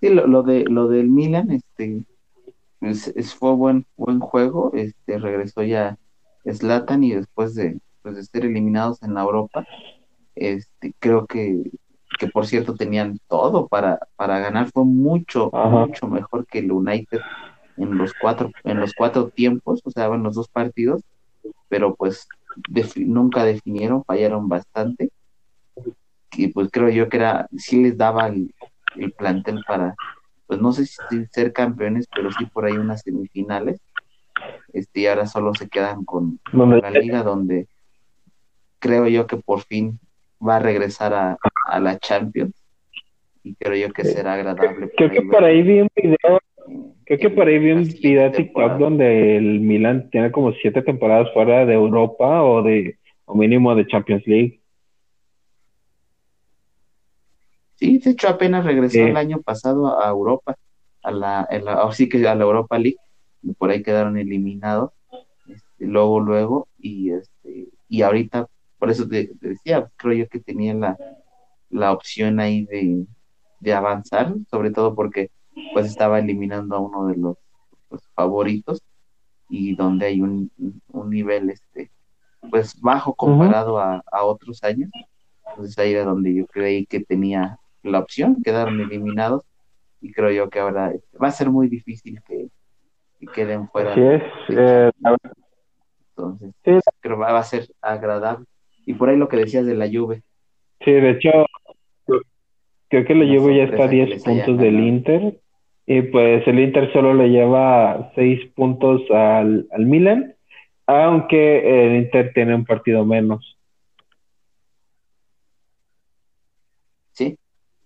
Sí, 0.00 0.10
lo, 0.10 0.42
de 0.42 0.64
lo 0.64 0.88
del 0.88 1.08
Milan, 1.08 1.50
este, 1.52 2.02
es, 2.80 3.34
fue 3.34 3.54
buen 3.54 3.86
buen 3.96 4.18
juego, 4.18 4.72
este, 4.74 5.18
regresó 5.18 5.62
ya 5.62 5.96
Slatan 6.44 7.04
y 7.04 7.12
después 7.12 7.54
de, 7.54 7.78
pues, 8.02 8.16
de 8.16 8.24
ser 8.24 8.44
eliminados 8.44 9.02
en 9.02 9.14
la 9.14 9.22
Europa, 9.22 9.66
este, 10.36 10.94
creo 10.98 11.26
que, 11.26 11.70
que 12.18 12.28
por 12.28 12.46
cierto 12.46 12.74
tenían 12.74 13.18
todo 13.28 13.66
para, 13.66 13.98
para 14.16 14.38
ganar, 14.38 14.70
fue 14.72 14.84
mucho, 14.84 15.50
mucho 15.52 16.06
mejor 16.06 16.46
que 16.46 16.60
el 16.60 16.70
United 16.70 17.20
en 17.76 17.98
los 17.98 18.12
cuatro, 18.14 18.52
en 18.64 18.80
los 18.80 18.92
cuatro 18.94 19.28
tiempos, 19.28 19.80
o 19.84 19.90
sea, 19.90 20.06
en 20.06 20.22
los 20.22 20.34
dos 20.34 20.48
partidos, 20.48 21.02
pero 21.68 21.94
pues 21.94 22.28
nunca 22.96 23.44
definieron, 23.44 24.04
fallaron 24.04 24.48
bastante. 24.48 25.10
Y 26.32 26.48
pues 26.48 26.68
creo 26.70 26.88
yo 26.88 27.08
que 27.08 27.18
era, 27.18 27.48
sí 27.56 27.82
les 27.82 27.96
daba 27.96 28.28
el, 28.28 28.54
el 28.96 29.12
plantel 29.12 29.62
para, 29.66 29.94
pues 30.46 30.60
no 30.60 30.72
sé 30.72 30.86
si 30.86 31.26
ser 31.30 31.52
campeones, 31.52 32.06
pero 32.14 32.30
sí 32.32 32.46
por 32.46 32.64
ahí 32.64 32.76
unas 32.76 33.02
semifinales. 33.02 33.80
Este, 34.72 35.00
y 35.00 35.06
ahora 35.06 35.26
solo 35.26 35.54
se 35.54 35.68
quedan 35.68 36.04
con, 36.04 36.38
la 36.52 36.90
liga 36.90 37.22
donde 37.22 37.68
creo 38.78 39.08
yo 39.08 39.26
que 39.26 39.38
por 39.38 39.62
fin 39.62 39.98
va 40.40 40.56
a 40.56 40.60
regresar 40.60 41.14
a, 41.14 41.36
a 41.66 41.80
la 41.80 41.98
Champions 41.98 42.54
y 43.42 43.54
creo 43.54 43.88
yo 43.88 43.92
que 43.92 44.04
será 44.04 44.34
agradable. 44.34 44.90
Creo 44.96 45.10
que 45.10 45.22
por 45.22 45.44
ahí 45.44 45.62
vi 45.62 45.80
un 45.80 45.88
video, 45.94 46.40
creo 47.04 47.18
que 47.18 47.30
por 47.30 47.46
ahí 47.46 47.58
vi 47.58 47.72
un 47.72 47.84
video 47.84 48.32
TikTok 48.32 48.72
donde 48.78 49.36
el 49.36 49.60
Milan 49.60 50.10
tiene 50.10 50.32
como 50.32 50.52
siete 50.52 50.82
temporadas 50.82 51.32
fuera 51.32 51.64
de 51.64 51.74
Europa 51.74 52.42
o 52.42 52.62
de 52.62 52.98
o 53.24 53.34
mínimo 53.34 53.74
de 53.74 53.86
Champions 53.86 54.26
League. 54.26 54.60
Sí, 57.74 57.98
de 57.98 58.10
hecho 58.10 58.28
apenas 58.28 58.64
regresó 58.64 59.00
el 59.00 59.16
año 59.16 59.42
pasado 59.42 60.00
a 60.00 60.08
Europa, 60.08 60.56
a 61.02 61.10
la, 61.10 61.40
así 61.84 62.08
que 62.08 62.26
a 62.26 62.34
la 62.34 62.44
Europa 62.44 62.78
League, 62.78 62.96
y 63.42 63.52
por 63.52 63.70
ahí 63.70 63.82
quedaron 63.82 64.16
eliminados, 64.16 64.92
este, 65.46 65.86
luego, 65.86 66.20
luego, 66.20 66.68
y 66.78 67.10
este, 67.10 67.68
y 67.88 68.02
ahorita, 68.02 68.48
por 68.86 68.92
eso 68.92 69.08
te, 69.08 69.32
decía, 69.40 69.90
creo 69.96 70.14
yo 70.14 70.28
que 70.28 70.38
tenía 70.38 70.72
la, 70.72 70.96
la 71.70 71.90
opción 71.90 72.38
ahí 72.38 72.64
de, 72.66 73.04
de 73.58 73.74
avanzar, 73.74 74.32
sobre 74.48 74.70
todo 74.70 74.94
porque 74.94 75.32
pues 75.74 75.86
estaba 75.86 76.20
eliminando 76.20 76.76
a 76.76 76.78
uno 76.78 77.06
de 77.08 77.16
los, 77.16 77.36
favoritos 78.14 78.80
y 79.48 79.74
donde 79.74 80.06
hay 80.06 80.20
un, 80.20 80.50
un 80.88 81.10
nivel 81.10 81.50
este 81.50 81.90
pues 82.50 82.78
bajo 82.80 83.14
comparado 83.14 83.78
a, 83.78 84.02
a, 84.12 84.24
otros 84.24 84.62
años 84.64 84.90
entonces 85.48 85.78
ahí 85.78 85.92
era 85.92 86.04
donde 86.04 86.34
yo 86.34 86.46
creí 86.46 86.84
que 86.84 87.00
tenía 87.00 87.58
la 87.82 88.00
opción, 88.00 88.42
quedaron 88.42 88.80
eliminados 88.80 89.44
y 90.00 90.12
creo 90.12 90.30
yo 90.30 90.50
que 90.50 90.60
ahora 90.60 90.92
va 91.20 91.28
a 91.28 91.32
ser 91.32 91.50
muy 91.50 91.68
difícil 91.68 92.20
que, 92.22 92.48
queden 93.34 93.68
fuera. 93.68 93.92
Así 93.92 94.00
es. 94.00 94.22
Eh, 94.50 94.90
Entonces, 96.10 96.54
creo 97.00 97.16
que 97.16 97.22
va 97.22 97.38
a 97.38 97.42
ser 97.42 97.66
agradable. 97.80 98.46
Y 98.86 98.94
por 98.94 99.10
ahí 99.10 99.16
lo 99.16 99.28
que 99.28 99.36
decías 99.36 99.66
de 99.66 99.74
la 99.74 99.86
lluvia. 99.86 100.22
Sí, 100.84 100.92
de 100.92 101.10
hecho, 101.10 101.30
creo 102.88 103.04
que 103.04 103.14
la 103.14 103.24
lluvia 103.24 103.64
ya 103.66 103.72
está 103.72 103.84
a 103.84 103.88
10 103.88 104.22
puntos 104.22 104.58
del 104.58 104.80
Inter. 104.80 105.40
Y 105.86 106.02
pues 106.02 106.46
el 106.46 106.60
Inter 106.60 106.92
solo 106.92 107.12
le 107.12 107.28
lleva 107.28 108.12
6 108.14 108.52
puntos 108.54 109.02
al, 109.10 109.66
al 109.72 109.86
Milan. 109.86 110.34
aunque 110.86 111.86
el 111.86 111.96
Inter 112.04 112.32
tiene 112.32 112.54
un 112.54 112.64
partido 112.64 113.04
menos. 113.04 113.58
Sí, 117.12 117.36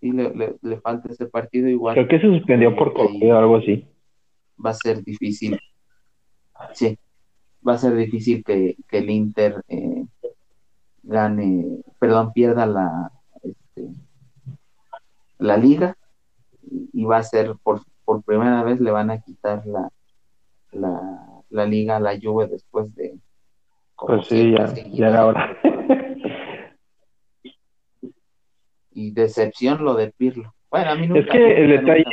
sí, 0.01 0.13
le, 0.13 0.57
le, 0.61 0.81
falta 0.81 1.11
ese 1.11 1.27
partido 1.27 1.69
igual. 1.69 1.95
Creo 1.95 2.09
que 2.09 2.21
se 2.21 2.27
suspendió 2.27 2.77
por 2.77 2.93
COVID 2.93 3.33
o 3.33 3.39
algo 3.39 3.57
así. 3.57 3.87
Va 4.63 4.71
a 4.71 4.75
ser 4.75 5.03
difícil. 5.03 5.59
Sí, 6.75 6.99
va 7.67 7.75
a 7.75 7.79
ser 7.79 7.95
difícil 7.95 8.45
que, 8.45 8.77
que 8.89 8.99
el 8.99 9.09
Inter 9.09 9.63
eh, 9.69 10.05
gane, 11.03 11.83
perdón, 11.99 12.33
pierda 12.33 12.67
la, 12.67 13.13
este, 13.43 13.89
la 15.39 15.57
liga 15.57 15.97
y 16.93 17.05
va 17.05 17.19
a 17.19 17.23
ser 17.23 17.55
por, 17.63 17.83
por 18.05 18.23
primera 18.23 18.63
vez 18.63 18.81
le 18.81 18.91
van 18.91 19.11
a 19.11 19.21
quitar 19.21 19.67
la, 19.67 19.91
la, 20.73 21.43
la 21.49 21.67
liga 21.67 21.97
a 21.97 22.01
la 22.01 22.19
Juve 22.21 22.47
después 22.47 22.95
de 22.95 23.19
pues 24.01 24.27
sí, 24.29 24.53
ya, 24.53 24.73
ya 24.75 25.09
era 25.09 25.27
hora. 25.27 25.57
y 28.93 29.11
decepción 29.11 29.85
lo 29.85 29.95
de 29.95 30.11
Pirlo. 30.11 30.55
Bueno, 30.71 30.91
a 30.91 30.95
mí 30.95 31.07
nunca, 31.07 31.21
es 31.21 31.29
que 31.29 31.65
el 31.65 31.71
detalle, 31.71 32.05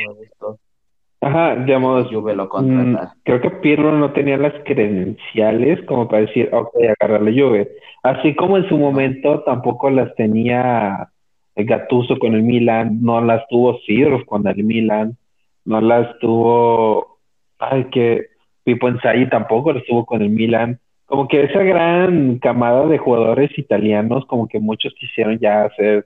Ajá, 1.19 1.55
digamos, 1.55 2.11
mm, 2.11 2.95
creo 3.23 3.41
que 3.41 3.49
Pirlo 3.49 3.91
no 3.91 4.11
tenía 4.11 4.37
las 4.37 4.53
credenciales 4.65 5.83
como 5.85 6.07
para 6.07 6.21
decir, 6.21 6.49
ok, 6.53 6.69
agarrar 6.99 7.23
la 7.23 7.31
Juve. 7.31 7.69
Así 8.03 8.35
como 8.35 8.57
en 8.57 8.69
su 8.69 8.77
momento 8.77 9.41
tampoco 9.41 9.89
las 9.89 10.13
tenía 10.15 11.09
Gatuso 11.55 12.19
con 12.19 12.35
el 12.35 12.43
Milan, 12.43 12.99
no 13.01 13.19
las 13.19 13.47
tuvo 13.47 13.79
Sirf 13.79 14.25
con 14.25 14.45
el 14.47 14.63
Milan, 14.63 15.17
no 15.65 15.81
las 15.81 16.19
tuvo, 16.19 17.17
ay, 17.57 17.85
que 17.85 18.27
Pipo 18.63 18.87
Inzaghi 18.87 19.27
tampoco 19.27 19.73
las 19.73 19.83
tuvo 19.85 20.05
con 20.05 20.21
el 20.21 20.29
Milan. 20.29 20.79
Como 21.07 21.27
que 21.27 21.43
esa 21.43 21.63
gran 21.63 22.37
camada 22.37 22.85
de 22.85 22.99
jugadores 22.99 23.57
italianos, 23.57 24.25
como 24.27 24.47
que 24.47 24.59
muchos 24.59 24.93
quisieron 24.99 25.39
ya 25.39 25.67
ser 25.75 26.05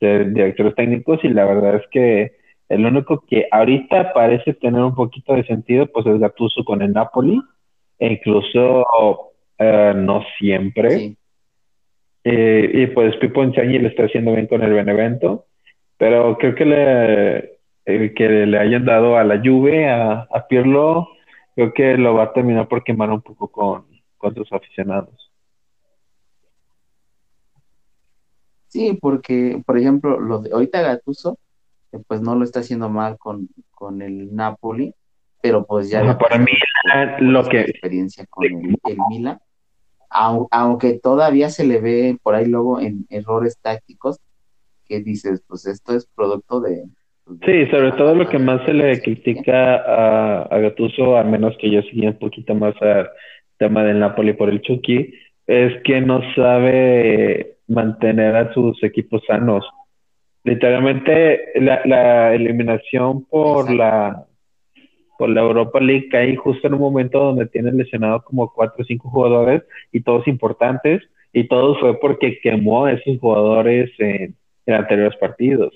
directores 0.00 0.74
técnicos 0.74 1.22
y 1.22 1.28
la 1.28 1.44
verdad 1.44 1.76
es 1.76 1.86
que 1.90 2.32
el 2.68 2.84
único 2.84 3.24
que 3.26 3.46
ahorita 3.50 4.12
parece 4.12 4.54
tener 4.54 4.82
un 4.82 4.94
poquito 4.94 5.34
de 5.34 5.44
sentido, 5.44 5.86
pues 5.86 6.06
es 6.06 6.18
Gattuso 6.18 6.64
con 6.64 6.82
el 6.82 6.92
Napoli, 6.92 7.40
e 7.98 8.12
incluso 8.12 8.84
eh, 9.58 9.92
no 9.96 10.22
siempre. 10.38 11.16
Eh, 12.24 12.70
y 12.74 12.86
pues 12.88 13.16
Pipo 13.16 13.42
Inzaghi 13.42 13.78
le 13.78 13.88
está 13.88 14.04
haciendo 14.04 14.32
bien 14.32 14.46
con 14.46 14.62
el 14.62 14.72
Benevento, 14.72 15.46
pero 15.96 16.36
creo 16.36 16.54
que 16.54 16.64
le, 16.64 18.14
que 18.14 18.28
le 18.28 18.58
hayan 18.58 18.84
dado 18.84 19.16
a 19.16 19.24
la 19.24 19.40
Juve, 19.42 19.88
a, 19.88 20.28
a 20.30 20.46
Pirlo, 20.46 21.08
creo 21.54 21.72
que 21.72 21.96
lo 21.96 22.14
va 22.14 22.24
a 22.24 22.32
terminar 22.32 22.68
por 22.68 22.84
quemar 22.84 23.10
un 23.10 23.22
poco 23.22 23.48
con, 23.48 23.86
con 24.18 24.34
sus 24.34 24.52
aficionados. 24.52 25.32
Sí, 28.68 28.98
porque, 29.00 29.62
por 29.64 29.78
ejemplo, 29.78 30.20
lo 30.20 30.40
de 30.40 30.52
ahorita 30.52 31.00
Pues 32.06 32.20
no 32.20 32.34
lo 32.34 32.44
está 32.44 32.60
haciendo 32.60 32.88
mal 32.88 33.16
con, 33.18 33.48
con 33.70 34.02
el 34.02 34.34
Napoli, 34.34 34.94
pero 35.40 35.66
pues 35.66 35.90
ya... 35.90 36.18
para 36.18 36.38
mí, 36.38 36.52
lo 37.20 37.44
que... 37.44 37.60
Experiencia 37.60 38.26
con 38.26 38.44
el, 38.44 38.76
Milan, 39.08 39.38
aunque 40.10 40.98
todavía 40.98 41.50
se 41.50 41.66
le 41.66 41.80
ve 41.80 42.18
por 42.22 42.34
ahí 42.34 42.46
luego 42.46 42.80
en 42.80 43.06
errores 43.10 43.58
tácticos, 43.60 44.18
que 44.86 45.00
dices, 45.00 45.42
pues 45.46 45.66
esto 45.66 45.94
es 45.94 46.06
producto 46.14 46.60
de... 46.60 46.84
Pues, 47.24 47.38
sí, 47.44 47.70
sobre 47.70 47.92
todo 47.92 48.14
lo 48.14 48.28
que 48.28 48.38
más 48.38 48.64
se 48.64 48.72
le 48.72 49.00
critica 49.02 49.76
a, 49.76 50.42
a 50.42 50.58
Gattuso, 50.58 51.16
al 51.16 51.28
menos 51.28 51.54
que 51.60 51.70
yo 51.70 51.82
siga 51.82 52.08
un 52.08 52.18
poquito 52.18 52.54
más 52.54 52.74
al 52.80 53.10
tema 53.58 53.84
del 53.84 54.00
Napoli 54.00 54.32
por 54.32 54.48
el 54.48 54.62
Chucky, 54.62 55.12
es 55.46 55.82
que 55.82 56.00
no 56.00 56.20
sabe 56.34 57.58
mantener 57.66 58.36
a 58.36 58.52
sus 58.54 58.82
equipos 58.82 59.22
sanos 59.26 59.64
literalmente 60.44 61.52
la, 61.56 61.82
la 61.84 62.34
eliminación 62.34 63.24
por 63.24 63.72
la 63.72 64.24
por 65.18 65.28
la 65.28 65.40
Europa 65.40 65.80
League 65.80 66.08
cae 66.10 66.36
justo 66.36 66.68
en 66.68 66.74
un 66.74 66.80
momento 66.80 67.18
donde 67.18 67.46
tienen 67.46 67.76
lesionado 67.76 68.22
como 68.22 68.52
cuatro 68.52 68.82
o 68.82 68.86
cinco 68.86 69.10
jugadores 69.10 69.64
y 69.92 70.00
todos 70.00 70.28
importantes 70.28 71.02
y 71.32 71.48
todo 71.48 71.76
fue 71.78 71.98
porque 71.98 72.38
quemó 72.40 72.86
a 72.86 72.92
esos 72.92 73.18
jugadores 73.18 73.90
en, 73.98 74.36
anteriores 74.66 75.18
partidos. 75.18 75.74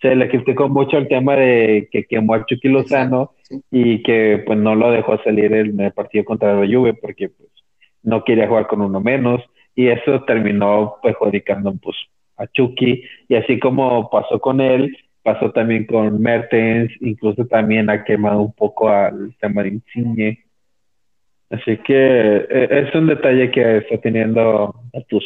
Se 0.00 0.14
le 0.14 0.28
criticó 0.28 0.68
mucho 0.68 0.96
el 0.96 1.08
tema 1.08 1.36
de 1.36 1.88
que 1.90 2.04
quemó 2.04 2.34
a 2.34 2.46
Chucky 2.46 2.68
Lozano 2.68 3.32
y 3.70 4.02
que 4.02 4.42
pues 4.46 4.58
no 4.58 4.74
lo 4.74 4.92
dejó 4.92 5.18
salir 5.22 5.52
en 5.52 5.78
el 5.80 5.92
partido 5.92 6.24
contra 6.24 6.54
la 6.54 6.66
Juve 6.66 6.94
porque 6.94 7.28
pues 7.28 7.50
no 8.02 8.24
quería 8.24 8.48
jugar 8.48 8.66
con 8.66 8.80
uno 8.80 9.00
menos 9.00 9.42
y 9.74 9.88
eso 9.88 10.22
terminó 10.24 10.96
perjudicando 11.02 11.74
pues 11.82 11.96
a 12.38 12.46
Chucky, 12.46 13.02
y 13.28 13.34
así 13.34 13.58
como 13.58 14.08
pasó 14.08 14.40
con 14.40 14.60
él, 14.60 14.96
pasó 15.22 15.50
también 15.52 15.84
con 15.86 16.20
Mertens, 16.22 16.90
incluso 17.00 17.44
también 17.46 17.90
ha 17.90 18.04
quemado 18.04 18.40
un 18.40 18.52
poco 18.52 18.88
al 18.88 19.36
tema. 19.40 19.62
Así 21.50 21.78
que 21.84 22.36
eh, 22.36 22.68
es 22.70 22.94
un 22.94 23.08
detalle 23.08 23.50
que 23.50 23.78
está 23.78 23.98
teniendo 24.00 24.74
Atus. 24.94 25.24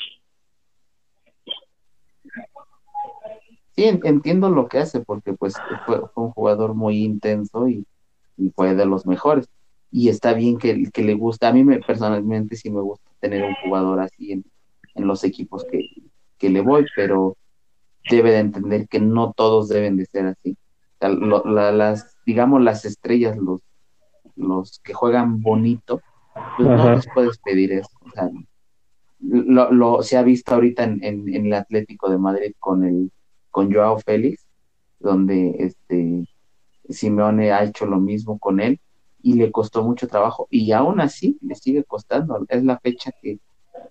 Sí, 3.76 3.84
entiendo 3.84 4.50
lo 4.50 4.68
que 4.68 4.78
hace, 4.78 5.00
porque 5.00 5.32
pues 5.34 5.54
fue, 5.86 6.02
un 6.16 6.30
jugador 6.30 6.74
muy 6.74 7.04
intenso 7.04 7.68
y, 7.68 7.86
fue 8.56 8.74
de 8.74 8.86
los 8.86 9.06
mejores. 9.06 9.48
Y 9.90 10.08
está 10.08 10.32
bien 10.32 10.58
que, 10.58 10.90
que 10.92 11.02
le 11.04 11.14
gusta, 11.14 11.48
a 11.48 11.52
mí 11.52 11.62
me, 11.62 11.78
personalmente 11.78 12.56
sí 12.56 12.70
me 12.70 12.80
gusta 12.80 13.08
tener 13.20 13.44
un 13.44 13.54
jugador 13.64 14.00
así 14.00 14.32
en 14.32 15.06
los 15.06 15.22
equipos 15.22 15.64
que, 15.70 15.78
que 16.42 16.50
le 16.50 16.60
voy, 16.60 16.84
pero 16.96 17.36
debe 18.10 18.32
de 18.32 18.40
entender 18.40 18.88
que 18.88 18.98
no 18.98 19.32
todos 19.32 19.68
deben 19.68 19.96
de 19.96 20.06
ser 20.06 20.26
así. 20.26 20.56
las, 21.00 22.16
digamos, 22.26 22.60
las 22.60 22.84
estrellas, 22.84 23.36
los, 23.36 23.60
los 24.34 24.80
que 24.80 24.92
juegan 24.92 25.40
bonito, 25.40 26.00
pues 26.56 26.68
no 26.68 26.96
les 26.96 27.06
puedes 27.14 27.38
pedir 27.38 27.70
eso. 27.70 27.96
lo, 29.20 29.70
lo, 29.70 30.02
se 30.02 30.16
ha 30.16 30.22
visto 30.22 30.52
ahorita 30.52 30.82
en, 30.82 31.04
en, 31.04 31.46
el 31.46 31.54
Atlético 31.54 32.10
de 32.10 32.18
Madrid 32.18 32.54
con 32.58 32.82
el 32.82 33.12
con 33.52 33.72
Joao 33.72 34.00
Félix, 34.00 34.44
donde 34.98 35.54
este 35.60 36.26
Simeone 36.88 37.52
ha 37.52 37.62
hecho 37.62 37.86
lo 37.86 38.00
mismo 38.00 38.40
con 38.40 38.58
él 38.58 38.80
y 39.22 39.34
le 39.34 39.52
costó 39.52 39.84
mucho 39.84 40.08
trabajo 40.08 40.48
y 40.50 40.72
aún 40.72 41.00
así 41.00 41.38
le 41.40 41.54
sigue 41.54 41.84
costando. 41.84 42.44
Es 42.48 42.64
la 42.64 42.80
fecha 42.80 43.12
que, 43.22 43.38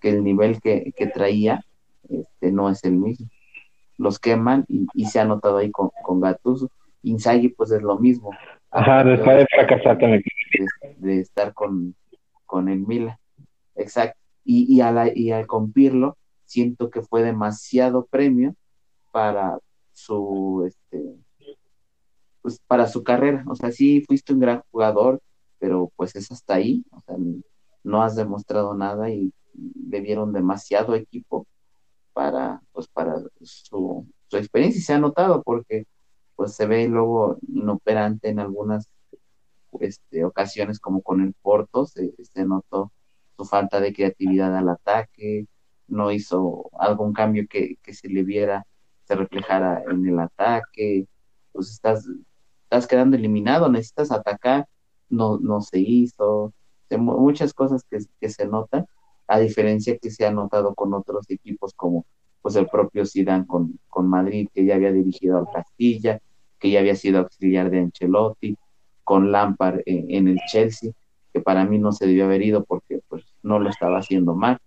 que 0.02 0.10
el 0.10 0.22
nivel 0.22 0.60
que, 0.60 0.92
que 0.94 1.06
traía 1.06 1.64
este, 2.20 2.52
no 2.52 2.68
es 2.70 2.82
el 2.84 2.92
mismo. 2.92 3.28
Los 3.98 4.18
queman 4.18 4.64
y, 4.68 5.04
se 5.06 5.20
ha 5.20 5.24
notado 5.24 5.58
ahí 5.58 5.70
con, 5.70 5.90
con 6.02 6.20
Gattuso. 6.20 6.70
Inzaghi 7.02 7.48
pues 7.48 7.70
es 7.72 7.82
lo 7.82 7.98
mismo. 7.98 8.30
Ajá, 8.70 9.04
después 9.04 9.36
de 9.36 9.46
fracasar 9.46 9.98
también. 9.98 10.22
De, 10.98 11.20
estar 11.20 11.52
con, 11.52 11.94
con 12.46 12.68
el 12.68 12.80
Mila. 12.80 13.18
Exacto. 13.74 14.18
Y, 14.44 14.74
y, 14.74 14.80
a 14.80 15.10
y 15.14 15.30
al 15.30 15.46
compirlo, 15.46 16.16
siento 16.44 16.90
que 16.90 17.02
fue 17.02 17.22
demasiado 17.22 18.06
premio 18.06 18.54
para 19.12 19.58
su 19.92 20.64
este 20.66 21.16
pues 22.42 22.60
para 22.66 22.88
su 22.88 23.02
carrera. 23.04 23.44
O 23.46 23.54
sea, 23.54 23.70
sí 23.70 24.02
fuiste 24.06 24.32
un 24.32 24.40
gran 24.40 24.62
jugador, 24.70 25.20
pero 25.58 25.92
pues 25.96 26.16
es 26.16 26.30
hasta 26.32 26.54
ahí. 26.54 26.84
O 26.90 27.00
sea, 27.00 27.16
no 27.84 28.02
has 28.02 28.16
demostrado 28.16 28.74
nada 28.74 29.10
y 29.10 29.32
le 29.88 30.00
dieron 30.00 30.32
demasiado 30.32 30.94
equipo 30.94 31.46
para, 32.12 32.62
pues, 32.72 32.88
para 32.88 33.16
su, 33.42 34.06
su 34.28 34.36
experiencia 34.36 34.78
y 34.78 34.82
se 34.82 34.92
ha 34.94 34.98
notado 34.98 35.42
porque 35.42 35.86
pues 36.36 36.54
se 36.54 36.66
ve 36.66 36.88
luego 36.88 37.38
inoperante 37.48 38.28
en 38.28 38.40
algunas 38.40 38.88
este, 39.80 40.24
ocasiones 40.24 40.80
como 40.80 41.02
con 41.02 41.20
el 41.20 41.34
Porto, 41.34 41.86
se, 41.86 42.12
notó 42.44 42.92
su 43.36 43.44
falta 43.44 43.80
de 43.80 43.92
creatividad 43.92 44.56
al 44.56 44.68
ataque, 44.68 45.46
no 45.88 46.10
hizo 46.10 46.70
algún 46.78 47.12
cambio 47.12 47.46
que, 47.48 47.76
que 47.82 47.94
se 47.94 48.08
le 48.08 48.22
viera, 48.22 48.66
se 49.04 49.14
reflejara 49.14 49.82
en 49.90 50.06
el 50.06 50.18
ataque, 50.18 51.06
pues 51.52 51.70
estás, 51.70 52.06
estás 52.64 52.86
quedando 52.86 53.16
eliminado, 53.16 53.68
necesitas 53.68 54.10
atacar, 54.12 54.66
no, 55.08 55.38
no 55.38 55.60
se 55.60 55.78
hizo, 55.80 56.52
muchas 56.98 57.54
cosas 57.54 57.84
que, 57.84 57.98
que 58.20 58.28
se 58.28 58.46
notan 58.46 58.86
a 59.26 59.38
diferencia 59.38 59.96
que 59.98 60.10
se 60.10 60.26
ha 60.26 60.30
notado 60.30 60.74
con 60.74 60.92
otros 60.94 61.28
equipos 61.30 61.72
como 61.74 62.06
pues 62.42 62.56
el 62.56 62.66
propio 62.66 63.06
Zidane 63.06 63.46
con, 63.46 63.78
con 63.88 64.08
Madrid, 64.08 64.48
que 64.52 64.64
ya 64.64 64.74
había 64.74 64.92
dirigido 64.92 65.38
al 65.38 65.46
Castilla, 65.52 66.20
que 66.58 66.70
ya 66.70 66.80
había 66.80 66.96
sido 66.96 67.20
auxiliar 67.20 67.70
de 67.70 67.78
Ancelotti, 67.78 68.56
con 69.04 69.32
Lampard 69.32 69.80
en, 69.86 70.28
el 70.28 70.38
Chelsea, 70.50 70.92
que 71.32 71.40
para 71.40 71.64
mí 71.64 71.78
no 71.78 71.92
se 71.92 72.06
debió 72.06 72.24
haber 72.24 72.42
ido 72.42 72.64
porque 72.64 73.00
pues 73.08 73.24
no 73.42 73.58
lo 73.58 73.68
estaba 73.68 73.98
haciendo 73.98 74.34
mal, 74.34 74.58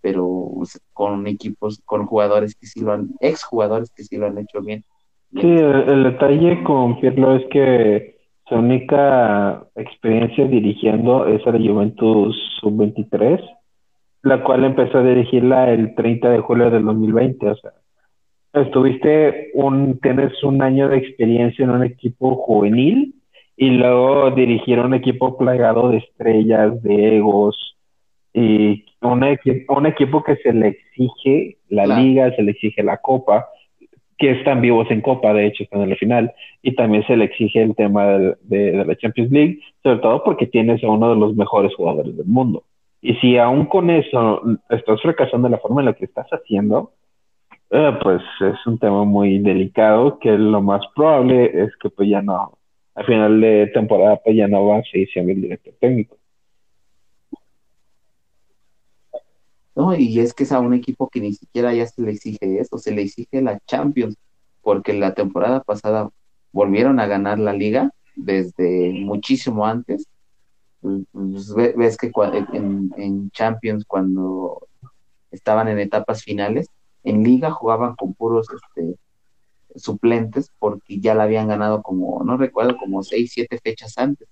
pero 0.00 0.50
con 0.92 1.26
equipos, 1.26 1.80
con 1.84 2.06
jugadores 2.06 2.54
que 2.54 2.66
sí 2.66 2.80
lo 2.80 2.92
han, 2.92 3.10
ex 3.20 3.44
jugadores 3.44 3.90
que 3.94 4.04
sí 4.04 4.16
lo 4.16 4.26
han 4.26 4.38
hecho 4.38 4.60
bien. 4.60 4.84
Sí, 5.32 5.48
el, 5.48 6.04
detalle 6.04 6.62
con 6.62 7.00
Pirlo 7.00 7.36
es 7.36 7.44
que 7.50 8.16
su 8.46 8.56
única 8.56 9.66
experiencia 9.76 10.46
dirigiendo 10.46 11.26
es 11.26 11.46
a 11.46 11.52
la 11.52 11.58
Juventus 11.58 12.36
Sub-23, 12.60 13.40
la 14.22 14.42
cual 14.42 14.64
empezó 14.64 14.98
a 14.98 15.02
dirigirla 15.02 15.70
el 15.70 15.94
30 15.94 16.30
de 16.30 16.38
julio 16.40 16.70
del 16.70 16.84
2020. 16.84 17.48
O 17.48 17.56
sea, 17.56 17.72
estuviste 18.54 19.50
un, 19.54 19.98
tienes 20.00 20.42
un 20.44 20.62
año 20.62 20.88
de 20.88 20.98
experiencia 20.98 21.64
en 21.64 21.70
un 21.70 21.84
equipo 21.84 22.36
juvenil 22.36 23.14
y 23.56 23.70
luego 23.70 24.30
dirigir 24.30 24.78
un 24.78 24.94
equipo 24.94 25.36
plagado 25.36 25.90
de 25.90 25.98
estrellas, 25.98 26.82
de 26.82 27.16
egos 27.18 27.76
y 28.32 28.84
un, 29.02 29.24
un 29.68 29.86
equipo 29.86 30.22
que 30.22 30.36
se 30.36 30.52
le 30.52 30.68
exige 30.68 31.58
la 31.68 31.86
liga, 31.86 32.34
se 32.34 32.42
le 32.42 32.52
exige 32.52 32.82
la 32.82 32.96
copa 32.98 33.46
que 34.22 34.30
están 34.30 34.60
vivos 34.60 34.88
en 34.88 35.00
Copa, 35.00 35.34
de 35.34 35.46
hecho, 35.46 35.64
están 35.64 35.82
en 35.82 35.90
la 35.90 35.96
final, 35.96 36.32
y 36.62 36.76
también 36.76 37.04
se 37.08 37.16
le 37.16 37.24
exige 37.24 37.60
el 37.60 37.74
tema 37.74 38.06
de, 38.42 38.84
la 38.86 38.94
Champions 38.94 39.32
League, 39.32 39.58
sobre 39.82 39.98
todo 39.98 40.22
porque 40.22 40.46
tienes 40.46 40.82
a 40.84 40.88
uno 40.88 41.10
de 41.10 41.16
los 41.18 41.34
mejores 41.34 41.74
jugadores 41.74 42.16
del 42.16 42.26
mundo. 42.26 42.62
Y 43.02 43.14
si 43.16 43.36
aún 43.36 43.66
con 43.66 43.90
eso 43.90 44.40
estás 44.70 45.02
fracasando 45.02 45.48
de 45.48 45.52
la 45.52 45.58
forma 45.58 45.82
en 45.82 45.86
la 45.86 45.94
que 45.94 46.04
estás 46.04 46.28
haciendo, 46.30 46.92
eh, 47.70 47.98
pues 48.02 48.22
es 48.40 48.66
un 48.66 48.78
tema 48.78 49.04
muy 49.04 49.40
delicado 49.40 50.18
que 50.20 50.30
lo 50.30 50.62
más 50.62 50.82
probable 50.94 51.64
es 51.64 51.76
que 51.82 51.90
pues 51.90 52.08
ya 52.08 52.22
no, 52.22 52.56
al 52.94 53.04
final 53.04 53.40
de 53.40 53.70
temporada 53.74 54.20
pues 54.22 54.36
ya 54.36 54.46
no 54.46 54.66
va 54.66 54.78
a 54.78 54.82
seguir 54.84 55.08
siendo 55.12 55.32
el 55.32 55.42
director 55.42 55.74
técnico. 55.80 56.16
No, 59.74 59.96
y 59.96 60.20
es 60.20 60.34
que 60.34 60.44
es 60.44 60.52
a 60.52 60.60
un 60.60 60.74
equipo 60.74 61.08
que 61.08 61.20
ni 61.20 61.32
siquiera 61.32 61.72
ya 61.72 61.86
se 61.86 62.02
le 62.02 62.12
exige 62.12 62.60
eso, 62.60 62.78
se 62.78 62.92
le 62.92 63.02
exige 63.02 63.40
la 63.40 63.58
Champions, 63.66 64.16
porque 64.60 64.92
la 64.92 65.14
temporada 65.14 65.60
pasada 65.62 66.10
volvieron 66.52 67.00
a 67.00 67.06
ganar 67.06 67.38
la 67.38 67.54
liga 67.54 67.90
desde 68.14 68.92
muchísimo 68.92 69.66
antes. 69.66 70.06
Pues, 70.82 71.54
ves 71.76 71.96
que 71.96 72.10
en, 72.52 73.30
Champions 73.30 73.84
cuando 73.86 74.66
estaban 75.30 75.68
en 75.68 75.78
etapas 75.78 76.24
finales, 76.24 76.66
en 77.04 77.22
liga 77.22 77.52
jugaban 77.52 77.94
con 77.94 78.14
puros 78.14 78.48
este, 78.52 78.96
suplentes 79.76 80.50
porque 80.58 81.00
ya 81.00 81.14
la 81.14 81.24
habían 81.24 81.48
ganado 81.48 81.82
como, 81.82 82.22
no 82.24 82.36
recuerdo, 82.36 82.76
como 82.76 83.02
seis, 83.02 83.32
siete 83.32 83.58
fechas 83.62 83.96
antes. 83.96 84.28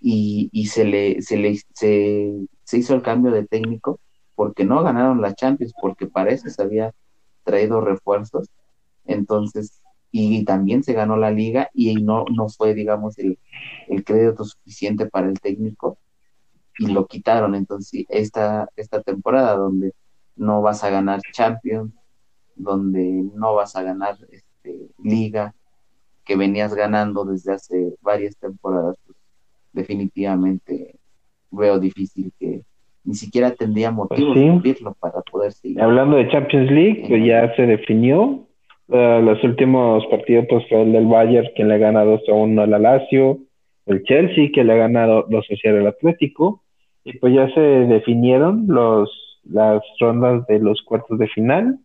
Y, 0.00 0.50
y 0.52 0.66
se 0.66 0.84
le, 0.84 1.20
se 1.22 1.36
le 1.36 1.58
se, 1.74 2.78
hizo 2.78 2.94
el 2.94 3.02
cambio 3.02 3.32
de 3.32 3.46
técnico 3.46 3.98
porque 4.34 4.64
no 4.64 4.82
ganaron 4.82 5.20
la 5.20 5.34
Champions, 5.34 5.72
porque 5.80 6.06
parece 6.06 6.50
se 6.50 6.62
había 6.62 6.92
traído 7.44 7.80
refuerzos, 7.80 8.50
entonces, 9.04 9.82
y, 10.16 10.44
también 10.44 10.84
se 10.84 10.92
ganó 10.92 11.16
la 11.16 11.32
liga 11.32 11.70
y 11.74 11.96
no, 11.96 12.24
no 12.32 12.48
fue, 12.48 12.72
digamos, 12.72 13.18
el, 13.18 13.36
crédito 14.04 14.44
suficiente 14.44 15.06
para 15.06 15.28
el 15.28 15.40
técnico 15.40 15.98
y 16.78 16.86
lo 16.86 17.06
quitaron, 17.06 17.56
entonces 17.56 18.04
esta, 18.08 18.68
esta 18.76 19.02
temporada 19.02 19.56
donde 19.56 19.92
no 20.36 20.62
vas 20.62 20.84
a 20.84 20.90
ganar 20.90 21.20
Champions, 21.32 21.92
donde 22.54 23.24
no 23.34 23.56
vas 23.56 23.74
a 23.74 23.82
ganar 23.82 24.16
este, 24.30 24.88
liga, 25.02 25.52
que 26.24 26.36
venías 26.36 26.74
ganando 26.74 27.24
desde 27.24 27.52
hace 27.52 27.94
varias 28.00 28.36
temporadas, 28.36 28.96
pues 29.04 29.18
definitivamente 29.72 30.94
veo 31.50 31.80
difícil 31.80 32.32
que, 32.38 32.62
ni 33.02 33.14
siquiera 33.14 33.52
tendría 33.52 33.90
motivo 33.90 34.32
pues 34.32 34.40
de 34.40 34.50
cumplirlo 34.50 34.94
para 34.94 35.20
poder 35.22 35.52
seguir. 35.52 35.82
Hablando 35.82 36.16
de 36.16 36.28
Champions 36.28 36.70
League, 36.70 37.04
que 37.08 37.26
ya 37.26 37.52
se 37.56 37.62
definió. 37.62 38.46
Uh, 38.86 39.22
los 39.22 39.42
últimos 39.42 40.06
partidos 40.06 40.46
pues 40.48 40.68
fue 40.68 40.82
el 40.82 40.92
del 40.92 41.06
Bayern, 41.06 41.48
quien 41.56 41.68
le 41.68 41.78
gana 41.78 42.04
2 42.04 42.20
a 42.28 42.32
1 42.32 42.62
al 42.62 42.82
Lazio, 42.82 43.38
el 43.86 44.02
Chelsea, 44.02 44.50
que 44.52 44.62
le 44.62 44.74
ha 44.74 44.76
ganado 44.76 45.24
2 45.28 45.46
a 45.50 45.54
0 45.60 45.80
al 45.80 45.86
Atlético, 45.86 46.62
y 47.02 47.18
pues 47.18 47.34
ya 47.34 47.48
se 47.54 47.60
definieron 47.60 48.66
los 48.68 49.10
las 49.44 49.82
rondas 50.00 50.46
de 50.46 50.58
los 50.58 50.82
cuartos 50.82 51.18
de 51.18 51.28
final. 51.28 51.78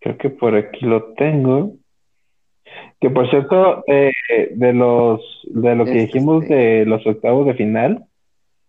Creo 0.00 0.16
que 0.16 0.30
por 0.30 0.54
aquí 0.54 0.84
lo 0.84 1.12
tengo. 1.14 1.74
Que 3.00 3.10
por 3.10 3.28
cierto, 3.28 3.84
eh, 3.86 4.12
de 4.52 4.72
los 4.72 5.20
de 5.44 5.74
lo 5.74 5.84
que 5.84 5.92
dijimos 5.92 6.48
de 6.48 6.84
los 6.86 7.06
octavos 7.06 7.46
de 7.46 7.54
final, 7.54 8.04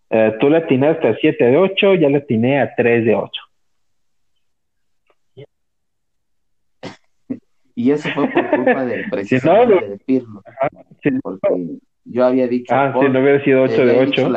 eh, 0.10 0.34
tú 0.40 0.50
le 0.50 0.58
atinaste 0.58 1.08
a 1.08 1.16
7 1.16 1.46
de 1.46 1.58
8, 1.58 1.96
ya 1.96 2.10
le 2.10 2.18
atiné 2.18 2.60
a 2.60 2.76
3 2.76 3.06
de 3.06 3.16
8. 3.16 3.32
Y 7.76 7.92
eso 7.92 8.10
fue 8.10 8.28
por 8.28 8.50
culpa 8.50 8.86
del 8.86 9.04
presidente 9.12 9.88
de 9.88 9.98
Pirlo. 10.06 10.42
porque 11.22 11.80
yo 12.06 12.26
había 12.26 12.48
dicho. 12.48 12.74
Ah, 12.74 12.94
si 13.00 13.10
no 13.10 13.20
hubiera 13.20 13.44
sido 13.44 13.64
8 13.64 13.86
de 13.86 14.00
8. 14.00 14.32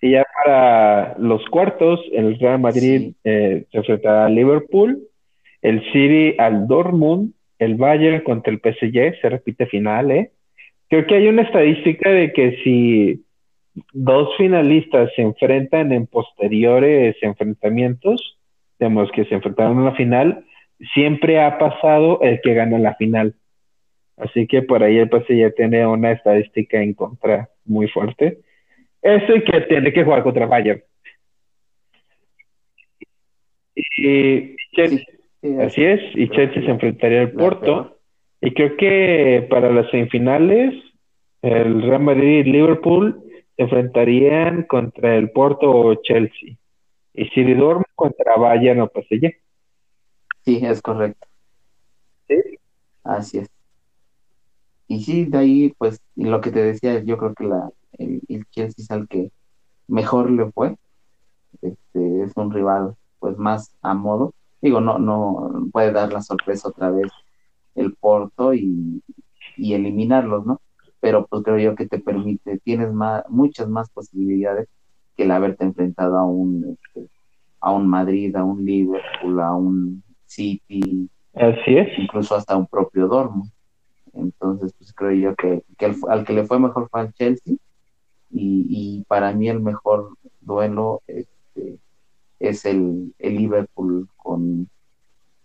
Y 0.00 0.12
ya 0.12 0.24
para 0.44 1.16
los 1.18 1.44
cuartos, 1.46 2.00
el 2.12 2.38
Real 2.38 2.60
Madrid 2.60 3.12
eh, 3.24 3.66
se 3.70 3.78
enfrentará 3.78 4.26
a 4.26 4.28
Liverpool, 4.28 4.98
el 5.62 5.82
City 5.92 6.34
al 6.38 6.66
Dortmund, 6.66 7.32
el 7.58 7.76
Bayern 7.76 8.22
contra 8.22 8.52
el 8.52 8.60
PSG, 8.60 9.20
se 9.20 9.28
repite 9.28 9.66
final, 9.66 10.10
¿eh? 10.10 10.30
Creo 10.88 11.06
que 11.06 11.16
hay 11.16 11.28
una 11.28 11.42
estadística 11.42 12.08
de 12.10 12.32
que 12.32 12.58
si 12.64 13.24
dos 13.92 14.28
finalistas 14.36 15.10
se 15.14 15.22
enfrentan 15.22 15.92
en 15.92 16.06
posteriores 16.06 17.16
enfrentamientos, 17.22 18.38
digamos 18.78 19.10
que 19.12 19.24
se 19.26 19.34
enfrentaron 19.34 19.78
en 19.78 19.84
la 19.84 19.94
final, 19.94 20.44
siempre 20.94 21.40
ha 21.40 21.58
pasado 21.58 22.20
el 22.22 22.40
que 22.40 22.54
gana 22.54 22.78
la 22.78 22.94
final. 22.94 23.34
Así 24.16 24.46
que 24.46 24.62
por 24.62 24.82
ahí 24.82 24.98
el 24.98 25.08
PSG 25.08 25.34
ya 25.36 25.50
tiene 25.50 25.86
una 25.86 26.12
estadística 26.12 26.80
en 26.80 26.94
contra 26.94 27.48
muy 27.64 27.88
fuerte. 27.88 28.38
Eso 29.00 29.36
y 29.36 29.44
que 29.44 29.60
tiene 29.62 29.92
que 29.92 30.04
jugar 30.04 30.22
contra 30.22 30.46
Bayern. 30.46 30.82
Y 33.96 34.56
así 35.60 35.84
es, 35.84 36.00
y 36.14 36.28
Chelsea 36.30 36.62
se 36.62 36.70
enfrentaría 36.70 37.20
al 37.20 37.32
Porto. 37.32 37.98
Y 38.40 38.52
creo 38.52 38.76
que 38.76 39.46
para 39.48 39.70
las 39.70 39.90
semifinales, 39.90 40.74
el 41.42 41.82
Real 41.82 42.02
Madrid 42.02 42.44
y 42.46 42.50
Liverpool 42.50 43.22
enfrentarían 43.56 44.64
contra 44.64 45.16
el 45.16 45.30
Porto 45.30 45.70
o 45.70 45.94
Chelsea. 46.02 46.56
Y 47.14 47.24
si 47.26 47.42
Dortmund 47.54 47.84
contra 47.94 48.36
Bayern 48.36 48.80
o 48.80 48.88
PSG. 48.88 49.34
Sí, 50.44 50.60
es 50.62 50.82
correcto. 50.82 51.26
Sí. 52.28 52.36
Así 53.04 53.38
es. 53.38 53.48
Y 54.86 55.02
sí, 55.04 55.26
de 55.26 55.38
ahí, 55.38 55.74
pues, 55.78 56.00
lo 56.16 56.40
que 56.40 56.50
te 56.50 56.62
decía, 56.62 57.02
yo 57.02 57.18
creo 57.18 57.34
que 57.34 57.44
la, 57.44 57.70
el, 57.92 58.22
Chelsea 58.50 58.82
es 58.82 58.90
al 58.90 59.08
que 59.08 59.32
mejor 59.86 60.30
le 60.30 60.50
fue. 60.52 60.76
Este, 61.62 62.22
es 62.22 62.32
un 62.36 62.52
rival, 62.52 62.96
pues, 63.18 63.38
más 63.38 63.74
a 63.82 63.94
modo. 63.94 64.34
Digo, 64.62 64.80
no, 64.80 64.98
no 64.98 65.68
puede 65.72 65.92
dar 65.92 66.12
la 66.12 66.22
sorpresa 66.22 66.68
otra 66.68 66.90
vez 66.90 67.10
el 67.74 67.94
Porto 67.94 68.54
y, 68.54 69.02
y 69.56 69.74
eliminarlos, 69.74 70.46
¿no? 70.46 70.60
pero 71.00 71.26
pues 71.26 71.42
creo 71.42 71.58
yo 71.58 71.74
que 71.74 71.86
te 71.86 71.98
permite, 71.98 72.58
tienes 72.58 72.92
más, 72.92 73.24
muchas 73.28 73.68
más 73.68 73.90
posibilidades 73.90 74.68
que 75.16 75.24
el 75.24 75.30
haberte 75.30 75.64
enfrentado 75.64 76.18
a 76.18 76.24
un, 76.24 76.64
este, 76.84 77.08
a 77.60 77.72
un 77.72 77.88
Madrid, 77.88 78.34
a 78.36 78.44
un 78.44 78.64
Liverpool, 78.64 79.40
a 79.40 79.54
un 79.54 80.02
City, 80.28 81.08
Así 81.34 81.76
es. 81.76 81.98
incluso 81.98 82.34
hasta 82.34 82.56
un 82.56 82.66
propio 82.66 83.08
Dortmund. 83.08 83.50
Entonces, 84.14 84.74
pues 84.78 84.92
creo 84.92 85.12
yo 85.12 85.34
que, 85.34 85.62
al 86.08 86.24
que 86.24 86.32
le 86.32 86.44
fue 86.44 86.58
mejor 86.58 86.88
fue 86.90 87.00
al 87.00 87.12
Chelsea 87.12 87.54
y, 88.30 88.66
y 88.68 89.04
para 89.04 89.32
mí 89.32 89.48
el 89.48 89.60
mejor 89.60 90.16
duelo 90.40 91.02
este, 91.06 91.78
es 92.40 92.64
el, 92.64 93.14
el 93.18 93.36
Liverpool 93.36 94.08
con, 94.16 94.68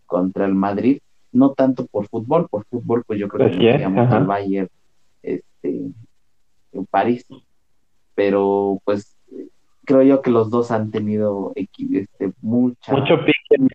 contra 0.05 0.45
el 0.45 0.55
Madrid, 0.55 0.99
no 1.31 1.53
tanto 1.53 1.85
por 1.85 2.07
fútbol, 2.07 2.47
por 2.49 2.65
fútbol 2.65 3.03
pues 3.05 3.19
yo 3.19 3.27
creo 3.27 3.51
que 3.51 3.57
digamos 3.57 4.11
al 4.11 4.25
Bayern 4.25 4.69
este, 5.21 5.91
en 6.71 6.85
París. 6.89 7.25
Pero 8.15 8.79
pues 8.85 9.15
creo 9.85 10.03
yo 10.03 10.21
que 10.21 10.31
los 10.31 10.49
dos 10.49 10.71
han 10.71 10.91
tenido 10.91 11.53
este, 11.55 12.33
mucha... 12.41 12.93
Mucho 12.93 13.15
pique. 13.25 13.67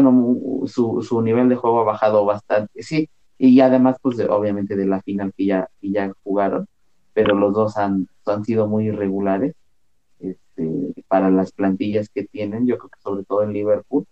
Bueno, 0.00 0.66
su, 0.66 1.02
su 1.02 1.20
nivel 1.20 1.48
de 1.48 1.56
juego 1.56 1.80
ha 1.80 1.84
bajado 1.84 2.24
bastante, 2.24 2.82
sí, 2.82 3.10
y 3.36 3.60
además 3.60 3.96
pues 4.00 4.18
obviamente 4.20 4.76
de 4.76 4.86
la 4.86 5.02
final 5.02 5.32
que 5.36 5.46
ya, 5.46 5.68
que 5.80 5.90
ya 5.90 6.12
jugaron, 6.22 6.66
pero 7.12 7.34
los 7.34 7.52
dos 7.52 7.76
han, 7.76 8.08
han 8.24 8.44
sido 8.44 8.66
muy 8.66 8.86
irregulares 8.86 9.54
este, 10.18 10.94
para 11.08 11.30
las 11.30 11.52
plantillas 11.52 12.08
que 12.08 12.24
tienen, 12.24 12.66
yo 12.66 12.78
creo 12.78 12.90
que 12.90 13.00
sobre 13.00 13.24
todo 13.24 13.42
en 13.42 13.52
Liverpool, 13.52 14.06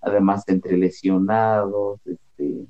además 0.00 0.48
entre 0.48 0.78
lesionados, 0.78 2.00
este, 2.06 2.66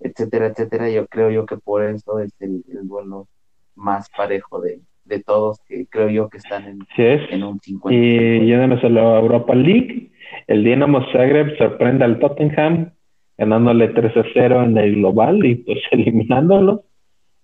etcétera, 0.00 0.46
etcétera. 0.46 0.90
Yo 0.90 1.06
creo 1.06 1.30
yo 1.30 1.46
que 1.46 1.56
por 1.56 1.82
eso 1.84 2.20
es 2.20 2.32
el, 2.40 2.64
duelo 2.82 3.28
más 3.74 4.08
parejo 4.16 4.60
de, 4.60 4.80
todos, 5.24 5.60
que 5.66 5.86
creo 5.86 6.08
yo 6.08 6.28
que 6.28 6.38
están 6.38 6.64
en, 6.64 6.78
en 6.96 7.44
un 7.44 7.60
50. 7.60 7.94
Y 7.94 8.46
yéndonos 8.46 8.82
a 8.82 8.88
la 8.88 9.18
Europa 9.20 9.54
League, 9.54 10.10
el 10.46 10.64
Dinamo 10.64 11.04
Zagreb 11.12 11.56
sorprende 11.58 12.04
al 12.04 12.18
Tottenham 12.18 12.92
ganándole 13.38 13.88
3 13.88 14.16
a 14.16 14.24
0 14.32 14.62
en 14.64 14.78
el 14.78 14.96
global 14.96 15.44
y 15.44 15.56
pues 15.56 15.78
eliminándolo. 15.90 16.84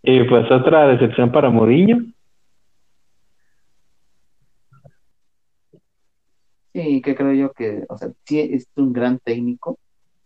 Y 0.03 0.25
pues 0.25 0.51
otra 0.51 0.89
decepción 0.89 1.31
para 1.31 1.51
Mourinho. 1.51 2.05
Sí, 6.73 7.03
que 7.03 7.15
creo 7.15 7.35
yo 7.35 7.53
que, 7.53 7.85
o 7.89 7.99
sea, 7.99 8.09
sí 8.25 8.41
es 8.41 8.67
un 8.77 8.93
gran 8.95 9.19
técnico, 9.19 9.79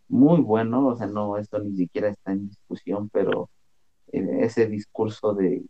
muy 0.09 0.41
bueno, 0.41 0.87
o 0.87 0.97
sea, 0.97 1.09
no, 1.09 1.37
esto 1.39 1.59
ni 1.59 1.77
siquiera 1.77 2.09
está 2.09 2.33
en 2.33 2.49
discusión, 2.49 3.09
pero 3.11 3.51
eh, 4.13 4.25
ese 4.43 4.67
discurso 4.69 5.35
de 5.35 5.63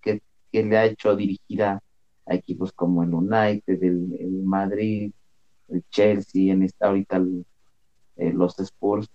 que, 0.00 0.22
le 0.52 0.78
ha 0.78 0.86
hecho 0.86 1.14
dirigir 1.14 1.62
a, 1.62 1.82
equipos 2.26 2.72
como 2.72 3.02
el 3.02 3.12
United, 3.12 3.82
el, 3.82 4.42
Madrid, 4.44 5.12
el 5.72 5.82
Chelsea, 5.90 6.52
en 6.52 6.62
esta 6.62 6.88
ahorita 6.88 7.20
eh, 8.16 8.32
los 8.32 8.58
Spurs, 8.58 9.10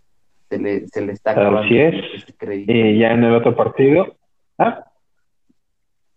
se 0.49 0.59
le, 0.59 0.87
se 0.87 1.05
le 1.05 1.13
está 1.13 1.31
acabando 1.31 1.59
Así 1.59 1.77
es. 1.77 1.95
Y 2.67 2.99
ya 2.99 3.11
en 3.11 3.23
el 3.23 3.35
otro 3.35 3.55
partido. 3.55 4.15
Ah. 4.57 4.85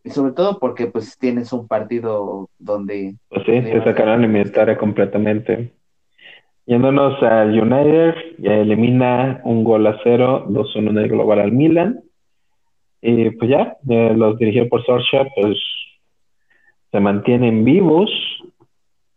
Y 0.03 0.11
sobre 0.11 0.33
todo 0.33 0.59
porque 0.59 0.87
pues 0.87 1.19
tienes 1.19 1.53
un 1.53 1.69
partido 1.69 2.49
donde... 2.59 3.17
Pues 3.29 3.43
sí, 3.45 3.61
te 3.61 3.85
sacaron 3.85 4.21
alimentaria 4.21 4.79
completamente. 4.79 5.73
Yéndonos 6.67 7.21
al 7.23 7.51
United, 7.51 8.15
ya 8.39 8.55
elimina 8.55 9.41
un 9.45 9.65
gol 9.65 9.87
a 9.87 9.99
cero, 10.05 10.47
2-1 10.49 10.91
en 10.91 10.99
el 10.99 11.09
global 11.09 11.41
al 11.41 11.53
Milan. 11.53 12.01
Y 13.03 13.31
pues 13.31 13.51
ya, 13.51 13.77
los 13.85 14.39
dirigidos 14.39 14.69
por 14.69 14.85
Solskjaer, 14.85 15.29
pues 15.35 15.59
se 16.91 17.01
mantienen 17.01 17.65
vivos. 17.65 18.11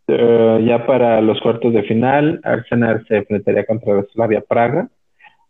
Eh, 0.06 0.64
ya 0.66 0.86
para 0.86 1.20
los 1.22 1.40
cuartos 1.40 1.72
de 1.72 1.82
final, 1.84 2.40
Arsenal 2.44 3.04
se 3.08 3.16
enfrentaría 3.18 3.64
contra 3.64 3.94
la 3.94 4.02
Slavia 4.12 4.42
Praga, 4.42 4.88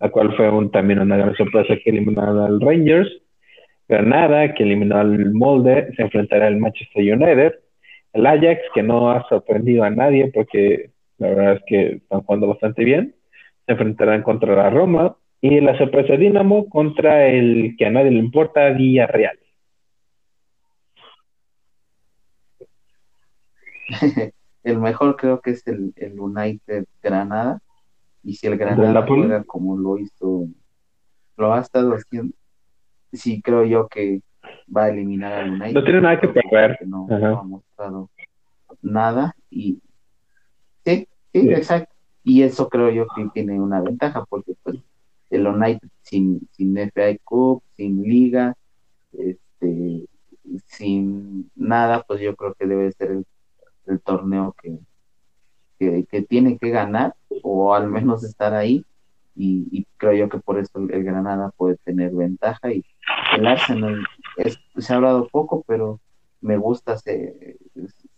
la 0.01 0.11
cual 0.11 0.37
fue 0.37 0.49
un, 0.51 0.71
también 0.71 1.01
una 1.01 1.17
gran 1.17 1.35
sorpresa 1.35 1.75
que 1.83 1.91
eliminaron 1.91 2.39
al 2.41 2.61
Rangers. 2.61 3.11
Granada, 3.89 4.55
que 4.55 4.63
eliminó 4.63 4.97
al 4.99 5.33
Molde, 5.35 5.93
se 5.97 6.03
enfrentará 6.03 6.47
al 6.47 6.57
Manchester 6.57 7.15
United. 7.15 7.55
El 8.13 8.27
Ajax, 8.27 8.61
que 8.75 8.83
no 8.83 9.11
ha 9.11 9.29
sorprendido 9.29 9.85
a 9.85 9.91
nadie 9.91 10.31
porque 10.33 10.91
la 11.19 11.29
verdad 11.29 11.53
es 11.55 11.63
que 11.67 11.87
están 11.97 12.21
jugando 12.23 12.47
bastante 12.49 12.85
bien. 12.85 13.15
Se 13.67 13.73
enfrentarán 13.73 14.23
contra 14.23 14.55
la 14.55 14.71
Roma. 14.71 15.17
Y 15.41 15.61
la 15.61 15.77
sorpresa 15.77 16.17
Dinamo 16.17 16.69
contra 16.71 17.27
el 17.29 17.75
que 17.77 17.87
a 17.87 17.91
nadie 17.91 18.11
le 18.13 18.19
importa, 18.19 18.71
Villarreal. 18.71 19.39
el 24.65 24.79
mejor 24.79 25.17
creo 25.17 25.41
que 25.41 25.51
es 25.51 25.67
el, 25.67 25.93
el 25.97 26.19
United 26.19 26.87
Granada. 27.03 27.61
Y 28.23 28.35
si 28.35 28.47
el 28.47 28.57
Granada 28.57 29.07
juega 29.07 29.45
como 29.45 29.77
lo 29.77 29.99
hizo, 29.99 30.49
lo 31.37 31.53
ha 31.53 31.61
estado 31.61 31.93
haciendo, 31.93 32.35
sí 33.13 33.43
creo 33.43 33.65
yo 33.65 33.87
que 33.87 34.23
va 34.75 34.85
a 34.85 34.89
eliminar 34.89 35.35
al 35.35 35.51
United. 35.51 35.75
No 35.75 35.85
tiene 35.85 36.01
nada 36.01 36.21
que 36.21 36.29
perder. 36.29 36.79
No, 36.87 37.07
ha 37.11 37.43
mostrado 37.43 38.11
nada. 38.81 39.37
Y 39.51 39.79
sí, 40.85 41.07
sí, 41.33 41.51
exacto. 41.51 41.95
Y 42.23 42.43
eso 42.43 42.71
creo 42.71 42.91
yo 42.91 43.07
que 43.15 43.29
tiene 43.35 43.61
una 43.61 43.83
ventaja 43.83 44.25
porque 44.25 44.55
pues 44.63 44.79
el 45.29 45.47
United 45.47 45.89
sin, 46.01 46.49
sin 46.53 46.75
FA 46.75 47.19
Cup, 47.23 47.63
sin 47.77 48.03
liga, 48.03 48.57
este, 49.13 50.07
sin 50.65 51.51
nada, 51.55 52.03
pues 52.09 52.21
yo 52.21 52.35
creo 52.35 52.55
que 52.55 52.67
debe 52.67 52.91
ser 52.93 53.11
el, 53.11 53.27
torneo 54.03 54.55
que, 54.63 54.79
que, 55.79 56.23
tiene 56.23 56.59
que 56.59 56.71
ganar 56.71 57.15
o 57.43 57.75
al 57.75 57.89
menos 57.89 58.25
estar 58.25 58.55
ahí 58.55 58.85
y, 59.37 59.87
creo 59.97 60.13
yo 60.13 60.29
que 60.29 60.39
por 60.39 60.59
eso 60.59 60.79
el, 60.79 61.03
Granada 61.03 61.51
puede 61.57 61.77
tener 61.85 62.13
ventaja 62.13 62.73
y 62.73 62.85
el 63.37 63.47
Arsenal 63.47 64.05
se 64.77 64.93
ha 64.93 64.97
hablado 64.97 65.29
poco 65.29 65.65
pero 65.67 66.01
me 66.41 66.57
gusta 66.57 66.97
se, 66.99 67.57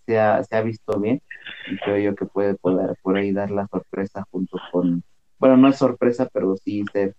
se, 0.04 0.18
ha, 0.18 0.42
se 0.44 0.56
ha 0.56 0.62
visto 0.62 0.98
bien 1.00 1.22
y 1.70 1.76
creo 1.78 1.98
yo 1.98 2.14
que 2.14 2.26
puede 2.26 2.54
poder 2.54 2.96
por 3.02 3.16
ahí 3.16 3.32
dar 3.32 3.50
la 3.50 3.66
sorpresa 3.68 4.26
junto 4.30 4.58
con 4.70 5.02
bueno 5.38 5.56
no 5.56 5.68
es 5.68 5.76
sorpresa 5.76 6.28
pero 6.32 6.56
sí 6.56 6.84
ser 6.92 7.14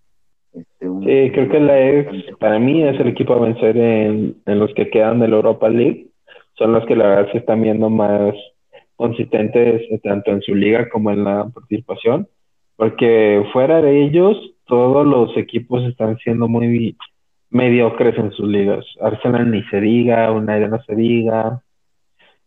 este, 0.54 0.88
sí, 0.88 1.32
creo 1.34 1.50
que 1.50 1.60
la 1.60 1.80
es, 1.80 2.36
para 2.40 2.60
mí 2.60 2.84
es 2.84 3.00
el 3.00 3.08
equipo 3.10 3.34
a 3.34 3.40
vencer 3.40 3.78
en, 3.78 4.42
en 4.46 4.60
los 4.60 4.74
que 4.74 4.90
quedan 4.90 5.20
del 5.20 5.34
Europa 5.34 5.70
League. 5.70 6.08
Son 6.58 6.74
los 6.74 6.86
que 6.86 6.96
la 6.96 7.08
verdad 7.08 7.32
se 7.32 7.38
están 7.40 7.62
viendo 7.62 7.90
más 7.90 8.34
consistentes 8.96 9.84
eh, 9.92 10.00
tanto 10.04 10.32
en 10.32 10.42
su 10.42 10.56
liga 10.56 10.90
como 10.90 11.12
en 11.12 11.24
la 11.24 11.48
participación, 11.50 12.28
porque 12.76 13.44
fuera 13.54 13.82
de 13.82 14.04
ellos 14.04 14.38
todos 14.66 15.06
los 15.06 15.36
equipos 15.38 15.84
están 15.84 16.18
siendo 16.18 16.48
muy 16.48 16.98
mediocres 17.50 18.18
en 18.18 18.32
sus 18.32 18.48
ligas. 18.48 18.86
Arsenal 19.00 19.50
ni 19.50 19.64
se 19.64 19.80
diga, 19.80 20.32
United 20.32 20.70
no 20.70 20.82
se 20.84 20.96
diga. 20.96 21.64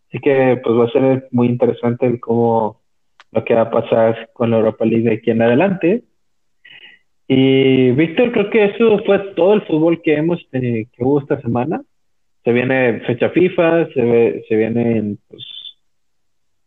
Así 0.08 0.18
que 0.18 0.60
pues 0.62 0.76
va 0.76 0.84
a 0.84 0.90
ser 0.90 1.28
muy 1.30 1.46
interesante 1.46 2.18
cómo 2.18 2.80
lo 3.32 3.44
que 3.44 3.54
va 3.54 3.62
a 3.62 3.70
pasar 3.70 4.30
con 4.32 4.50
la 4.50 4.58
Europa 4.58 4.84
League 4.84 5.08
de 5.08 5.14
aquí 5.16 5.30
en 5.30 5.42
adelante. 5.42 6.02
Y 7.28 7.92
Víctor, 7.92 8.32
creo 8.32 8.50
que 8.50 8.64
eso 8.64 8.98
fue 9.06 9.20
todo 9.36 9.54
el 9.54 9.62
fútbol 9.62 10.02
que 10.02 10.14
hemos 10.14 10.40
eh, 10.52 10.86
que 10.92 11.04
hubo 11.04 11.20
esta 11.20 11.40
semana. 11.40 11.80
Se 12.44 12.52
viene 12.52 13.00
fecha 13.00 13.30
FIFA, 13.30 13.86
se, 13.92 14.02
ve, 14.02 14.44
se 14.48 14.56
viene, 14.56 15.16
pues, 15.28 15.44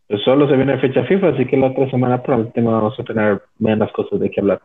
pues, 0.07 0.21
solo 0.23 0.47
se 0.47 0.55
viene 0.55 0.79
fecha 0.79 1.03
FIFA, 1.03 1.29
así 1.29 1.45
que 1.45 1.57
la 1.57 1.67
otra 1.67 1.89
semana 1.89 2.21
probablemente 2.21 2.61
vamos 2.61 2.99
a 2.99 3.03
tener 3.03 3.41
menos 3.59 3.91
cosas 3.91 4.19
de 4.19 4.29
qué 4.29 4.41
hablar. 4.41 4.61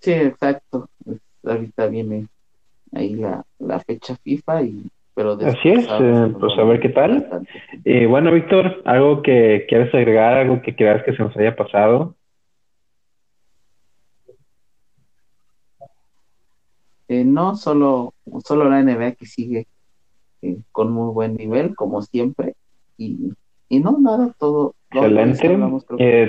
Sí, 0.00 0.12
exacto. 0.12 0.88
ahorita 1.44 1.86
viene 1.88 2.26
ahí 2.92 3.16
la, 3.16 3.44
la 3.58 3.80
fecha 3.80 4.16
FIFA 4.16 4.62
y 4.62 4.90
Así 5.16 5.68
es, 5.68 5.86
eh, 6.00 6.34
pues 6.38 6.58
a 6.58 6.64
ver 6.64 6.80
qué 6.80 6.88
tal. 6.88 7.46
Y 7.84 8.06
bueno, 8.06 8.32
Víctor, 8.32 8.80
algo 8.84 9.22
que 9.22 9.66
quieras 9.68 9.92
agregar, 9.94 10.38
algo 10.38 10.62
que 10.62 10.74
creas 10.74 11.02
que 11.04 11.14
se 11.14 11.22
nos 11.22 11.36
haya 11.36 11.54
pasado. 11.54 12.14
Eh, 17.10 17.24
no, 17.24 17.56
solo, 17.56 18.14
solo 18.44 18.70
la 18.70 18.80
NBA 18.84 19.16
que 19.16 19.26
sigue 19.26 19.66
eh, 20.42 20.58
con 20.70 20.92
muy 20.92 21.12
buen 21.12 21.34
nivel, 21.34 21.74
como 21.74 22.02
siempre. 22.02 22.54
Y, 22.96 23.32
y 23.68 23.80
no, 23.80 23.98
nada, 23.98 24.32
todo. 24.38 24.76
Excelente. 24.92 25.48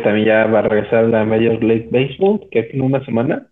también 0.03 0.25
ya 0.25 0.45
va 0.47 0.59
a 0.59 0.63
regresar 0.63 1.05
la 1.05 1.23
Major 1.23 1.63
League 1.63 1.89
Baseball, 1.91 2.47
que 2.49 2.61
es 2.61 2.73
en 2.73 2.81
una 2.81 3.05
semana. 3.05 3.47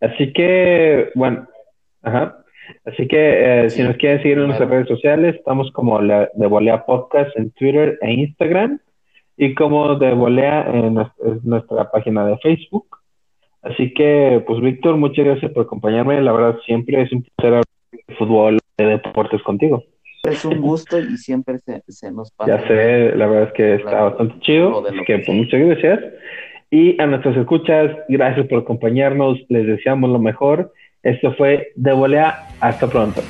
Así 0.00 0.32
que, 0.32 1.10
bueno, 1.14 1.46
ajá. 2.02 2.38
Así 2.86 3.06
que 3.06 3.66
eh, 3.66 3.70
si 3.70 3.84
nos 3.84 3.96
quieren 3.96 4.20
seguir 4.20 4.38
en 4.38 4.46
nuestras 4.46 4.68
redes 4.68 4.88
sociales, 4.88 5.36
estamos 5.36 5.70
como 5.70 6.00
la 6.00 6.28
de 6.34 6.46
Volea 6.48 6.84
Podcast 6.84 7.36
en 7.36 7.52
Twitter 7.52 8.00
e 8.02 8.14
Instagram 8.14 8.80
y 9.36 9.54
como 9.54 9.94
de 9.94 10.12
Volea 10.12 10.68
en 10.72 10.98
nuestra, 11.44 11.88
página 11.92 12.26
de 12.26 12.36
Facebook. 12.38 12.98
Así 13.62 13.94
que, 13.94 14.42
pues 14.46 14.60
Víctor, 14.60 14.96
muchas 14.96 15.24
gracias 15.24 15.52
por 15.52 15.64
acompañarme. 15.64 16.20
La 16.20 16.32
verdad, 16.32 16.58
siempre 16.66 17.02
es 17.02 17.12
un 17.12 17.22
placer 17.22 17.54
hablar 17.54 17.64
de 17.92 18.14
fútbol, 18.16 18.58
de 18.76 18.84
deportes 18.86 19.42
contigo. 19.42 19.84
Es 20.24 20.44
un 20.44 20.60
gusto 20.60 20.98
y 20.98 21.16
siempre 21.16 21.58
se, 21.58 22.12
nos 22.12 22.30
pasa. 22.32 22.58
Ya 22.58 22.68
sé, 22.68 23.16
la 23.16 23.26
verdad 23.26 23.48
es 23.48 23.52
que 23.54 23.74
está 23.74 24.02
bastante 24.02 24.38
chido. 24.40 24.86
Así 24.86 24.98
que, 25.04 25.18
pues, 25.18 25.36
muchas 25.36 25.60
gracias. 25.60 26.00
Y 26.70 27.00
a 27.00 27.06
nuestras 27.06 27.36
escuchas, 27.36 27.96
gracias 28.08 28.46
por 28.48 28.60
acompañarnos. 28.60 29.38
Les 29.48 29.66
deseamos 29.66 30.10
lo 30.10 30.18
mejor 30.18 30.72
esto 31.02 31.34
fue 31.34 31.72
De 31.74 31.92
Volea. 31.92 32.48
Hasta 32.60 32.86
pronto. 32.86 33.22